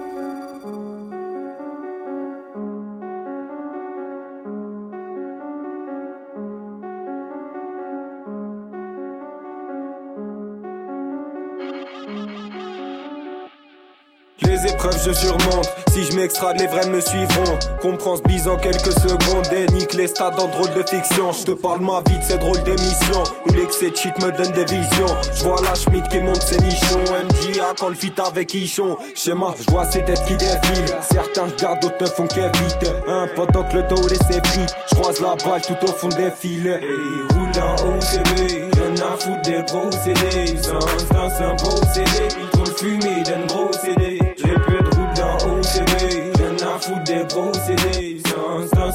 Épreuves, 14.85 15.01
je 15.05 15.13
surmonte. 15.13 15.69
Si 15.91 16.03
je 16.03 16.15
m'extrade, 16.15 16.59
les 16.59 16.67
vrais 16.67 16.87
me 16.87 16.99
suivront. 16.99 17.57
Comprends 17.81 18.17
ce 18.17 18.21
bise 18.23 18.47
en 18.47 18.57
quelques 18.57 18.91
secondes 18.91 19.47
et 19.51 19.71
nique 19.71 19.93
les 19.93 20.07
stades 20.07 20.39
en 20.39 20.47
drôle 20.47 20.73
de 20.73 20.83
fiction. 20.87 21.31
Je 21.31 21.45
te 21.45 21.51
parle 21.51 21.81
ma 21.81 22.01
vie 22.07 22.17
de 22.17 22.23
ces 22.23 22.37
drôles 22.37 22.61
d'émissions 22.63 23.23
où 23.47 23.53
l'excès 23.53 23.91
de 23.91 23.95
shit 23.95 24.17
me 24.21 24.31
donne 24.31 24.51
des 24.51 24.65
visions. 24.65 25.15
Je 25.33 25.43
vois 25.43 25.61
la 25.63 25.73
Schmidt 25.73 26.07
qui 26.09 26.19
monte 26.19 26.41
ses 26.41 26.59
nichons. 26.59 26.99
MJA 26.99 27.73
quand 27.79 27.89
le 27.89 27.95
fit 27.95 28.13
avec 28.17 28.53
Ichon. 28.53 28.97
Schéma, 29.15 29.53
je 29.57 29.71
vois 29.71 29.85
ces 29.85 30.03
têtes 30.03 30.23
qui 30.25 30.35
défilent. 30.35 30.95
Certains 31.09 31.45
regardent, 31.45 31.81
d'autres 31.81 32.01
ne 32.01 32.07
font 32.07 32.27
qu'éviter. 32.27 32.91
Un 33.07 33.27
pendant 33.35 33.63
que 33.63 33.77
le 33.77 33.83
dos 33.83 34.07
laissé 34.07 34.41
pris. 34.41 34.65
Je 34.89 34.95
croise 34.95 35.21
la 35.21 35.35
balle 35.35 35.61
tout 35.61 35.77
au 35.83 35.91
fond 35.93 36.09
des 36.09 36.31
filets. 36.31 36.81
Et 36.81 37.33
roule 37.33 37.45
en 37.63 38.95
ai 38.95 39.01
à 39.01 39.17
foutre 39.17 39.41
des 39.43 39.63
gros 39.67 39.91
CD. 39.91 40.57
Sans 40.57 41.41
un 41.41 41.55
beau 41.55 41.81
CD. 41.93 42.27
Ils 42.53 42.65
fumé 42.77 43.23
d'un 43.23 43.45
gros 43.47 43.64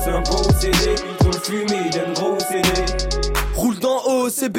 Dans 0.06 0.12
un 0.12 0.20
beau 0.22 0.42
CD. 0.58 0.94
Ils 0.94 1.16
trop 1.16 1.30
le 1.30 1.38
fumé 1.38 1.90
d'un 1.90 2.12
gros 2.14 2.38
CD. 2.38 2.68
Roule 3.54 3.78
dans 3.80 4.02
OCB, 4.06 4.58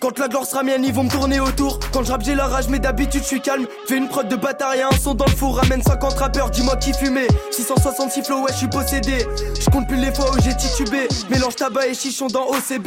quand 0.00 0.18
la 0.18 0.28
gloire 0.28 0.44
sera 0.44 0.62
mienne, 0.62 0.84
ils 0.84 0.92
vont 0.92 1.04
me 1.04 1.10
tourner 1.10 1.40
autour. 1.40 1.80
Quand 1.92 2.04
je 2.04 2.12
rappe, 2.12 2.22
j'ai 2.22 2.34
la 2.34 2.46
rage, 2.46 2.68
mais 2.68 2.78
d'habitude, 2.78 3.22
je 3.22 3.26
suis 3.26 3.40
calme. 3.40 3.66
Fais 3.86 3.96
une 3.96 4.08
prod 4.08 4.28
de 4.28 4.36
bâtard 4.36 4.74
et 4.74 4.82
un 4.82 4.90
son 4.92 5.14
dans 5.14 5.24
le 5.24 5.32
four. 5.32 5.56
Ramène 5.56 5.82
50 5.82 6.12
rappeurs, 6.14 6.50
dis-moi 6.50 6.76
qui 6.76 6.92
fumait. 6.92 7.26
666 7.50 8.22
flow, 8.22 8.42
ouais, 8.42 8.52
je 8.52 8.58
suis 8.58 8.68
possédé. 8.68 9.26
Je 9.60 9.70
compte 9.70 9.88
plus 9.88 9.96
les 9.96 10.12
fois 10.14 10.30
où 10.30 10.40
j'ai 10.40 10.54
titubé. 10.56 11.08
Mélange 11.30 11.56
tabac 11.56 11.88
et 11.88 11.94
chichon 11.94 12.28
dans 12.28 12.46
OCB. 12.46 12.86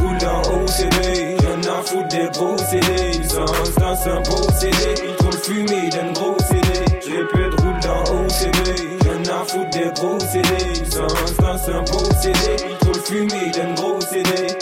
roule 0.00 0.18
dans 0.18 0.40
OCB, 0.40 1.42
y'en 1.42 1.72
a 1.72 1.82
foutre 1.82 2.08
des 2.08 2.28
gros 2.32 2.56
CD. 2.58 3.12
Sans 3.28 3.80
dans 3.80 4.10
un 4.12 4.20
beau 4.22 4.48
CD, 4.58 4.94
ils 5.04 5.16
trop 5.16 5.30
le 5.30 5.38
fumé 5.38 5.88
d'un 5.90 6.12
gros 6.12 6.36
CD. 6.48 6.84
J'ai 7.04 7.24
peu 7.32 7.50
de 7.50 7.62
roule 7.62 7.80
dans 7.80 8.02
OCB, 8.14 9.04
y'en 9.04 9.34
a 9.34 9.44
foutre 9.44 9.70
des 9.70 9.90
gros 9.94 10.20
CD. 10.20 10.74
Sans 10.90 11.42
dans 11.42 11.76
un 11.76 11.82
beau 11.82 12.04
CD, 12.22 12.56
ils 12.70 12.76
trop 12.78 12.92
le 12.92 13.00
fumé 13.00 13.50
d'un 13.50 13.74
gros 13.74 14.00
CD. 14.00 14.55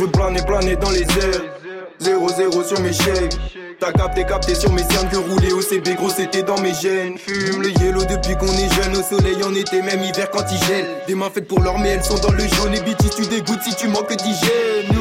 Je 0.00 0.06
veux 0.06 0.12
planer, 0.12 0.40
planer 0.40 0.76
dans 0.76 0.88
les 0.88 1.02
airs. 1.02 1.44
0-0 2.00 2.64
sur 2.66 2.80
mes 2.80 2.90
chèques. 2.94 3.36
T'as 3.78 3.92
capté, 3.92 4.24
capté 4.24 4.54
sur 4.54 4.72
mes 4.72 4.82
cernes 4.84 5.10
que 5.10 5.18
rouler 5.18 5.52
au 5.52 5.60
CB, 5.60 5.92
gros 5.96 6.08
c'était 6.08 6.42
dans 6.42 6.58
mes 6.62 6.72
gènes. 6.72 7.18
Fume 7.18 7.60
le 7.60 7.68
yellow 7.82 8.02
depuis 8.06 8.34
qu'on 8.34 8.46
est 8.46 8.82
jeune, 8.82 8.96
au 8.96 9.02
soleil 9.02 9.44
en 9.44 9.54
été, 9.54 9.82
même 9.82 10.02
hiver 10.02 10.30
quand 10.30 10.44
il 10.50 10.66
gèle. 10.66 10.86
Des 11.06 11.14
mains 11.14 11.28
faites 11.28 11.46
pour 11.46 11.60
l'or, 11.60 11.78
mais 11.78 11.90
elles 11.90 12.02
sont 12.02 12.16
dans 12.16 12.32
le 12.32 12.48
jaune. 12.48 12.72
Et 12.74 12.80
BT, 12.80 13.10
tu 13.14 13.26
dégoûtes 13.26 13.60
si 13.62 13.76
tu 13.76 13.88
manques 13.88 14.16
d'hygiène. 14.16 14.96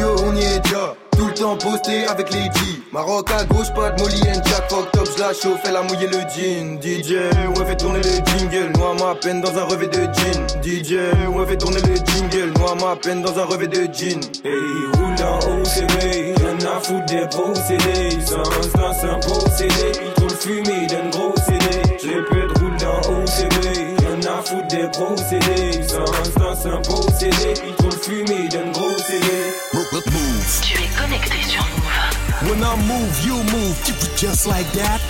On 0.00 0.34
y 0.36 0.44
est 0.44 0.60
déjà. 0.60 0.94
Tout 1.16 1.26
le 1.26 1.34
temps 1.34 1.56
posté 1.56 2.06
avec 2.06 2.32
les 2.32 2.44
G. 2.44 2.82
Maroc 2.92 3.30
à 3.30 3.44
gauche, 3.44 3.72
pas 3.74 3.90
de 3.90 4.02
Molly 4.02 4.20
and 4.28 4.42
Jack. 4.46 4.70
Fuck 4.70 4.90
top, 4.92 5.08
j'la 5.16 5.32
chauffe, 5.32 5.60
elle 5.64 5.76
a 5.76 5.82
mouillé 5.82 6.06
le 6.06 6.20
jean. 6.34 6.80
DJ, 6.80 7.16
on 7.48 7.64
fait 7.64 7.76
tourner 7.76 8.00
le 8.00 8.38
jingle. 8.38 8.72
Noie 8.76 8.94
ma 8.94 9.14
peine 9.14 9.40
dans 9.40 9.56
un 9.56 9.64
revêt 9.64 9.88
de 9.88 10.02
jean. 10.02 10.46
DJ, 10.62 10.96
on 11.34 11.46
fait 11.46 11.58
tourner 11.58 11.80
le 11.82 11.94
jingle. 11.94 12.52
Noie 12.58 12.74
ma 12.80 12.96
peine 12.96 13.22
dans 13.22 13.38
un 13.38 13.44
revêt 13.44 13.68
de 13.68 13.82
jean. 13.92 14.20
Hey, 14.44 14.52
roule 14.94 15.14
en 15.22 15.38
OCB, 15.60 16.40
y'en 16.40 16.56
a 16.70 16.80
foutre 16.80 17.06
des 17.06 17.26
CD. 17.66 18.18
Sans 18.26 18.42
dans 18.42 19.06
un 19.06 19.50
CD, 19.50 19.92
ils 20.16 20.22
le 20.22 20.28
fumé 20.30 20.86
d'un 20.86 21.10
gros 21.10 21.34
CD. 21.46 21.82
J'ai 22.02 22.22
peu 22.22 22.48
de 22.48 22.58
roule 22.58 22.76
dans 22.78 23.00
OCB, 23.12 23.64
y'en 24.02 24.32
a 24.32 24.42
foutre 24.42 24.68
des 24.68 24.88
CD. 25.28 25.82
Sans 25.86 26.04
dans 26.04 26.68
un 26.68 26.82
CD, 27.18 27.54
ils 27.62 27.84
le 27.84 27.90
fumé 27.90 28.48
d'un 28.48 28.70
gros 28.72 28.98
CD. 28.98 29.21
Tu 30.62 30.74
es 30.74 30.88
connecté 31.00 31.36
sur 31.48 31.62
Move. 31.62 32.50
When 32.50 32.64
I 32.64 32.74
move, 32.88 33.24
you 33.24 33.36
move, 33.52 33.76
just 34.16 34.46
like 34.46 34.66
that. 34.72 35.00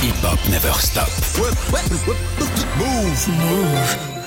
Hip 0.00 0.14
Hop 0.22 0.38
Never 0.48 0.72
Stop. 0.78 1.08
Move, 2.78 3.28
move. 3.28 4.18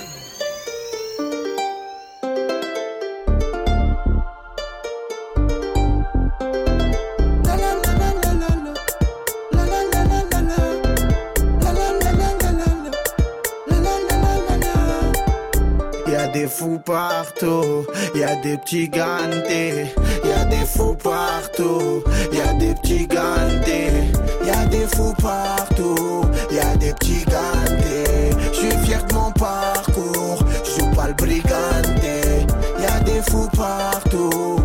Y'a 16.08 16.28
des 16.28 16.48
fous 16.48 16.80
partout, 16.80 17.88
y'a 18.14 18.36
des 18.36 18.58
petits 18.58 18.90
gantés, 18.90 19.88
y'a 20.24 20.41
des 20.41 20.41
fous 20.72 20.96
partout, 20.96 22.04
y'a 22.32 22.54
des 22.54 22.74
petits 22.76 23.08
gantés, 23.08 24.12
y'a 24.46 24.66
des 24.66 24.88
fous 24.96 25.14
partout, 25.22 26.22
y'a 26.52 26.76
des 26.78 26.94
petits 26.94 27.26
gantés. 27.26 28.30
J'suis 28.54 28.78
fier 28.86 29.04
de 29.06 29.14
mon 29.14 29.32
parcours, 29.32 30.44
j'joue 30.64 30.92
pas 30.96 31.08
le 31.08 31.14
briganté. 31.14 32.48
Y'a 32.80 33.00
des 33.02 33.22
fous 33.30 33.50
partout, 33.56 34.60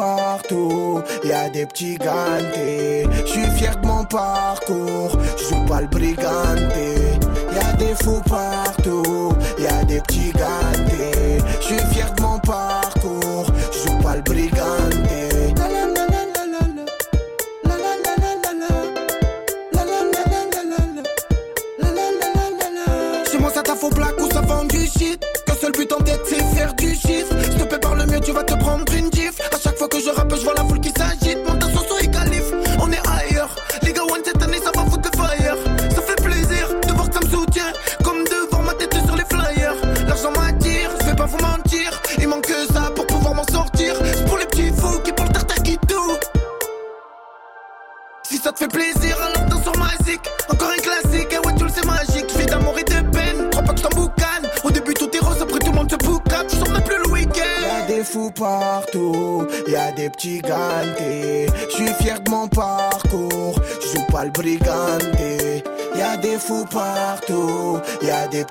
partout. 0.00 1.02
Y'a 1.24 1.48
des 1.50 1.66
petits 1.66 1.96
gantés. 1.96 3.06
J'suis 3.26 3.50
fier 3.56 3.76
de 3.80 3.86
mon 3.86 4.04
parcours. 4.04 5.12
J'joue 5.38 5.64
pas 5.66 5.80
le 5.82 5.88
briganté. 5.88 6.88
Y'a 7.54 7.72
des 7.74 7.94
fous 8.02 8.22
partout, 8.28 9.32
y'a 9.58 9.84
des 9.84 10.00
petits 10.00 10.32
gantés. 10.32 11.38
J'suis 11.60 11.84
fier 11.92 12.12
de 12.14 12.22
mon 12.22 12.38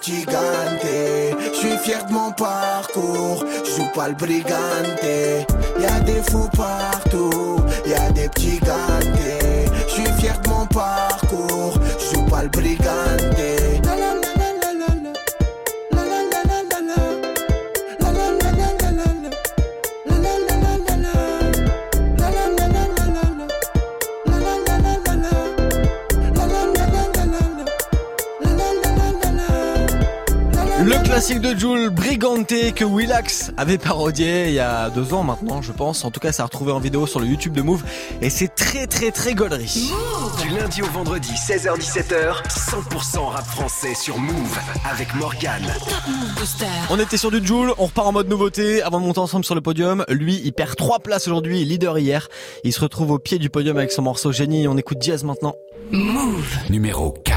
petits 0.10 0.26
gantés. 0.26 1.36
J'suis 1.54 1.78
fier 1.78 2.06
de 2.06 2.14
mon 2.14 2.32
parcours, 2.32 3.46
j'joue 3.66 3.90
pas 3.94 4.10
le 4.10 4.16
briganté. 4.16 5.46
Y'a 5.80 6.00
des 6.02 6.22
fous 6.30 6.50
partout, 6.56 7.58
Willax 33.20 33.52
avait 33.58 33.78
parodié 33.78 34.48
il 34.48 34.54
y 34.54 34.60
a 34.60 34.90
deux 34.90 35.14
ans 35.14 35.24
maintenant, 35.24 35.62
je 35.62 35.74
pense. 35.74 36.06
En 36.06 36.12
tout 36.12 36.22
cas, 36.22 36.32
ça 36.32 36.44
a 36.44 36.46
retrouvé 36.46 36.72
en 36.72 36.80
vidéo 36.80 37.06
sur 37.06 37.20
le 37.20 37.28
YouTube 37.28 37.54
de 37.54 37.62
Move. 37.62 37.84
Et 38.22 38.30
c'est 38.30 38.48
très 38.48 38.88
très 38.88 39.12
très 39.12 39.34
gaulerie. 39.34 39.92
Du 40.42 40.50
lundi 40.50 40.82
au 40.82 40.86
vendredi, 40.86 41.32
16h17h, 41.32 42.48
100% 42.48 43.20
rap 43.26 43.46
français 43.46 43.94
sur 43.94 44.18
Move 44.18 44.60
avec 44.90 45.14
Morgan. 45.16 45.62
On 46.90 47.00
était 47.00 47.18
sur 47.18 47.30
du 47.30 47.46
Joule, 47.46 47.74
on 47.78 47.88
repart 47.88 48.08
en 48.08 48.12
mode 48.14 48.30
nouveauté 48.30 48.82
avant 48.82 49.02
de 49.02 49.06
monter 49.06 49.20
ensemble 49.20 49.44
sur 49.44 49.56
le 49.56 49.62
podium. 49.62 50.06
Lui, 50.08 50.42
il 50.44 50.54
perd 50.54 50.76
trois 50.76 51.00
places 51.00 51.28
aujourd'hui, 51.28 51.66
leader 51.66 51.98
hier. 51.98 52.30
Il 52.64 52.72
se 52.72 52.80
retrouve 52.80 53.12
au 53.12 53.20
pied 53.20 53.38
du 53.38 53.50
podium 53.50 53.78
avec 53.78 53.92
son 53.92 54.04
morceau 54.04 54.32
Génie. 54.32 54.68
On 54.68 54.78
écoute 54.78 55.00
Diaz 55.00 55.26
maintenant. 55.26 55.56
Move. 55.92 56.58
Numéro 56.70 57.12
4. 57.12 57.29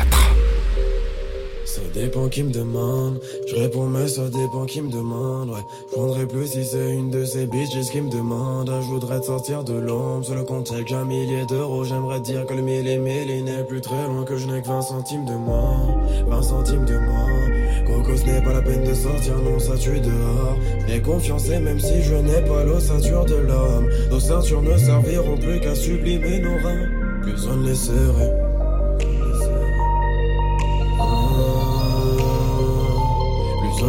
Dépend 1.94 2.28
qui 2.28 2.42
me 2.42 2.50
demande, 2.50 3.20
je 3.46 3.54
réponds 3.54 3.86
mais 3.86 4.08
ça 4.08 4.22
dépend 4.28 4.64
qui 4.64 4.80
me 4.80 4.90
demande, 4.90 5.50
ouais. 5.50 5.60
Je 5.90 5.94
prendrais 5.94 6.26
plus 6.26 6.46
si 6.46 6.64
c'est 6.64 6.94
une 6.94 7.10
de 7.10 7.24
ces 7.24 7.46
bitches 7.46 7.90
qui 7.90 8.00
me 8.00 8.10
demande. 8.10 8.72
Je 8.80 8.86
voudrais 8.86 9.20
te 9.20 9.26
sortir 9.26 9.62
de 9.62 9.74
l'ombre, 9.74 10.24
sur 10.24 10.34
le 10.34 10.42
compte 10.42 10.72
avec 10.72 10.90
un 10.90 11.04
millier 11.04 11.44
d'euros. 11.44 11.84
J'aimerais 11.84 12.20
dire 12.20 12.46
que 12.46 12.54
le 12.54 12.62
mille 12.62 12.88
et 12.88 12.96
mille 12.96 13.30
il 13.30 13.44
n'est 13.44 13.64
plus 13.64 13.82
très 13.82 14.06
loin, 14.06 14.24
que 14.24 14.38
je 14.38 14.46
n'ai 14.46 14.62
que 14.62 14.68
20 14.68 14.82
centimes 14.82 15.26
de 15.26 15.34
moins, 15.34 16.00
20 16.28 16.42
centimes 16.42 16.86
de 16.86 16.96
moins. 16.96 17.86
Coco 17.86 18.16
ce 18.16 18.24
n'est 18.24 18.42
pas 18.42 18.54
la 18.54 18.62
peine 18.62 18.84
de 18.84 18.94
sortir, 18.94 19.36
non 19.42 19.58
ça 19.58 19.76
tue 19.76 20.00
dehors. 20.00 20.56
Et 20.88 21.02
confiance 21.02 21.50
et 21.50 21.58
même 21.58 21.78
si 21.78 22.02
je 22.02 22.14
n'ai 22.14 22.40
pas 22.42 22.64
l'ossature 22.64 23.26
de 23.26 23.36
l'homme, 23.36 23.88
nos 24.10 24.20
ceintures 24.20 24.62
ne 24.62 24.78
serviront 24.78 25.36
plus 25.36 25.60
qu'à 25.60 25.74
sublimer 25.74 26.40
nos 26.40 26.56
reins. 26.56 26.88
Plus 27.22 27.46
on 27.46 27.56
ne 27.56 27.68
les 27.68 27.74
serrait. 27.74 28.51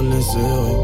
On 0.03 0.09
les 0.09 0.21
serrait. 0.21 0.77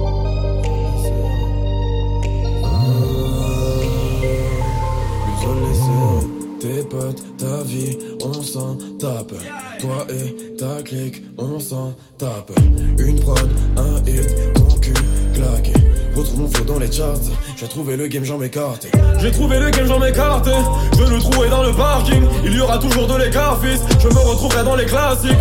Plus 5.24 5.48
on 5.48 5.54
les 5.68 5.76
serrait. 5.76 6.28
Tes 6.60 6.84
potes, 6.84 7.24
ta 7.38 7.64
vie, 7.64 7.98
on 8.24 8.34
s'en 8.34 8.76
tape. 9.00 9.34
Toi 9.80 10.06
et 10.10 10.56
ta 10.58 10.82
clique, 10.84 11.24
on 11.38 11.60
s'en 11.60 11.94
tape. 12.18 12.52
Une 12.98 13.20
prod, 13.20 13.50
un 13.78 13.98
hit, 14.06 14.54
ton 14.54 14.78
cul 14.80 14.94
claqué. 15.34 15.74
Retrouve 16.16 16.42
mon 16.42 16.48
flow 16.50 16.66
dans 16.66 16.80
les 16.80 16.92
charts. 16.92 17.16
J'ai 17.56 17.68
trouvé 17.68 17.96
le 17.96 18.08
game, 18.08 18.26
j'en 18.26 18.38
m'écarte. 18.38 18.88
J'ai 19.20 19.32
trouvé 19.32 19.60
le 19.60 19.70
game, 19.70 19.88
j'en 19.88 20.00
m'écarte. 20.00 20.50
Je 20.98 21.04
le 21.04 21.20
trouvais 21.20 21.50
dans 21.50 21.64
le 21.64 21.72
parking. 21.72 22.24
Il 22.44 22.56
y 22.56 22.60
aura 22.60 22.78
toujours 22.78 23.08
de 23.08 23.16
l'écart, 23.16 23.58
fils. 23.62 23.80
Je 24.00 24.08
me 24.08 24.20
retrouverai 24.20 24.64
dans 24.66 24.76
les 24.76 24.86
classiques. 24.86 25.38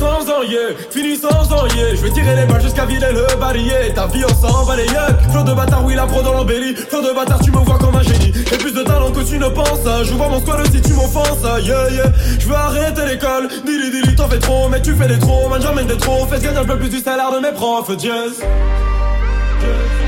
Sans 0.00 0.30
en 0.32 0.42
yeah, 0.44 0.74
fini 0.90 1.14
sans 1.14 1.28
en. 1.28 1.68
Je 1.68 2.02
vais 2.02 2.10
tirer 2.10 2.34
les 2.34 2.46
balles 2.46 2.62
jusqu'à 2.62 2.86
vider 2.86 3.12
le 3.12 3.38
barillet. 3.38 3.92
Ta 3.94 4.06
vie, 4.06 4.24
on 4.24 4.34
s'en 4.34 4.64
bat 4.64 4.74
les 4.74 4.86
de 4.86 5.52
bâtard, 5.52 5.84
oui, 5.84 5.94
la 5.94 6.06
pro 6.06 6.22
dans 6.22 6.32
l'embellie. 6.32 6.74
Flot 6.74 7.02
de 7.02 7.14
bâtard, 7.14 7.38
tu 7.42 7.50
me 7.50 7.58
vois 7.58 7.76
comme 7.76 7.94
un 7.94 8.02
génie. 8.02 8.32
J'ai 8.32 8.56
plus 8.56 8.72
de 8.72 8.82
talent 8.82 9.10
que 9.10 9.20
tu 9.20 9.38
ne 9.38 9.48
penses. 9.48 9.86
Je 10.04 10.14
vois 10.14 10.28
mon 10.28 10.40
squad 10.40 10.66
si 10.72 10.80
tu 10.80 10.94
m'offenses. 10.94 11.44
Yeah, 11.62 11.90
yeah. 11.90 12.12
Je 12.38 12.46
veux 12.48 12.54
arrêter 12.54 13.04
l'école. 13.04 13.48
Dili, 13.66 13.90
dili, 13.90 14.16
t'en 14.16 14.26
fais 14.26 14.38
trop. 14.38 14.70
Mais 14.70 14.80
tu 14.80 14.94
fais 14.94 15.06
des 15.06 15.18
trop. 15.18 15.50
Man, 15.50 15.60
j'emmène 15.60 15.86
des 15.86 15.98
trop. 15.98 16.26
Fais 16.26 16.40
gagner 16.40 16.56
un 16.56 16.64
peu 16.64 16.78
plus 16.78 16.88
du 16.88 17.00
salaire 17.00 17.32
de 17.32 17.40
mes 17.40 17.52
profs. 17.52 17.90
Jazz. 17.98 18.40
Je 19.60 19.99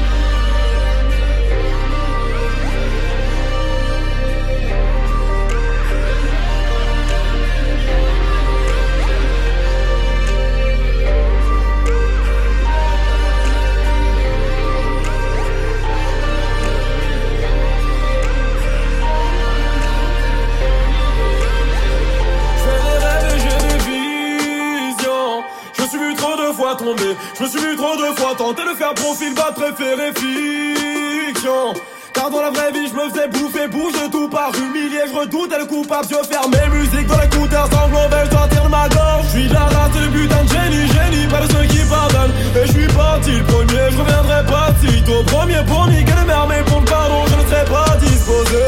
Trop 27.92 28.00
de 28.00 28.18
fois 28.18 28.34
tenter 28.34 28.62
de 28.62 28.74
faire 28.74 28.94
profil 28.94 29.34
bas, 29.34 29.52
préféré 29.54 30.12
fiction. 30.16 31.74
Car 32.14 32.30
dans 32.30 32.40
la 32.40 32.50
vraie 32.50 32.72
vie, 32.72 32.88
je 32.88 32.94
me 32.94 33.10
faisais 33.10 33.28
bouffer, 33.28 33.68
bouge 33.68 33.92
de 33.92 34.10
tout 34.10 34.28
par 34.30 34.50
humilié. 34.56 35.00
Je 35.08 35.14
redoutais 35.14 35.58
le 35.58 35.66
coupable, 35.66 36.06
je 36.08 36.26
faire 36.26 36.48
mes 36.48 36.68
musiques 36.74 37.06
dans 37.06 37.20
l'écouteur 37.20 37.68
global, 37.68 38.28
je 38.30 38.34
sortir 38.34 38.64
de 38.64 38.68
ma 38.70 38.88
gorge. 38.88 39.24
Je 39.24 39.38
suis 39.38 39.48
de 39.48 39.52
la 39.52 39.66
race, 39.66 39.92
le 40.00 40.08
putain 40.08 40.42
de 40.42 40.48
génie, 40.48 40.86
génie, 40.88 41.26
pas 41.28 41.42
de 41.44 41.52
ceux 41.52 41.66
qui 41.68 41.84
pardonnent. 41.84 42.32
Et 42.56 42.66
je 42.66 42.72
suis 42.72 42.88
parti 42.96 43.32
le 43.32 43.44
premier, 43.44 43.84
je 43.90 43.98
reviendrai 43.98 44.46
pas 44.46 44.68
si 44.80 45.02
tôt. 45.04 45.22
Premier 45.26 45.62
pour 45.68 45.86
niquer 45.88 46.16
le 46.18 46.26
mer, 46.26 46.46
mais 46.48 46.62
pour 46.64 46.80
le 46.80 46.86
pardon, 46.86 47.26
je 47.28 47.36
ne 47.36 47.50
serai 47.50 47.64
pas 47.66 47.96
disposé. 48.00 48.62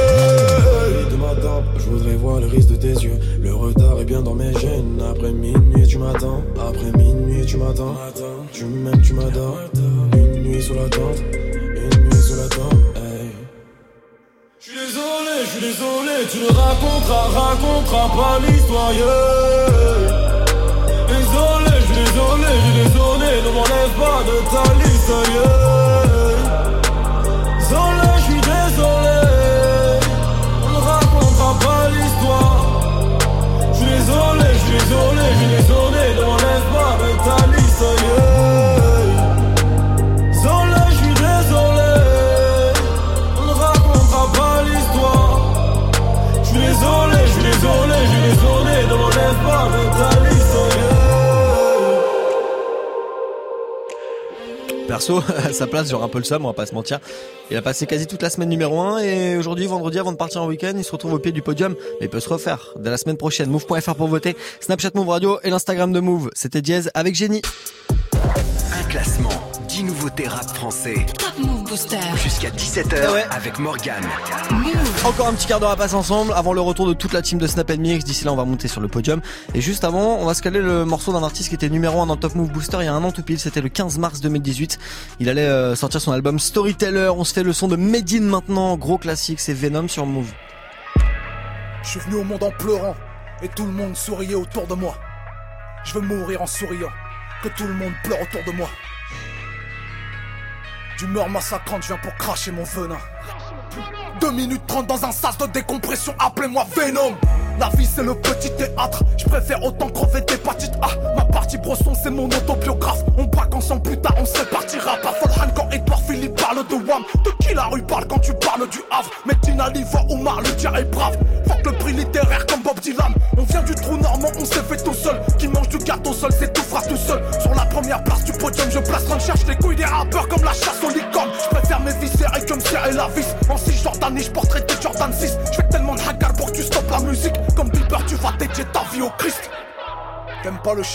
De 1.11 1.16
je 1.79 1.85
voudrais 1.91 2.16
voir 2.16 2.41
le 2.41 2.47
risque 2.47 2.68
de 2.68 2.77
tes 2.77 2.93
yeux. 2.93 3.18
Le 3.41 3.55
retard 3.55 3.99
est 4.01 4.05
bien 4.05 4.20
dans 4.20 4.35
mes 4.35 4.53
gènes. 4.53 5.01
Après 5.11 5.33
minuit, 5.33 5.87
tu 5.87 5.97
m'attends. 5.99 6.43
Après 6.61 6.93
minuit, 6.93 7.03
sa 55.55 55.66
place, 55.66 55.88
j'aurais 55.90 56.05
un 56.05 56.09
peu 56.09 56.18
le 56.18 56.24
seum, 56.24 56.44
on 56.44 56.48
va 56.48 56.55
pas 56.55 56.66
se 56.66 56.74
mentir. 56.74 57.00
Il 57.50 57.57
a 57.57 57.62
passé 57.62 57.86
quasi 57.86 58.07
toute 58.07 58.22
la 58.22 58.30
semaine 58.30 58.48
numéro 58.48 58.80
1 58.80 58.98
et 58.98 59.36
aujourd'hui, 59.36 59.66
vendredi, 59.66 59.98
avant 59.98 60.12
de 60.12 60.16
partir 60.16 60.42
en 60.42 60.46
week-end, 60.46 60.72
il 60.76 60.84
se 60.84 60.92
retrouve 60.92 61.14
au 61.14 61.18
pied 61.18 61.32
du 61.32 61.42
podium. 61.42 61.74
Mais 62.00 62.07
il 62.07 62.11
peut 62.11 62.20
se 62.20 62.28
refaire 62.28 62.74
dès 62.78 62.90
la 62.90 62.96
semaine 62.96 63.16
prochaine. 63.16 63.50
Move.fr 63.50 63.94
pour 63.94 64.09
voter, 64.09 64.36
Snapchat 64.61 64.90
Move 64.94 65.09
Radio 65.09 65.38
et 65.42 65.50
l'Instagram 65.50 65.92
de 65.92 66.00
Move. 66.00 66.30
C'était 66.34 66.62
Diaz 66.62 66.90
avec 66.94 67.14
Génie. 67.14 67.42
Un 68.14 68.88
classement, 68.88 69.30
10 69.75 69.83
nouveautés 69.83 70.29
rap 70.29 70.49
français. 70.55 71.05
Top 71.18 71.33
Move 71.37 71.64
Booster. 71.64 71.99
Jusqu'à 72.22 72.51
17h 72.51 72.95
Ah 73.09 73.12
ouais. 73.12 73.25
avec 73.29 73.59
Morgan. 73.59 74.05
Encore 75.05 75.27
un 75.27 75.33
petit 75.33 75.49
quart 75.49 75.59
d'heure 75.59 75.72
à 75.72 75.77
passer 75.77 75.97
ensemble 75.97 76.33
avant 76.33 76.53
le 76.53 76.61
retour 76.61 76.87
de 76.87 76.93
toute 76.93 77.12
la 77.12 77.22
team 77.22 77.41
de 77.41 77.47
Snap 77.49 77.72
Mix. 77.77 78.05
D'ici 78.05 78.25
là, 78.25 78.33
on 78.33 78.37
va 78.37 78.45
monter 78.45 78.68
sur 78.68 78.81
le 78.81 78.87
podium. 78.87 79.20
Et 79.53 79.61
juste 79.61 79.83
avant, 79.83 80.18
on 80.20 80.27
va 80.27 80.35
se 80.35 80.43
caler 80.43 80.61
le 80.61 80.85
morceau 80.85 81.12
d'un 81.12 81.25
artiste 81.25 81.49
qui 81.49 81.57
était 81.57 81.68
numéro 81.68 82.01
1 82.01 82.07
dans 82.07 82.16
Top 82.16 82.37
Move 82.37 82.53
Booster 82.53 82.77
il 82.83 82.85
y 82.85 82.87
a 82.87 82.95
un 82.95 83.03
an 83.03 83.11
tout 83.11 83.25
pile. 83.25 83.41
C'était 83.41 83.61
le 83.61 83.68
15 83.68 83.99
mars 83.99 84.20
2018. 84.20 84.79
Il 85.18 85.29
allait 85.29 85.41
euh, 85.41 85.75
sortir 85.75 86.01
son 86.01 86.12
album 86.12 86.39
Storyteller. 86.39 87.11
On 87.16 87.25
se 87.25 87.35
fait 87.35 87.43
le 87.43 87.53
son 87.53 87.66
de 87.66 87.75
Medine 87.75 88.27
maintenant. 88.27 88.77
Gros 88.77 88.99
classique, 88.99 89.41
c'est 89.41 89.55
Venom 89.55 89.89
sur 89.89 90.07
Move. 90.07 90.31
Je 91.83 91.89
suis 91.89 91.99
venu 91.99 92.18
au 92.18 92.22
monde 92.22 92.45
en 92.45 92.53
pleurant 92.53 92.95
et 93.43 93.49
tout 93.49 93.66
le 93.66 93.72
monde 93.72 93.97
souriait 93.97 94.37
autour 94.37 94.68
de 94.68 94.75
moi. 94.75 94.95
Je 95.85 95.95
veux 95.95 96.01
mourir 96.01 96.43
en 96.43 96.47
souriant, 96.47 96.91
que 97.43 97.49
tout 97.49 97.66
le 97.66 97.75
monde 97.75 97.93
pleure 98.05 98.22
autour 98.22 98.45
de 98.47 98.57
moi. 98.57 98.68
D'humeur 100.99 101.28
massacrante, 101.28 101.82
je 101.82 101.88
viens 101.88 101.99
pour 101.99 102.14
cracher 102.14 102.53
mon 102.53 102.62
venin. 102.62 102.99
2 104.20 104.30
minutes 104.30 104.62
30 104.68 104.86
dans 104.86 105.05
un 105.05 105.11
sas 105.11 105.36
de 105.38 105.47
décompression, 105.47 106.14
appelez-moi 106.18 106.64
Venom. 106.76 107.16
La 107.59 107.68
vie 107.70 107.86
c'est 107.86 108.03
le 108.03 108.14
petit 108.14 108.51
théâtre, 108.57 109.03
je 109.18 109.24
préfère 109.24 109.62
autant 109.64 109.88
crever 109.88 110.20
d'hépatite 110.20 110.72
A. 110.82 111.14
Ma 111.16 111.24
partie 111.24 111.59
brosson 111.59 111.95
c'est 112.01 112.11
mon 112.11 112.26
autobiographe. 112.26 112.53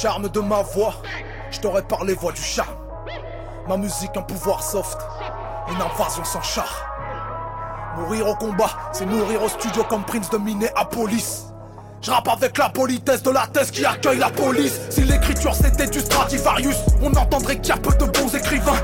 Charme 0.01 0.29
de 0.29 0.39
ma 0.39 0.61
voix 0.61 0.93
Je 1.51 1.59
t'aurais 1.59 1.81
parlé 1.81 2.13
voix 2.13 2.31
du 2.31 2.41
charme. 2.41 2.73
Ma 3.67 3.75
musique, 3.75 4.15
un 4.15 4.21
pouvoir 4.21 4.63
soft. 4.63 4.97
Une 5.69 5.81
invasion 5.81 6.23
sans 6.23 6.41
char. 6.41 6.85
Mourir 7.97 8.27
au 8.27 8.35
combat, 8.35 8.69
c'est 8.93 9.05
mourir 9.05 9.43
au 9.43 9.49
studio 9.49 9.83
comme 9.83 10.03
Prince 10.03 10.29
de 10.29 10.37
Minneapolis. 10.37 11.47
Je 12.01 12.11
rappe 12.11 12.29
avec 12.29 12.57
la 12.57 12.69
politesse 12.69 13.23
de 13.23 13.29
la 13.29 13.45
thèse 13.47 13.71
qui 13.71 13.85
accueille 13.85 14.19
la 14.19 14.29
police. 14.29 14.79
Si 14.89 15.01
l'écriture 15.01 15.53
c'était 15.53 15.87
du 15.87 15.99
Stradivarius, 15.99 16.77
on 17.01 17.13
entendrait 17.13 17.57
qu'il 17.57 17.75
y 17.75 17.77
a 17.77 17.81
peu 17.81 17.93
de 17.97 18.09
bons 18.09 18.33
écrivains. 18.33 18.79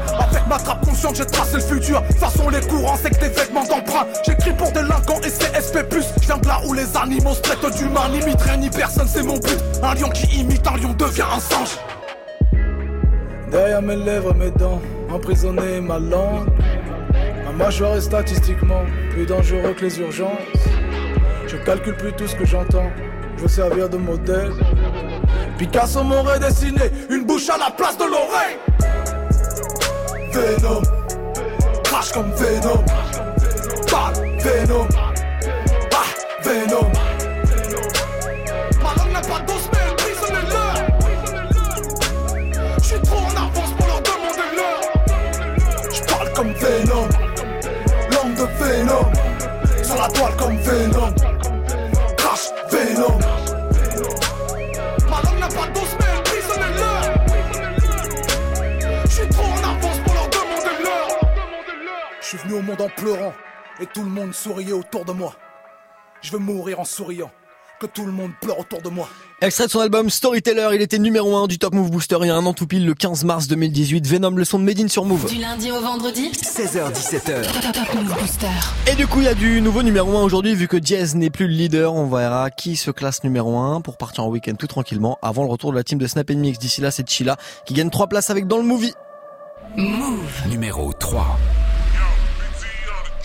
Ma 0.48 0.58
trappe 0.58 0.86
consciente, 0.86 1.16
j'ai 1.16 1.26
tracé 1.26 1.56
le 1.56 1.62
futur. 1.62 2.04
Façon 2.20 2.50
les 2.50 2.62
courants, 2.62 2.98
c'est 3.02 3.10
que 3.10 3.20
des 3.20 3.30
vêtements 3.30 3.64
d'emprunt. 3.66 4.06
J'écris 4.26 4.54
pour 4.54 4.72
délinquants 4.72 5.20
et 5.24 5.30
CSP. 5.30 5.80
Je 5.92 6.26
viens 6.26 6.38
de 6.38 6.48
là 6.48 6.62
où 6.68 6.74
les 6.74 6.96
animaux 6.96 7.34
se 7.34 7.42
traitent 7.42 7.76
d'humains. 7.78 8.10
Limite 8.10 8.42
rien 8.42 8.58
ni 8.58 8.70
personne, 8.70 9.08
c'est 9.08 9.24
mon 9.24 9.38
but. 9.38 9.58
Un 9.82 9.96
lion 9.96 10.10
qui 10.10 10.28
imite 10.40 10.68
un 10.68 10.78
lion 10.78 10.94
devient 10.94 11.26
un 11.36 11.40
singe. 11.40 11.80
Derrière 13.50 13.82
mes 13.82 13.96
lèvres, 13.96 14.34
mes 14.36 14.52
dents, 14.52 14.82
emprisonné 15.12 15.82
ma 15.82 15.98
langue. 15.98 16.50
Ma 17.46 17.52
mâchoire 17.52 17.96
est 17.96 18.02
statistiquement 18.02 18.82
plus 19.12 19.26
dangereux 19.26 19.74
que 19.78 19.86
les 19.86 20.00
urgences. 20.00 20.30
Je 21.48 21.58
calcule 21.58 21.96
plus 21.96 22.14
tout 22.14 22.28
ce 22.28 22.36
que 22.36 22.46
j'entends, 22.46 22.90
je 23.38 23.44
veux 23.44 23.48
servir 23.48 23.88
de 23.88 23.98
modèle. 23.98 24.52
Picasso 25.58 26.04
m'aurait 26.04 26.40
dessiné 26.40 26.92
une 27.10 27.26
bouche 27.26 27.50
à 27.50 27.58
la 27.58 27.72
place 27.72 27.98
de 27.98 28.04
l'oreille. 28.04 28.58
Venom, 30.36 30.82
crash 31.86 32.12
comme 32.12 32.32
Venom. 32.34 32.84
Bad 33.90 34.18
Venom, 34.44 34.88
ah 35.94 36.10
Venom. 36.44 36.92
Ma 38.84 38.92
langue 38.98 39.14
n'a 39.14 39.22
pas 39.22 39.40
d'os, 39.48 39.70
mais 39.72 39.80
elle 39.88 39.96
brise 39.96 40.24
les 40.28 40.46
leurs. 40.52 40.80
Je 42.80 42.84
suis 42.84 43.00
trop 43.00 43.20
en 43.20 43.36
avance 43.44 43.72
pour 43.78 43.88
leur 43.88 44.02
demander 44.02 44.50
l'heure. 44.58 44.84
Je 45.94 46.02
parle 46.04 46.30
comme 46.34 46.52
Venom, 46.52 47.08
langue 48.12 48.36
de 48.36 48.48
Venom. 48.60 49.06
Sur 49.84 49.96
la 49.96 50.08
toile 50.10 50.36
comme 50.36 50.58
Venom. 50.58 51.35
Suis 62.38 62.48
venu 62.48 62.60
au 62.60 62.62
monde 62.62 62.82
en 62.82 62.90
pleurant 62.90 63.34
et 63.80 63.86
tout 63.86 64.04
le 64.04 64.10
monde 64.10 64.34
souriait 64.34 64.72
autour 64.72 65.06
de 65.06 65.12
moi. 65.12 65.36
Je 66.22 66.32
veux 66.32 66.40
mourir 66.40 66.80
en 66.80 66.86
souriant, 66.86 67.30
que 67.80 67.86
tout 67.86 68.06
le 68.06 68.12
monde 68.12 68.32
pleure 68.42 68.60
autour 68.60 68.82
de 68.82 68.90
moi. 68.90 69.08
Extrait 69.42 69.66
de 69.66 69.72
son 69.72 69.80
album 69.80 70.10
Storyteller, 70.10 70.70
il 70.74 70.82
était 70.82 70.98
numéro 70.98 71.36
1 71.36 71.48
du 71.48 71.60
Top 71.60 71.74
Move 71.74 71.92
Booster 71.92 72.18
il 72.22 72.28
y 72.28 72.30
a 72.30 72.36
un 72.36 72.46
an 72.46 72.54
tout 72.54 72.68
pile 72.68 72.86
le 72.86 72.94
15 72.94 73.26
mars 73.26 73.48
2018. 73.48 74.08
Venom, 74.08 74.32
le 74.32 74.46
son 74.46 74.60
de 74.60 74.64
Medine 74.64 74.90
sur 74.90 75.06
Move. 75.06 75.30
Du 75.30 75.40
lundi 75.40 75.72
au 75.72 75.80
vendredi 75.82 76.32
16h17h. 76.32 77.74
Top 77.74 77.94
Move 77.96 78.18
Booster. 78.20 78.48
Et 78.92 78.96
du 78.96 79.08
coup, 79.08 79.20
il 79.20 79.26
y 79.26 79.30
a 79.30 79.34
du 79.36 79.62
nouveau 79.62 79.84
numéro 79.84 80.18
1 80.18 80.24
aujourd'hui, 80.24 80.56
vu 80.56 80.68
que 80.68 80.78
Jazz 80.82 81.16
n'est 81.16 81.30
plus 81.30 81.48
le 81.48 81.54
leader, 81.54 81.94
on 81.94 82.08
verra 82.08 82.50
qui 82.50 82.76
se 82.76 82.92
classe 82.92 83.24
numéro 83.24 83.58
1 83.58 83.82
pour 83.82 83.98
partir 83.98 84.24
en 84.24 84.30
week-end 84.30 84.56
tout 84.56 84.68
tranquillement 84.68 85.20
avant 85.22 85.44
le 85.44 85.50
retour 85.50 85.72
de 85.72 85.78
la 85.78 85.84
team 85.84 86.00
de 86.00 86.08
Snap 86.08 86.30
Mix. 86.32 86.58
D'ici 86.60 86.82
là, 86.82 86.92
c'est 86.92 87.08
Chila 87.08 87.38
qui 87.66 87.74
gagne 87.74 87.90
3 87.90 88.08
places 88.08 88.30
avec 88.30 88.48
Dans 88.48 88.58
le 88.58 88.64
Movie. 88.64 88.94
Move. 89.78 90.48
Numéro 90.50 90.94
3. 90.94 91.38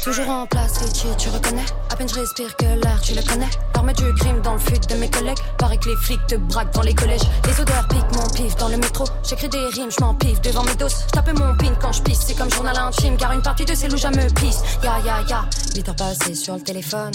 Toujours 0.02 0.30
en 0.30 0.46
place, 0.46 0.78
Richie, 0.78 1.14
tu 1.18 1.28
reconnais? 1.28 1.64
À 1.90 1.96
peine 1.96 2.08
je 2.08 2.14
respire 2.14 2.56
que 2.56 2.64
l'air, 2.64 2.98
tu 3.02 3.14
le 3.14 3.22
connais? 3.22 3.50
L'armée 3.74 3.92
du 3.92 4.12
crime 4.14 4.40
dans 4.40 4.54
le 4.54 4.58
fut 4.58 4.78
de 4.78 4.94
mes 4.94 5.10
collègues. 5.10 5.38
Paraît 5.58 5.76
que 5.76 5.90
les 5.90 5.96
flics 5.96 6.26
te 6.26 6.36
braquent 6.36 6.72
dans 6.72 6.82
les 6.82 6.94
collèges. 6.94 7.20
Les 7.46 7.60
odeurs 7.60 7.86
piquent 7.88 8.16
mon 8.16 8.26
pif 8.28 8.56
dans 8.56 8.68
le 8.68 8.78
métro. 8.78 9.04
J'écris 9.28 9.50
des 9.50 9.66
rimes, 9.66 9.90
je 9.90 10.02
m'en 10.02 10.14
pif 10.14 10.40
devant 10.40 10.62
mes 10.64 10.74
doses. 10.74 11.04
Je 11.06 11.12
tape 11.12 11.32
mon 11.38 11.54
pin 11.56 11.74
quand 11.80 11.92
je 11.92 12.02
pisse, 12.02 12.20
c'est 12.26 12.34
comme 12.34 12.50
journal 12.50 12.76
intime 12.78 13.16
Car 13.18 13.32
une 13.32 13.42
partie 13.42 13.66
de 13.66 13.74
ces 13.74 13.88
loups 13.88 14.06
me 14.08 14.34
pisse. 14.40 14.62
Ya 14.82 14.98
ya 15.04 15.22
ya, 15.28 15.44
8 15.74 15.88
heures 15.88 16.34
sur 16.34 16.54
le 16.54 16.60
téléphone. 16.62 17.12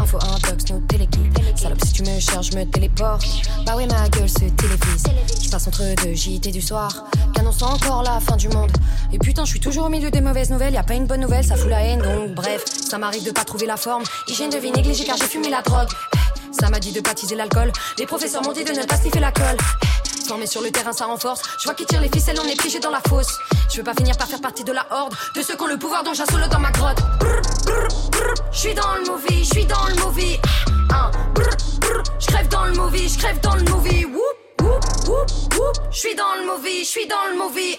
Info 0.00 0.18
intox, 0.18 0.70
nos 0.70 0.80
téléguides. 0.80 1.38
Salope 1.56 1.84
si 1.84 1.92
tu 1.92 2.02
me 2.02 2.20
cherches, 2.20 2.50
je 2.52 2.56
me 2.56 2.64
téléporte. 2.64 3.26
Bah 3.66 3.74
oui 3.76 3.86
ma 3.88 4.08
gueule 4.08 4.28
se 4.28 4.38
télévise. 4.38 5.04
Je 5.42 5.50
passe 5.50 5.66
entre 5.66 5.82
deux 6.04 6.14
JT 6.14 6.52
du 6.52 6.62
soir. 6.62 7.04
Qu'annonce 7.34 7.62
encore 7.62 8.02
la 8.02 8.20
fin 8.20 8.36
du 8.36 8.48
monde? 8.48 8.70
Et 9.12 9.18
putain 9.18 9.44
je 9.44 9.50
suis 9.50 9.60
toujours 9.60 9.86
au 9.86 9.88
milieu 9.88 10.10
des 10.10 10.20
mauvaises 10.20 10.50
nouvelles. 10.50 10.74
Y 10.74 10.78
a 10.78 10.82
pas 10.82 10.94
une 10.94 11.06
bonne 11.06 11.20
nouvelle, 11.20 11.44
ça 11.44 11.56
fout 11.56 11.68
la 11.68 11.82
haine 11.82 12.00
donc 12.00 12.27
bref 12.34 12.64
Ça 12.88 12.98
m'arrive 12.98 13.24
de 13.24 13.30
pas 13.30 13.44
trouver 13.44 13.66
la 13.66 13.76
forme. 13.76 14.04
Hygiène 14.26 14.50
de 14.50 14.58
vie 14.58 14.70
négligée 14.72 15.04
car 15.04 15.16
j'ai 15.16 15.24
fumé 15.26 15.50
la 15.50 15.62
drogue. 15.62 15.88
Eh, 16.14 16.18
Ça 16.60 16.68
m'a 16.68 16.78
dit 16.80 16.92
de 16.92 17.00
baptiser 17.00 17.34
l'alcool. 17.34 17.72
Les 17.98 18.06
professeurs 18.06 18.42
m'ont 18.42 18.52
dit 18.52 18.64
de 18.64 18.72
ne 18.72 18.84
pas 18.84 18.96
sniffer 18.96 19.20
la 19.20 19.32
colle. 19.32 19.56
Eh, 19.82 20.26
Formé 20.28 20.46
sur 20.46 20.60
le 20.60 20.70
terrain 20.70 20.92
ça 20.92 21.06
renforce. 21.06 21.40
Je 21.58 21.64
vois 21.64 21.74
qui 21.74 21.86
tire 21.86 22.00
les 22.00 22.08
ficelles 22.10 22.38
on 22.42 22.46
est 22.46 22.60
piégé 22.60 22.78
dans 22.80 22.90
la 22.90 23.00
fosse. 23.08 23.38
Je 23.70 23.78
veux 23.78 23.84
pas 23.84 23.94
finir 23.94 24.16
par 24.16 24.26
faire 24.28 24.40
partie 24.40 24.64
de 24.64 24.72
la 24.72 24.86
horde 24.90 25.14
De 25.34 25.42
ceux 25.42 25.54
qui 25.56 25.62
ont 25.62 25.66
le 25.66 25.78
pouvoir 25.78 26.02
dont 26.04 26.14
solo 26.14 26.46
dans 26.50 26.58
ma 26.60 26.70
grotte. 26.70 26.98
Je 28.52 28.58
suis 28.58 28.74
dans 28.74 28.94
le 28.96 29.04
movie, 29.10 29.44
je 29.44 29.50
suis 29.50 29.64
dans 29.66 29.86
le 29.88 29.94
movie. 30.04 30.38
Ah, 30.92 31.10
Je 32.18 32.26
crève 32.26 32.48
dans 32.48 32.64
le 32.64 32.72
movie, 32.74 33.08
je 33.08 33.18
crève 33.18 33.40
dans 33.40 33.54
le 33.54 33.62
movie. 33.62 34.06
Je 35.90 35.98
suis 35.98 36.14
dans 36.14 36.34
le 36.38 36.46
movie, 36.46 36.80
je 36.84 36.88
suis 36.88 37.06
dans 37.06 37.26
le 37.32 37.38
movie. 37.38 37.78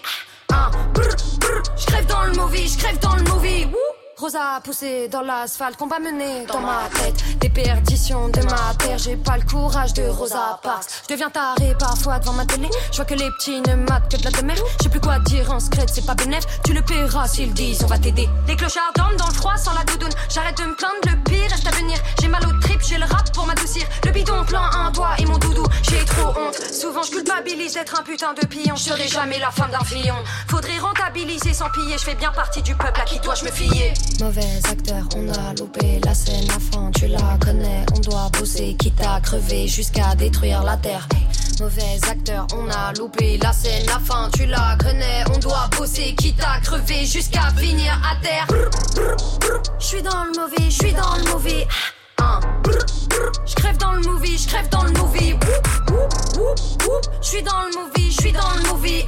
Je 1.77 1.85
crève 1.85 2.05
dans 2.07 2.23
le 2.23 2.31
movie, 2.33 2.67
je 2.67 2.77
crève 2.77 2.99
dans 2.99 3.15
le 3.15 3.23
movie. 3.23 3.67
Rosa 4.19 4.59
poussé 4.65 5.07
dans 5.07 5.21
l'asphalte 5.21 5.77
qu'on 5.77 5.87
va 5.87 5.97
mener 5.97 6.45
dans 6.45 6.59
ma 6.59 6.89
tête. 6.93 7.39
Des 7.39 7.47
perditions 7.47 8.27
de 8.27 8.41
ma 8.41 8.75
terre 8.77 8.97
J'ai 8.97 9.15
pas 9.15 9.37
le 9.37 9.43
courage 9.43 9.93
de 9.93 10.03
Rosa 10.09 10.59
Parks. 10.61 10.89
Je 11.07 11.13
deviens 11.13 11.29
taré 11.29 11.73
parfois 11.79 12.19
devant 12.19 12.33
ma 12.33 12.45
télé. 12.45 12.67
Je 12.91 12.97
vois 12.97 13.05
que 13.05 13.13
les 13.13 13.29
petits 13.37 13.61
ne 13.61 13.75
matent 13.75 14.11
que 14.11 14.17
de 14.17 14.25
la 14.25 14.31
demeure. 14.31 14.57
J'ai 14.83 14.89
plus 14.89 14.99
quoi 14.99 15.19
dire 15.19 15.49
en 15.49 15.61
secret 15.61 15.85
c'est 15.87 16.05
pas 16.05 16.15
bénéf 16.15 16.43
Tu 16.65 16.73
le 16.73 16.81
paieras 16.81 17.29
s'ils 17.29 17.53
disent 17.53 17.81
on 17.81 17.87
va 17.87 17.97
t'aider. 17.97 18.27
Les 18.45 18.57
clochards 18.57 18.91
dorment 18.93 19.15
dans 19.15 19.27
le 19.27 19.33
froid 19.33 19.55
sans 19.55 19.73
la 19.73 19.85
doudoune. 19.85 20.11
J'arrête 20.27 20.57
de 20.57 20.63
me 20.65 20.75
plaindre 20.75 20.99
culpabilise 27.49 27.73
d'être 27.73 27.99
un 27.99 28.03
putain 28.03 28.33
de 28.33 28.45
pion. 28.45 28.75
Je 28.75 28.83
serai 28.83 29.07
jamais 29.07 29.39
la 29.39 29.51
femme 29.51 29.71
d'un 29.71 29.83
fillon. 29.83 30.15
Faudrait 30.47 30.77
rentabiliser 30.79 31.53
sans 31.53 31.69
piller. 31.69 31.97
Je 31.97 32.03
fais 32.03 32.15
bien 32.15 32.31
partie 32.31 32.61
du 32.61 32.75
peuple 32.75 32.99
à 33.01 33.05
qui 33.05 33.19
dois-je 33.19 33.45
me 33.45 33.51
fier? 33.51 33.93
Mauvais 34.19 34.59
acteur, 34.69 35.03
on 35.15 35.27
a 35.29 35.53
loupé 35.55 35.99
la 36.03 36.13
scène. 36.13 36.49
À 36.49 36.59
fond, 36.59 36.91
tu 36.91 37.07
la 37.07 37.37
connais, 37.39 37.85
on 37.95 37.99
doit 37.99 38.29
bosser, 38.37 38.75
quitte 38.77 39.01
à 39.01 39.19
crever 39.21 39.67
jusqu'à 39.67 40.15
détruire 40.15 40.63
la 40.63 40.77
terre. 40.77 41.07
Mauvais 41.59 41.99
acteur, 42.09 42.47
on 42.55 42.69
a 42.69 42.93
loupé 42.93 43.37
la 43.37 43.51
scène. 43.51 43.89
À 43.89 43.99
fin, 43.99 44.29
tu 44.33 44.45
la 44.45 44.77
connais, 44.79 45.23
on 45.33 45.39
doit 45.39 45.69
bosser, 45.77 46.15
quitte 46.15 46.41
à 46.41 46.59
crever 46.61 47.05
jusqu'à 47.05 47.51
finir 47.57 47.99
à 48.09 48.15
terre. 48.23 48.47
Je 49.79 49.85
suis 49.85 50.01
dans 50.01 50.23
le 50.23 50.39
mauvais, 50.39 50.69
je 50.69 50.83
suis 50.83 50.93
dans 50.93 51.15
le 51.15 51.23
mauvais. 51.31 51.67
Je 53.45 53.55
crève 53.55 53.77
dans 53.77 53.93
le 53.93 54.01
movie, 54.01 54.37
je 54.37 54.47
crève 54.47 54.69
dans 54.69 54.83
le 54.83 54.91
movie. 54.91 55.35
Je 57.21 57.27
suis 57.27 57.43
dans 57.43 57.63
le 57.63 57.77
movie, 57.77 58.11
je 58.11 58.21
suis 58.21 58.31
dans 58.31 58.51
le 58.55 58.73
movie. 58.73 59.05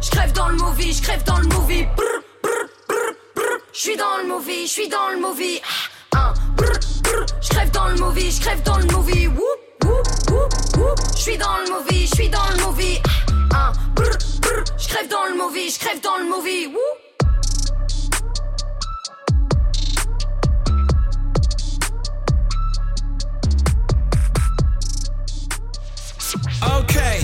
Je 0.00 0.10
crève 0.10 0.32
dans 0.32 0.48
le 0.48 0.56
movie, 0.56 0.92
je 0.92 1.02
crève 1.02 1.22
dans 1.24 1.38
le 1.38 1.46
movie. 1.46 1.86
Je 3.72 3.80
suis 3.80 3.96
dans 3.96 4.16
le 4.22 4.28
movie, 4.28 4.66
je 4.66 4.72
suis 4.72 4.88
dans 4.88 5.10
le 5.10 5.20
movie. 5.20 5.60
Je 7.42 7.48
crève 7.50 7.70
dans 7.70 7.88
le 7.88 7.96
movie, 7.96 8.30
je 8.30 8.40
crève 8.40 8.62
dans 8.62 8.78
le 8.78 8.86
movie. 8.86 9.28
Je 11.14 11.20
suis 11.22 11.38
dans 11.38 11.58
le 11.58 11.70
movie, 11.72 12.06
je 12.06 12.14
suis 12.14 12.28
dans 12.28 12.48
le 12.50 12.64
movie. 12.64 13.00
Je 14.78 14.88
crève 14.88 15.08
dans 15.08 15.24
le 15.26 15.34
movie, 15.36 15.70
je 15.70 15.78
crève 15.78 16.00
dans 16.00 16.16
le 16.18 16.24
movie. 16.24 16.68
Okay, 26.79 27.19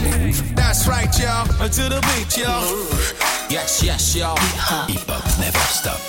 that's 0.55 0.87
right, 0.87 1.11
y'all. 1.19 1.47
Until 1.61 1.89
the 1.89 2.01
beat, 2.07 2.37
y'all. 2.37 2.65
Yes, 3.49 3.81
yes, 3.83 4.15
y'all. 4.15 4.37
Hip 4.87 5.01
hop 5.07 5.39
never 5.39 5.59
stop. 5.79 5.99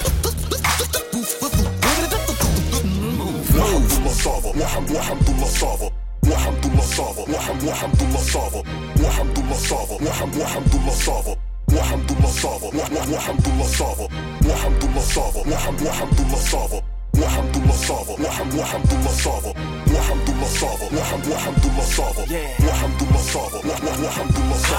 وحمد 3.59 3.93
الله 3.93 4.13
صافا 4.15 4.49
وحمد 4.49 5.29
الله 5.29 5.47
صافا 5.49 5.91
وحمد 6.31 6.65
وحمد 6.65 6.65
الله 6.69 6.87
صافا 6.97 7.29
وحمد 7.33 7.65
الله 7.65 7.65
صافا 7.65 7.65
وحمد 7.65 7.65
وحمد 7.67 8.05
الله 8.05 8.25
صافا 8.25 8.65
وحمد 8.95 9.39
الله 9.41 9.57
صافا 9.57 9.97
وحمد 10.09 10.51
الله 10.51 10.97
صافا 10.99 11.37
وحمد 11.75 12.11
الله 12.11 12.31
صافا 12.31 12.67
وحمد 12.77 13.13
وحمد 13.13 13.47
الله 13.49 13.67
صافا 13.79 14.07
وحمد 14.49 14.85
الله 14.85 15.03
صافا 15.03 15.41
وحمد 15.53 15.83
وحمد 15.83 16.21
الله 16.21 16.39
صافا 16.51 16.92
وحمد 17.23 17.57
الله 17.57 17.77
صافا 17.89 18.13
وحمد 18.13 18.55
وحمد 18.55 18.93
الله 18.93 19.15
صافا 19.25 19.53
وحمد 19.95 20.29
الله 20.29 20.51
صافا 20.61 20.87
وحمد 20.99 21.65
الله 21.65 21.85
صافا 21.97 22.23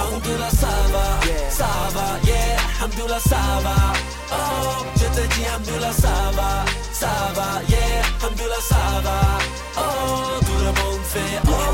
Alhamdulillah 0.10 0.52
ça 0.62 0.74
va, 0.94 1.06
ça 1.50 1.70
va, 1.96 2.08
yeah 2.28 2.58
Alhamdulillah 2.80 3.20
ça 3.20 3.42
va, 3.66 3.76
oh 4.32 4.86
Je 5.00 5.08
te 5.16 5.24
dis 5.34 5.46
Alhamdulillah 5.46 5.94
ça 5.94 6.16
va, 6.38 6.52
ça 7.02 7.14
va, 7.36 7.48
yeah 7.70 8.02
Alhamdulillah 8.22 8.62
ça 8.72 8.84
va, 9.06 9.20
oh 9.78 10.40
Tout 10.46 10.60
le 10.66 10.72
monde 10.80 11.04
fait 11.14 11.36
oh 11.48 11.73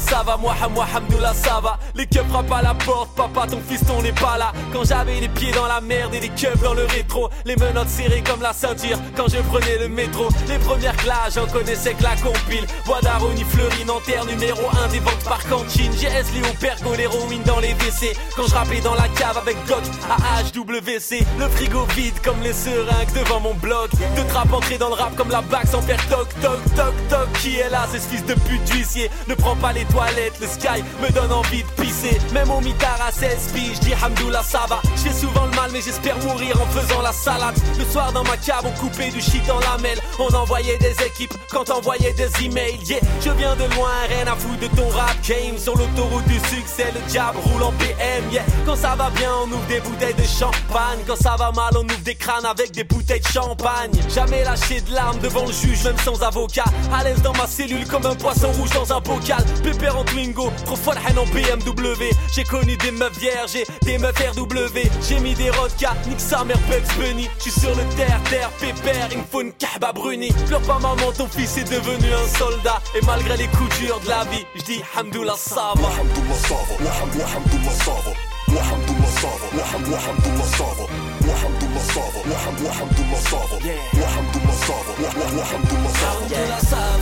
Ça 0.00 0.22
va, 0.24 0.36
moi 0.36 0.54
moi 0.74 0.86
Hamdoullah 0.94 1.34
ça 1.34 1.60
va 1.62 1.78
Les 1.94 2.06
keufs 2.06 2.26
frappent 2.28 2.52
à 2.52 2.62
la 2.62 2.74
porte, 2.74 3.10
papa 3.16 3.46
ton 3.46 3.60
fiston 3.60 4.00
n'est 4.02 4.12
pas 4.12 4.38
là. 4.38 4.52
Quand 4.72 4.84
j'avais 4.84 5.20
les 5.20 5.28
pieds 5.28 5.52
dans 5.52 5.66
la 5.66 5.80
merde 5.80 6.14
et 6.14 6.20
les 6.20 6.28
keufs 6.28 6.60
dans 6.62 6.74
le 6.74 6.84
rétro 6.84 7.28
Les 7.44 7.56
menottes 7.56 7.88
serrées 7.88 8.22
comme 8.22 8.40
la 8.40 8.52
ceinture 8.52 8.98
quand 9.16 9.28
je 9.28 9.38
prenais 9.38 9.78
le 9.78 9.88
métro. 9.88 10.28
Les 10.48 10.58
premières 10.58 10.96
classes 10.96 11.34
j'en 11.34 11.46
connaissais 11.46 11.94
que 11.94 12.02
la 12.02 12.16
compile. 12.16 12.66
Bois 12.86 13.00
d'Aroni, 13.02 13.44
Fleury, 13.44 13.84
Nanterre, 13.84 14.24
numéro 14.26 14.62
1 14.84 14.88
des 14.88 15.00
ventes 15.00 15.24
par 15.24 15.44
cantine. 15.48 15.90
GS, 15.92 16.32
Léo, 16.34 16.52
Pergo, 16.60 16.94
l'héroïne 16.94 17.42
dans 17.44 17.58
les 17.58 17.72
WC. 17.74 18.16
Quand 18.36 18.46
je 18.46 18.54
rappais 18.54 18.80
dans 18.80 18.94
la 18.94 19.08
cave 19.08 19.38
avec 19.38 19.56
Glock 19.66 19.82
à 20.08 20.42
HWC 20.42 21.24
Le 21.38 21.48
frigo 21.48 21.84
vide 21.96 22.14
comme 22.22 22.40
les 22.42 22.52
seringues 22.52 23.12
devant 23.14 23.40
mon 23.40 23.54
bloc. 23.54 23.90
De 23.90 24.22
trap 24.28 24.52
entrer 24.52 24.78
dans 24.78 24.88
le 24.88 24.94
rap 24.94 25.14
comme 25.16 25.30
la 25.30 25.42
bague 25.42 25.66
sans 25.66 25.82
faire 25.82 26.00
toc 26.08 26.28
toc 26.40 26.60
toc 26.76 26.94
toc. 27.08 27.32
Qui 27.40 27.58
est 27.58 27.70
là, 27.70 27.86
c'est 27.90 27.98
ce 27.98 28.08
fils 28.08 28.24
de 28.24 28.34
pute 28.34 28.64
d'huissier. 28.64 29.10
Ne 29.28 29.34
prends 29.34 29.56
pas 29.56 29.72
les 29.72 29.84
toilettes, 29.90 30.38
le 30.40 30.46
sky 30.46 30.82
me 31.02 31.10
donne 31.12 31.32
envie 31.32 31.62
de 31.62 31.82
pisser. 31.82 32.18
Même 32.32 32.50
au 32.50 32.60
mitard 32.60 32.98
à 33.06 33.10
16 33.12 33.52
piges, 33.52 33.76
je 33.76 33.80
dis 33.80 33.94
Hamdoullah 33.94 34.42
ça 34.42 34.66
va. 34.68 34.80
Je 34.96 35.02
fais 35.08 35.12
souvent 35.12 35.46
mais 35.72 35.80
j'espère 35.80 36.18
mourir 36.18 36.60
en 36.60 36.66
faisant 36.66 37.02
la 37.02 37.12
salade. 37.12 37.56
Le 37.78 37.84
soir 37.84 38.12
dans 38.12 38.24
ma 38.24 38.36
cave 38.36 38.64
on 38.64 38.80
coupait 38.80 39.10
du 39.10 39.20
shit 39.20 39.48
en 39.50 39.60
lamelles 39.60 40.00
On 40.18 40.32
envoyait 40.34 40.78
des 40.78 40.94
équipes 41.04 41.34
quand 41.50 41.70
envoyait 41.70 42.12
des 42.12 42.28
emails. 42.44 42.78
Yeah, 42.84 43.00
je 43.24 43.30
viens 43.30 43.56
de 43.56 43.64
loin, 43.74 43.90
rien 44.08 44.26
à 44.26 44.36
foutre 44.36 44.60
de 44.60 44.66
ton 44.76 44.88
rap 44.88 45.16
game 45.26 45.58
Sur 45.58 45.76
l'autoroute 45.76 46.26
du 46.26 46.38
succès, 46.40 46.92
le 46.94 47.00
diable 47.10 47.38
roule 47.44 47.62
en 47.62 47.72
PM 47.72 48.24
Yeah, 48.30 48.44
quand 48.64 48.76
ça 48.76 48.94
va 48.96 49.10
bien 49.10 49.30
on 49.44 49.52
ouvre 49.52 49.66
des 49.66 49.80
bouteilles 49.80 50.14
de 50.14 50.24
champagne. 50.24 51.00
Quand 51.06 51.16
ça 51.16 51.36
va 51.38 51.50
mal 51.52 51.72
on 51.76 51.84
ouvre 51.84 52.02
des 52.04 52.14
crânes 52.14 52.46
avec 52.46 52.72
des 52.72 52.84
bouteilles 52.84 53.20
de 53.20 53.28
champagne. 53.28 53.92
Jamais 54.08 54.44
lâché 54.44 54.80
de 54.80 54.92
larmes 54.94 55.18
devant 55.18 55.46
le 55.46 55.52
juge 55.52 55.84
même 55.84 55.98
sans 56.04 56.22
avocat. 56.22 56.64
À 56.92 57.04
l'aise 57.04 57.22
dans 57.22 57.34
ma 57.34 57.46
cellule 57.46 57.86
comme 57.86 58.06
un 58.06 58.14
poisson 58.14 58.50
rouge 58.52 58.70
dans 58.70 58.92
un 58.92 59.00
bocal. 59.00 59.44
Pépère 59.62 59.98
en 59.98 60.04
Twingo, 60.04 60.50
trop 60.64 60.76
folle 60.76 60.98
en 61.16 61.24
BMW 61.26 62.10
J'ai 62.34 62.44
connu 62.44 62.76
des 62.76 62.90
meufs 62.90 63.18
vierges 63.18 63.56
et 63.56 63.66
des 63.82 63.98
meufs 63.98 64.18
RW 64.18 64.78
J'ai 65.08 65.18
mis 65.20 65.34
des 65.34 65.50
rodka, 65.58 65.94
nique 66.06 66.20
sa 66.20 66.44
mère 66.44 66.58
Bugs 66.68 66.94
Bunny 66.98 67.28
J'suis 67.38 67.50
sur 67.50 67.70
le 67.70 67.84
terre, 67.96 68.20
terre, 68.30 68.50
pépère, 68.60 69.08
il 69.10 69.18
me 69.18 69.24
faut 69.24 69.42
une 69.42 69.52
kahba 69.52 69.92
bruni 69.92 70.30
Pleure 70.46 70.62
pas 70.62 70.78
maman, 70.78 71.12
ton 71.16 71.26
fils 71.26 71.56
est 71.58 71.70
devenu 71.70 72.12
un 72.12 72.38
soldat 72.38 72.80
Et 72.94 73.04
malgré 73.04 73.36
les 73.36 73.48
coups 73.48 73.78
durs 73.78 74.00
de 74.00 74.08
la 74.08 74.24
vie, 74.24 74.46
j'dis 74.56 74.82
Hamdoullah 74.96 75.34
ça 75.36 75.72
va 75.76 75.88
Hamdoullah 75.88 76.34
ça 76.34 76.54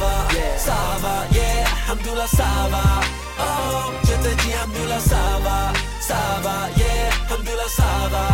va, 0.01 0.13
ça 0.59 0.73
va, 1.03 1.27
yeah 1.33 1.65
Hamdoullah 1.89 2.27
ça 2.27 2.69
va 2.71 3.01
Oh, 3.39 3.93
je 4.03 4.29
te 4.29 4.35
dis 4.43 4.55
Hamdoullah 4.55 5.01
ça 5.01 5.39
va, 5.45 5.73
ça 6.07 6.23
va, 6.43 6.57
yeah 6.77 7.11
Hamdoullah 7.31 7.69
ça 7.69 7.91
va 8.13 8.27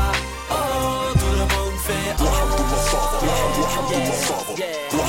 Oh, 0.50 0.54
tout 1.20 1.34
le 1.40 1.46
monde 1.52 1.78
fait 1.86 2.08
Oh, 2.20 2.28
Hamdoullah 2.38 2.80
ça 2.90 3.00
va, 3.22 3.32
Hamdoullah 3.74 4.18
ça 4.26 4.36
va 4.46 4.52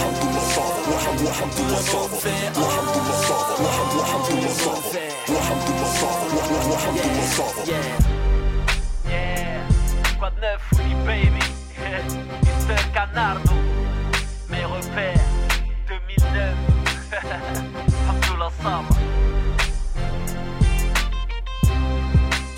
Hamdoullah 0.03 0.45
ça 0.53 0.65
va, 0.85 0.95
Hamdoullah 1.43 1.81
ça 1.91 1.99
va 2.11 2.17
fait 2.23 2.45
Oh, 2.55 2.71
Hamdoullah 2.75 3.17
ça 3.27 3.37
va, 3.59 3.69
Hamdoullah 4.11 4.53
ça 4.63 4.71
va 4.71 5.39
Hamdoullah 5.49 5.89
ça 5.99 6.09
va, 6.31 6.37
Hamdoullah 6.87 7.27
ça 7.35 7.43
va 7.43 7.63
Yeah, 9.09 9.61
quoi 10.19 10.29
de 10.31 10.39
neuf, 10.41 10.61
Willy 10.77 10.95
baby 11.05 11.45
Mr. 12.45 12.79
Canardo 12.93 13.62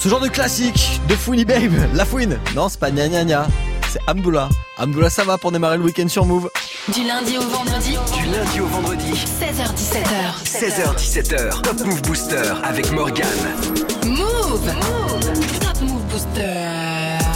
Ce 0.05 0.09
genre 0.11 0.19
de 0.19 0.27
classique 0.27 1.01
de 1.09 1.15
Fouini 1.15 1.45
Babe, 1.45 1.73
la 1.95 2.05
fouine. 2.05 2.37
Non, 2.55 2.69
c'est 2.69 2.79
pas 2.79 2.91
gna 2.91 3.09
gna 3.09 3.25
gna, 3.25 3.47
c'est 3.89 3.99
Amdoula. 4.05 4.49
Amdoula, 4.77 5.09
ça 5.09 5.23
va 5.23 5.39
pour 5.39 5.51
démarrer 5.51 5.77
le 5.77 5.83
week-end 5.83 6.07
sur 6.07 6.27
Move. 6.27 6.51
Du 6.93 7.03
lundi 7.03 7.39
au 7.39 7.41
vendredi. 7.41 7.97
Du 8.15 8.25
lundi 8.25 8.59
au 8.59 8.67
vendredi. 8.67 9.13
16h17h. 9.13 10.43
16h17h. 10.45 11.61
Top 11.63 11.83
Move 11.83 12.03
Booster 12.03 12.53
avec 12.63 12.91
Morgan. 12.91 13.25
Move. 14.05 14.71
Top 15.59 15.81
Move 15.81 16.03
Booster. 16.11 16.53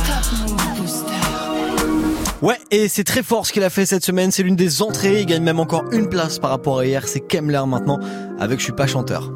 Top 0.06 0.40
Move 0.40 0.80
Booster. 0.80 2.44
Ouais, 2.44 2.60
et 2.70 2.88
c'est 2.88 3.04
très 3.04 3.24
fort 3.24 3.48
ce 3.48 3.52
qu'il 3.52 3.64
a 3.64 3.72
fait 3.72 3.88
cette 3.88 4.06
semaine. 4.06 4.30
C'est 4.30 4.44
l'une 4.44 4.56
des 4.56 4.84
entrées. 4.84 5.22
Il 5.22 5.26
gagne 5.26 5.42
même 5.42 5.60
encore 5.60 5.86
une 5.92 6.08
place 6.08 6.38
par 6.38 6.52
rapport 6.52 6.78
à 6.78 6.86
hier. 6.86 7.08
C'est 7.08 7.22
Kemler 7.22 7.64
maintenant 7.66 7.98
avec 8.40 8.60
Je 8.60 8.66
suis 8.66 8.74
pas 8.74 8.86
chanteur. 8.86 9.32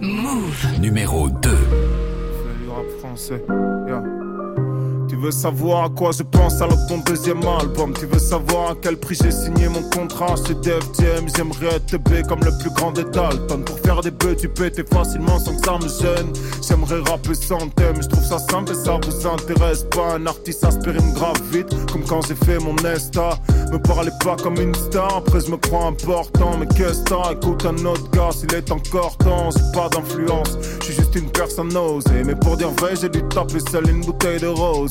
Move. 0.00 0.80
Numéro 0.80 1.28
2. 1.28 1.50
Du 3.12 3.18
rap 3.18 3.44
français. 3.44 3.44
Yeah. 3.86 4.21
Tu 5.22 5.26
veux 5.26 5.30
savoir 5.30 5.84
à 5.84 5.88
quoi 5.88 6.10
je 6.10 6.24
pense 6.24 6.60
alors 6.60 6.84
ton 6.88 6.98
deuxième 6.98 7.46
album. 7.46 7.92
Tu 7.96 8.06
veux 8.06 8.18
savoir 8.18 8.72
à 8.72 8.74
quel 8.82 8.96
prix 8.96 9.16
j'ai 9.22 9.30
signé 9.30 9.68
mon 9.68 9.82
contrat 9.90 10.34
chez 10.44 10.54
Def 10.54 10.82
Jam. 10.98 11.26
J'aimerais 11.36 11.76
être 11.76 11.96
B 11.96 12.26
comme 12.28 12.40
le 12.40 12.50
plus 12.58 12.70
grand 12.70 12.90
des 12.90 13.04
Dalton. 13.04 13.62
Pour 13.64 13.78
faire 13.78 14.00
des 14.00 14.10
bœufs 14.10 14.34
tu 14.34 14.48
pétais 14.48 14.82
facilement 14.82 15.38
sans 15.38 15.54
que 15.54 15.64
ça 15.64 15.78
me 15.78 15.88
gêne. 15.88 16.32
J'aimerais 16.68 17.08
rapper 17.08 17.34
sans 17.34 17.68
thème 17.68 18.02
Je 18.02 18.08
trouve 18.08 18.24
ça 18.24 18.40
simple 18.40 18.72
et 18.72 18.74
ça 18.74 18.98
vous 19.00 19.26
intéresse 19.28 19.84
pas. 19.94 20.14
Un 20.14 20.26
artiste 20.26 20.64
aspirine 20.64 21.12
grave 21.12 21.40
vite 21.52 21.70
Comme 21.92 22.02
quand 22.02 22.26
j'ai 22.26 22.34
fait 22.34 22.58
mon 22.58 22.74
Nesta 22.82 23.38
Me 23.70 23.78
parlez 23.78 24.10
pas 24.24 24.34
comme 24.34 24.56
une 24.56 24.74
star 24.74 25.18
Après 25.18 25.38
je 25.40 25.52
me 25.52 25.56
crois 25.56 25.86
important. 25.86 26.56
Mais 26.58 26.66
qu'est-ce 26.66 27.04
que 27.04 27.32
Écoute 27.32 27.64
un 27.64 27.84
autre 27.86 28.10
gars 28.10 28.30
s'il 28.32 28.52
est 28.54 28.72
encore 28.72 29.16
temps 29.18 29.50
J'ai 29.50 29.72
pas 29.72 29.88
d'influence. 29.88 30.58
Je 30.80 30.86
suis 30.86 30.94
juste 30.94 31.14
une 31.14 31.30
personne 31.30 31.76
osée 31.76 32.24
Mais 32.24 32.34
pour 32.34 32.56
dire 32.56 32.70
vrai 32.70 32.94
j'ai 33.00 33.08
dû 33.08 33.22
taper 33.28 33.60
seul 33.70 33.88
une 33.88 34.00
bouteille 34.00 34.40
de 34.40 34.48
rose 34.48 34.90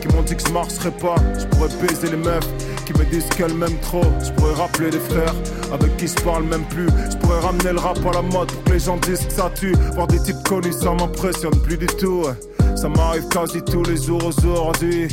qui 0.00 0.08
m'ont 0.08 0.22
dit 0.22 0.36
que 0.36 0.42
je 0.46 0.52
marcherais 0.52 0.90
pas. 0.90 1.16
Je 1.38 1.46
pourrais 1.46 1.68
baiser 1.86 2.10
les 2.10 2.16
meufs 2.16 2.48
qui 2.84 2.92
me 2.92 3.04
disent 3.04 3.28
qu'elles 3.36 3.54
m'aiment 3.54 3.80
trop. 3.80 4.04
Je 4.24 4.30
pourrais 4.32 4.54
rappeler 4.54 4.90
des 4.90 5.00
frères 5.00 5.34
avec 5.72 5.96
qui 5.96 6.08
je 6.08 6.14
parle 6.22 6.44
même 6.44 6.64
plus. 6.64 6.88
Je 7.10 7.16
pourrais 7.18 7.40
ramener 7.40 7.72
le 7.72 7.78
rap 7.78 7.98
à 8.06 8.12
la 8.12 8.22
mode 8.22 8.50
pour 8.50 8.72
les 8.72 8.80
gens 8.80 8.96
disent 8.98 9.26
que 9.26 9.32
ça 9.32 9.50
tue. 9.54 9.74
Voir 9.94 10.06
des 10.06 10.20
types 10.22 10.42
connus 10.48 10.72
ça 10.72 10.92
m'impressionne 10.92 11.58
plus 11.62 11.76
du 11.78 11.86
tout. 11.86 12.24
Ça 12.76 12.88
m'arrive 12.88 13.28
quasi 13.28 13.62
tous 13.62 13.82
les 13.84 13.96
jours 13.96 14.24
aujourd'hui 14.24 15.08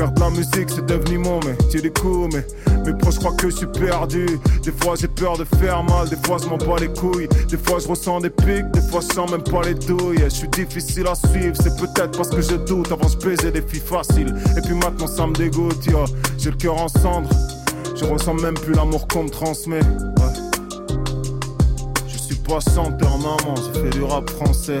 Faire 0.00 0.12
de 0.12 0.20
la 0.20 0.30
musique 0.30 0.70
c'est 0.70 0.86
devenu 0.86 1.18
mon 1.18 1.40
métier 1.40 1.82
du 1.82 1.92
coup 1.92 2.26
Mais 2.32 2.42
mes 2.86 2.96
proches 2.96 3.18
croient 3.18 3.34
que 3.34 3.50
je 3.50 3.56
suis 3.56 3.66
perdu. 3.66 4.24
Des 4.62 4.72
fois 4.72 4.94
j'ai 4.98 5.08
peur 5.08 5.36
de 5.36 5.44
faire 5.58 5.84
mal 5.84 6.08
Des 6.08 6.16
fois 6.24 6.38
je 6.42 6.48
m'en 6.48 6.56
bats 6.56 6.80
les 6.80 6.88
couilles. 6.88 7.28
Des 7.50 7.58
fois 7.58 7.80
je 7.80 7.86
ressens 7.86 8.20
des 8.20 8.30
pics 8.30 8.70
Des 8.70 8.80
fois 8.80 9.02
je 9.02 9.14
sens 9.14 9.30
même 9.30 9.42
pas 9.42 9.60
les 9.60 9.74
douilles. 9.74 10.20
Je 10.24 10.30
suis 10.30 10.48
difficile 10.48 11.06
à 11.06 11.14
suivre 11.14 11.54
C'est 11.54 11.76
peut-être 11.76 12.16
parce 12.16 12.30
que 12.30 12.40
je 12.40 12.54
doute. 12.54 12.90
Avant 12.90 13.08
je 13.08 13.18
baisais 13.18 13.52
des 13.52 13.60
filles 13.60 13.82
faciles. 13.84 14.34
Et 14.56 14.62
puis 14.62 14.72
maintenant 14.72 15.06
ça 15.06 15.26
me 15.26 15.34
dégoûte. 15.34 15.86
J'ai 16.38 16.50
le 16.50 16.56
cœur 16.56 16.80
en 16.80 16.88
cendres 16.88 17.28
Je 17.94 18.06
ressens 18.06 18.32
même 18.32 18.54
plus 18.54 18.72
l'amour 18.72 19.06
qu'on 19.06 19.24
me 19.24 19.28
transmet. 19.28 19.80
Je 22.08 22.16
suis 22.16 22.36
pas 22.36 22.60
chanteur 22.60 23.18
maman 23.18 23.54
J'ai 23.56 23.82
fait 23.82 23.90
du 23.90 24.02
rap 24.02 24.30
français. 24.30 24.80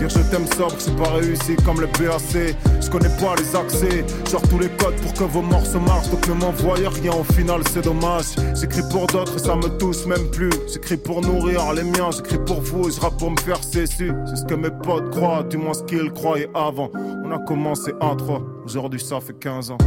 Dire 0.00 0.08
je 0.08 0.22
t'aime 0.30 0.46
sobre, 0.56 0.76
c'est 0.78 0.96
pas 0.96 1.10
réussi 1.10 1.56
comme 1.56 1.78
le 1.78 1.86
BAC. 1.86 2.56
Je 2.80 2.88
connais 2.88 3.14
pas 3.20 3.34
les 3.36 3.54
accès, 3.54 4.02
genre 4.30 4.40
tous 4.48 4.58
les 4.58 4.70
codes 4.70 4.96
pour 4.96 5.12
que 5.12 5.24
vos 5.24 5.42
morceaux 5.42 5.78
marchent. 5.80 6.08
Donc 6.08 6.26
ne 6.26 6.32
m'envoyez 6.32 6.88
rien, 6.88 7.12
au 7.12 7.24
final 7.34 7.60
c'est 7.70 7.84
dommage. 7.84 8.24
J'écris 8.58 8.80
pour 8.90 9.06
d'autres 9.08 9.36
et 9.36 9.40
ça 9.40 9.56
me 9.56 9.68
touche 9.76 10.06
même 10.06 10.30
plus. 10.30 10.48
J'écris 10.72 10.96
pour 10.96 11.20
nourrir 11.20 11.70
les 11.74 11.82
miens, 11.82 12.10
j'écris 12.12 12.38
pour 12.46 12.62
vous 12.62 12.88
et 12.88 12.92
je 12.92 12.98
rappe 12.98 13.18
pour 13.18 13.30
me 13.30 13.36
faire 13.40 13.62
cesser. 13.62 14.10
C'est 14.26 14.36
ce 14.36 14.44
que 14.46 14.54
mes 14.54 14.70
potes 14.70 15.10
croient, 15.10 15.42
du 15.42 15.58
moins 15.58 15.74
ce 15.74 15.82
qu'ils 15.82 16.10
croyaient 16.12 16.48
avant. 16.54 16.90
On 17.22 17.30
a 17.30 17.38
commencé 17.38 17.92
à 18.00 18.14
3, 18.16 18.42
aujourd'hui 18.64 19.00
ça 19.00 19.20
fait 19.20 19.38
15 19.38 19.72
ans. 19.72 19.78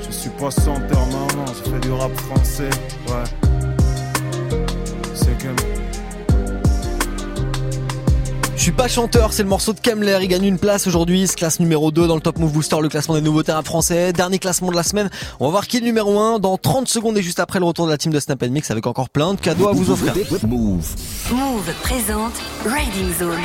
Je 0.00 0.10
suis 0.10 0.30
pas 0.30 0.48
chanteur, 0.48 1.06
non, 1.10 1.44
je 1.48 1.70
fais 1.70 1.80
du 1.80 1.92
rap 1.92 2.12
français, 2.20 2.70
ouais. 3.08 3.24
C'est 5.14 5.36
que. 5.36 5.81
Je 8.62 8.66
suis 8.66 8.76
pas 8.76 8.86
chanteur, 8.86 9.32
c'est 9.32 9.42
le 9.42 9.48
morceau 9.48 9.72
de 9.72 9.80
Kemler, 9.80 10.18
il 10.22 10.28
gagne 10.28 10.44
une 10.44 10.56
place 10.56 10.86
aujourd'hui, 10.86 11.22
il 11.22 11.26
se 11.26 11.34
classe 11.34 11.58
numéro 11.58 11.90
2 11.90 12.06
dans 12.06 12.14
le 12.14 12.20
Top 12.20 12.38
Move 12.38 12.52
Booster, 12.52 12.76
le 12.80 12.88
classement 12.88 13.16
des 13.16 13.20
nouveaux 13.20 13.42
terrains 13.42 13.64
français, 13.64 14.12
dernier 14.12 14.38
classement 14.38 14.70
de 14.70 14.76
la 14.76 14.84
semaine. 14.84 15.10
On 15.40 15.46
va 15.46 15.50
voir 15.50 15.66
qui 15.66 15.78
est 15.78 15.80
numéro 15.80 16.16
1 16.20 16.38
dans 16.38 16.56
30 16.56 16.86
secondes 16.86 17.18
et 17.18 17.22
juste 17.22 17.40
après 17.40 17.58
le 17.58 17.64
retour 17.64 17.86
de 17.86 17.90
la 17.90 17.98
team 17.98 18.12
de 18.12 18.20
Snap 18.20 18.40
Mix 18.44 18.70
avec 18.70 18.86
encore 18.86 19.10
plein 19.10 19.34
de 19.34 19.40
cadeaux 19.40 19.66
à 19.66 19.72
vous 19.72 19.90
offrir. 19.90 20.14
Présente 21.82 22.34
Riding 22.64 23.12
Zone, 23.18 23.40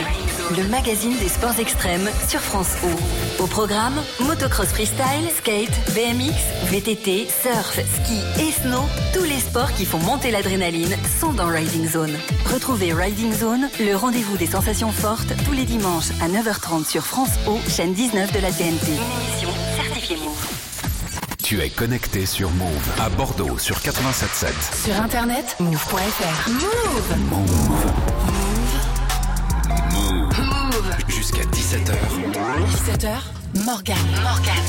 le 0.56 0.64
magazine 0.68 1.18
des 1.18 1.28
sports 1.28 1.60
extrêmes 1.60 2.10
sur 2.28 2.39
France 2.39 2.76
O. 2.84 3.43
Au 3.43 3.48
programme, 3.48 3.95
motocross 4.20 4.68
freestyle, 4.68 5.30
skate, 5.38 5.72
BMX, 5.93 6.36
VTT, 6.72 7.28
surf, 7.28 7.80
ski 7.95 8.22
et 8.39 8.52
snow, 8.52 8.84
tous 9.14 9.24
les 9.24 9.39
sports 9.39 9.72
qui 9.74 9.86
font 9.86 10.00
monter 10.00 10.32
l'adrénaline 10.32 10.95
sont 11.20 11.34
dans 11.34 11.48
Riding 11.48 11.88
Zone. 11.89 12.16
Retrouvez 12.45 12.93
Riding 12.93 13.34
Zone, 13.34 13.70
le 13.80 13.95
rendez-vous 13.95 14.38
des 14.38 14.48
sensations 14.48 14.91
fortes, 14.91 15.34
tous 15.45 15.54
les 15.54 15.66
dimanches 15.66 16.12
à 16.22 16.28
9h30 16.28 16.86
sur 16.86 17.06
France 17.06 17.32
O, 17.48 17.60
chaîne 17.68 17.93
19 17.93 18.32
de 18.32 18.39
la 18.39 18.52
TNT. 18.52 18.88
Une 18.88 19.22
émission 19.22 19.50
certifiée 19.76 20.18
Move. 20.18 20.48
Tu 21.43 21.62
es 21.62 21.70
connecté 21.70 22.26
sur 22.26 22.50
Move 22.52 22.89
à 23.00 23.10
Bordeaux 23.10 23.58
sur 23.58 23.78
87.7. 23.78 24.86
Sur 24.86 25.02
internet, 25.02 25.56
move.fr. 25.60 26.50
Move 26.50 27.18
Move. 27.30 27.45
Move 28.26 28.37
Jusqu'à 31.28 31.44
17h. 31.50 31.92
17h, 32.70 33.66
Morgan. 33.66 33.98
Morgan. 34.24 34.64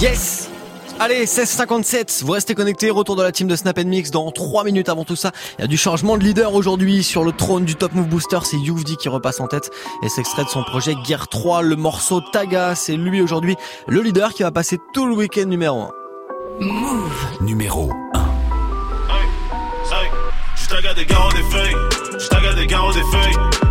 Yes 0.00 0.50
Allez, 0.98 1.26
16h57, 1.26 2.24
vous 2.24 2.32
restez 2.32 2.56
connectés, 2.56 2.90
retour 2.90 3.14
de 3.14 3.22
la 3.22 3.30
team 3.30 3.46
de 3.46 3.54
Snap 3.54 3.78
Mix 3.78 4.10
dans 4.10 4.32
3 4.32 4.64
minutes 4.64 4.88
avant 4.88 5.04
tout 5.04 5.14
ça. 5.14 5.30
Il 5.58 5.60
y 5.60 5.64
a 5.64 5.68
du 5.68 5.76
changement 5.76 6.18
de 6.18 6.24
leader 6.24 6.54
aujourd'hui 6.54 7.04
sur 7.04 7.22
le 7.22 7.30
trône 7.30 7.64
du 7.64 7.76
Top 7.76 7.92
Move 7.94 8.08
Booster, 8.08 8.40
c'est 8.42 8.56
Youvdi 8.56 8.96
qui 8.96 9.08
repasse 9.08 9.38
en 9.38 9.46
tête 9.46 9.70
et 10.02 10.08
s'extrait 10.08 10.42
de 10.42 10.48
son 10.48 10.64
projet 10.64 10.96
Gear 11.04 11.28
3, 11.28 11.62
le 11.62 11.76
morceau 11.76 12.20
Taga, 12.20 12.74
c'est 12.74 12.96
lui 12.96 13.22
aujourd'hui 13.22 13.54
le 13.86 14.02
leader 14.02 14.34
qui 14.34 14.42
va 14.42 14.50
passer 14.50 14.80
tout 14.92 15.06
le 15.06 15.14
week-end 15.14 15.44
numéro 15.44 15.82
1. 15.82 15.90
Move 16.62 17.26
Numéro 17.42 17.92
1. 18.12 18.24
Je 20.56 20.68
taga 20.68 20.94
des 20.94 21.04
garros 21.04 21.30
des 21.30 21.42
feuilles, 21.42 21.76
je 22.18 22.26
taga 22.28 22.54
des 22.54 22.66
garros 22.66 22.92
des 22.92 23.02
feuilles. 23.02 23.63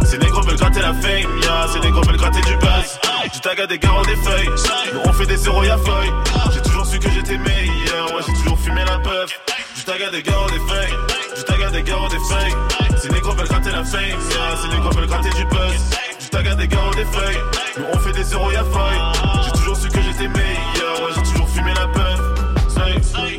Veulent 0.53 0.59
gratter 0.59 0.81
la 0.81 0.93
fame, 0.93 1.41
ya, 1.41 1.67
ces 1.73 1.79
négros 1.79 2.03
veulent 2.03 2.17
gratter 2.17 2.41
du 2.41 2.55
buzz. 2.57 2.99
Je 3.33 3.39
taga 3.39 3.65
des 3.65 3.79
garros 3.79 4.05
des 4.05 4.15
feuilles, 4.17 4.49
nous 4.93 4.99
on 5.03 5.13
fait 5.13 5.25
des 5.25 5.37
zéros 5.37 5.63
y'a 5.63 5.77
feuille. 5.77 6.13
J'ai 6.53 6.61
toujours 6.61 6.85
su 6.85 6.99
que 6.99 7.09
j'étais 7.09 7.39
meilleur, 7.39 8.13
ouais, 8.13 8.21
j'ai 8.27 8.33
toujours 8.33 8.59
fumé 8.59 8.81
la 8.85 8.99
puff. 8.99 9.31
Je 9.75 9.83
taga 9.83 10.11
des 10.11 10.21
garros 10.21 10.47
des 10.51 10.59
feuilles, 10.59 10.93
je 11.35 11.41
taga 11.41 11.71
des 11.71 11.81
garros 11.81 12.07
des 12.07 12.19
feuilles. 12.19 12.53
Ces 13.01 13.09
négros 13.09 13.31
veulent 13.31 13.47
gratter 13.47 13.71
la 13.71 13.83
fame, 13.83 14.01
ya, 14.03 14.57
ces 14.61 14.67
négros 14.67 14.91
veulent 14.91 15.07
gratter 15.07 15.29
du 15.31 15.45
buzz. 15.45 15.81
Je 16.19 16.27
taga 16.27 16.53
des 16.53 16.67
garros 16.67 16.93
des 16.93 17.05
feuilles, 17.05 17.39
nous 17.79 17.85
on 17.91 17.97
fait 17.97 18.11
des 18.11 18.23
zéros 18.23 18.51
y'a 18.51 18.63
feuille. 18.63 19.01
J'ai 19.45 19.51
toujours 19.53 19.77
su 19.77 19.89
que 19.89 20.01
j'étais 20.03 20.27
meilleur, 20.27 21.01
ouais, 21.01 21.13
j'ai 21.15 21.31
toujours 21.31 21.49
fumé 21.49 21.73
la 21.73 21.87
puff. 21.87 22.22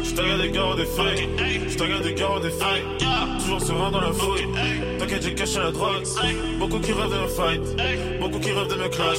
Je 0.02 0.14
taga 0.14 0.38
des 0.38 0.50
garros 0.50 0.74
des 0.74 0.84
feuilles, 0.84 1.28
je 1.68 1.76
taga 1.76 1.98
des 2.00 2.14
garros 2.14 2.40
des 2.40 2.50
feuilles. 2.50 2.84
Toujours 3.38 3.60
serein 3.60 3.90
dans 3.90 4.00
la 4.00 4.12
fouille. 4.12 4.46
T'inquiète, 4.98 5.22
j'ai 5.22 5.34
caché 5.34 5.58
la 5.58 5.70
drogue. 5.70 6.04
Beaucoup 6.58 6.78
qui 6.78 6.92
rêvent 6.92 7.10
de 7.10 7.18
me 7.18 7.28
fight. 7.28 8.20
Beaucoup 8.20 8.38
qui 8.38 8.52
rêvent 8.52 8.68
de 8.68 8.74
me 8.74 8.88
clash. 8.88 9.18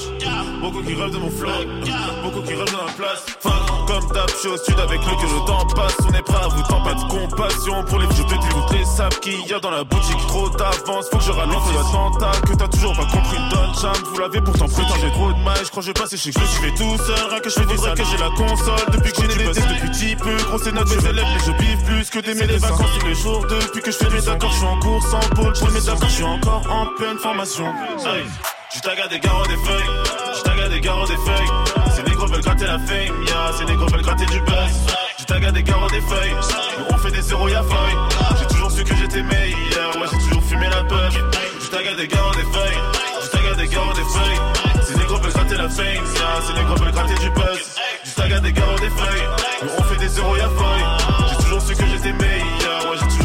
Beaucoup 0.62 0.82
qui 0.82 0.94
rêvent 0.94 1.12
de 1.12 1.18
mon 1.18 1.30
flow. 1.30 1.52
Beaucoup 2.24 2.42
qui 2.42 2.54
rêvent 2.54 2.66
de 2.66 2.72
ma 2.72 2.92
place. 2.98 3.26
Enfin, 3.44 3.75
comme 3.96 4.12
d'hab, 4.12 4.30
je 4.30 4.36
suis 4.36 4.48
au 4.48 4.58
sud 4.58 4.80
avec 4.80 5.00
le 5.00 5.16
que 5.16 5.34
le 5.34 5.46
temps 5.46 5.66
passe. 5.76 5.96
On 6.08 6.14
est 6.14 6.22
prêt 6.22 6.44
à 6.44 6.48
vous 6.48 6.62
tant 6.64 6.82
pas 6.84 6.94
de 6.94 7.04
compassion 7.08 7.84
pour 7.86 8.00
les 8.00 8.08
vieux 8.08 8.24
pétés 8.24 8.50
toutes 8.50 8.78
les 8.78 8.86
sables 8.86 9.16
qu'il 9.22 9.48
y 9.48 9.54
a 9.54 9.60
dans 9.60 9.72
la 9.72 9.84
boutique. 9.84 10.18
Trop 10.28 10.50
d'avance, 10.50 11.06
faut 11.12 11.18
que 11.18 11.24
je 11.24 11.32
ralente 11.32 11.64
l'attentat. 11.74 12.42
Que 12.42 12.54
t'as 12.56 12.68
toujours 12.68 12.94
pas 12.96 13.06
compris, 13.06 13.38
Don 13.52 13.74
Cham. 13.80 13.94
Vous 14.12 14.20
l'avez 14.20 14.42
pourtant 14.42 14.68
pris 14.68 14.84
j'ai 15.02 15.12
trop 15.12 15.32
de 15.32 15.40
mal. 15.40 15.58
Je 15.64 15.70
crois 15.70 15.82
que 15.82 15.88
je 15.88 15.88
vais 15.88 16.00
passer 16.00 16.18
chez 16.18 16.32
que 16.32 16.42
je 16.42 16.46
suis 16.46 16.64
fait 16.64 16.76
tout 16.76 16.98
seul. 16.98 17.30
Rien 17.30 17.40
que 17.40 17.50
je 17.50 17.56
fais 17.56 17.66
du 17.66 17.78
sale, 17.78 17.98
que 17.98 18.04
j'ai 18.04 18.18
la 18.18 18.30
console. 18.32 18.86
Depuis 18.92 19.12
que 19.14 19.22
j'ai 19.22 19.28
des 19.28 19.46
depuis 19.46 19.90
petit 19.90 20.16
peu. 20.16 20.36
Gros, 20.48 20.60
c'est 20.60 20.74
notre 20.74 20.96
mes 20.96 21.10
élèves, 21.10 21.28
mais 21.34 21.44
je 21.46 21.52
biffe 21.52 21.86
plus 21.86 22.10
que 22.10 22.20
des 22.20 22.34
mes 22.36 22.58
vacances 22.58 22.92
tous 23.00 23.06
les 23.06 23.16
jours. 23.16 23.46
Depuis 23.48 23.82
que 23.82 23.92
je 23.92 23.98
fais 23.98 24.10
mes 24.10 24.28
accords, 24.28 24.52
je 24.52 24.58
suis 24.58 24.66
en 24.66 24.80
course 24.80 25.14
en 25.14 25.36
pôle. 25.36 25.56
Je 25.56 25.66
mes 25.72 25.90
accords, 25.90 26.10
je 26.10 26.16
suis 26.16 26.24
encore 26.24 26.64
en 26.70 26.88
pleine 26.98 27.18
formation. 27.18 27.72
Je 28.76 28.82
taga 28.82 29.08
des 29.08 29.20
garros 29.20 29.46
des 29.46 29.56
feuilles, 29.56 29.90
je 30.36 30.42
taga 30.42 30.68
des 30.68 30.82
garros 30.82 31.08
des 31.08 31.16
feuilles. 31.16 31.85
Négros 32.26 32.38
veulent 32.38 32.44
gratter 32.44 32.66
la 32.66 32.80
fame, 32.80 33.24
ya, 33.28 33.54
ces 33.56 33.66
négros 33.66 33.86
veulent 33.86 34.02
gratter 34.02 34.26
du 34.26 34.40
buzz. 34.40 34.74
Je 35.20 35.26
taga 35.26 35.52
des 35.52 35.62
garros 35.62 35.88
des 35.90 36.02
feuilles, 36.02 36.34
nous 36.80 36.86
on 36.92 36.98
fait 36.98 37.12
des 37.12 37.22
zéros 37.22 37.48
y'a 37.48 37.62
feuille. 37.62 37.98
J'ai 38.40 38.48
toujours 38.48 38.72
su 38.72 38.84
que 38.84 38.96
j'étais 38.96 39.22
meilleur, 39.22 39.96
ouais, 39.98 40.08
j'ai 40.12 40.18
toujours 40.18 40.44
fumé 40.44 40.68
la 40.68 40.84
puff. 40.86 41.14
Je 41.62 41.70
taga 41.70 41.94
des 41.94 42.08
garros 42.08 42.34
des 42.34 42.42
feuilles, 42.42 42.82
je 43.22 43.30
taga 43.30 43.54
des 43.54 43.68
garros 43.68 43.94
des 43.94 44.02
feuilles. 44.02 44.86
Ces 44.88 44.98
négros 44.98 45.18
veulent 45.18 45.34
gratter 45.34 45.56
la 45.56 45.70
fame, 45.70 45.86
ya, 45.86 46.42
ces 46.48 46.54
négros 46.54 46.76
veulent 46.76 46.92
gratter 46.92 47.20
du 47.22 47.30
buzz. 47.30 47.76
Je 48.04 48.12
taga 48.16 48.40
des 48.40 48.54
garros 48.54 48.80
des 48.80 48.90
feuilles, 48.90 49.28
nous 49.62 49.70
on 49.78 49.84
fait 49.84 49.98
des 49.98 50.08
zéros 50.08 50.36
y'a 50.36 50.50
feuille. 50.50 51.30
J'ai 51.30 51.44
toujours 51.44 51.62
su 51.62 51.76
que 51.76 51.86
j'étais 51.86 52.14
meilleur, 52.14 52.90
ouais, 52.90 52.98
j'ai 53.00 53.08
toujours. 53.08 53.25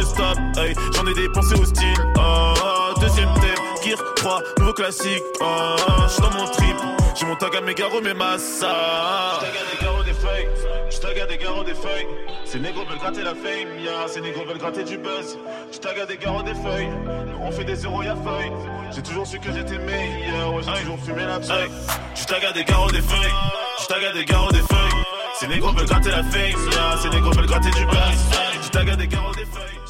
Je 0.00 0.60
hey. 0.60 0.74
J'en 0.94 1.06
ai 1.06 1.14
dépensé 1.14 1.54
au 1.54 1.64
style. 1.64 1.94
Oh, 2.16 3.00
deuxième 3.00 3.32
thème, 3.34 3.64
Gear 3.84 3.98
3, 4.16 4.42
nouveau 4.58 4.72
classique. 4.72 5.22
Oh, 5.40 5.76
j'suis 6.08 6.22
dans 6.22 6.30
mon 6.38 6.46
trip. 6.46 6.76
J'ai 7.14 7.26
mon 7.26 7.34
tag 7.34 7.56
à 7.56 7.60
mes 7.60 7.74
garros, 7.74 8.00
mes 8.00 8.14
massas. 8.14 9.40
J'taga 9.40 9.66
des 9.70 9.84
garros 9.84 10.02
des 10.04 10.14
feuilles. 10.14 10.48
J'taga 10.90 11.26
des 11.26 11.36
garros 11.36 11.64
des 11.64 11.74
feuilles. 11.74 12.06
Ces 12.44 12.60
négros 12.60 12.84
veulent 12.84 12.98
gratter 12.98 13.22
la 13.22 13.34
fame, 13.34 13.78
ya. 13.84 14.06
Ces 14.06 14.20
négros 14.20 14.44
veulent 14.44 14.58
gratter 14.58 14.84
du 14.84 14.98
buzz. 14.98 15.36
J'taga 15.72 16.06
des 16.06 16.16
garros 16.16 16.42
des 16.42 16.54
feuilles. 16.54 16.90
Nous 17.26 17.38
on 17.42 17.50
fait 17.50 17.64
des 17.64 17.76
zéros, 17.76 18.02
y'a 18.02 18.14
feuille. 18.14 18.52
J'ai 18.94 19.02
toujours 19.02 19.26
su 19.26 19.40
que 19.40 19.52
j'étais 19.52 19.78
meilleur. 19.78 20.54
Ouais, 20.54 20.62
j'ai 20.62 20.80
toujours 20.82 20.98
fumé 21.04 21.24
la 21.24 21.40
feuille. 21.40 21.70
J'taga 22.14 22.52
des 22.52 22.64
garros 22.64 22.90
des 22.90 23.02
feuilles. 23.02 23.34
J'taga 23.80 24.12
des 24.12 24.24
garros 24.24 24.52
des 24.52 24.58
feuilles. 24.58 25.02
Ces 25.40 25.48
négros 25.48 25.72
veulent 25.72 25.86
gratter 25.86 26.10
la 26.10 26.22
fame, 26.22 26.72
ya. 26.72 26.96
Ces 27.02 27.10
négros 27.10 27.32
veulent 27.32 27.46
gratter 27.46 27.70
du 27.70 27.84
buzz. 27.84 28.38
J'taga 28.64 28.94
des 28.96 29.08
garros 29.08 29.34
des 29.34 29.44
feuilles. 29.44 29.87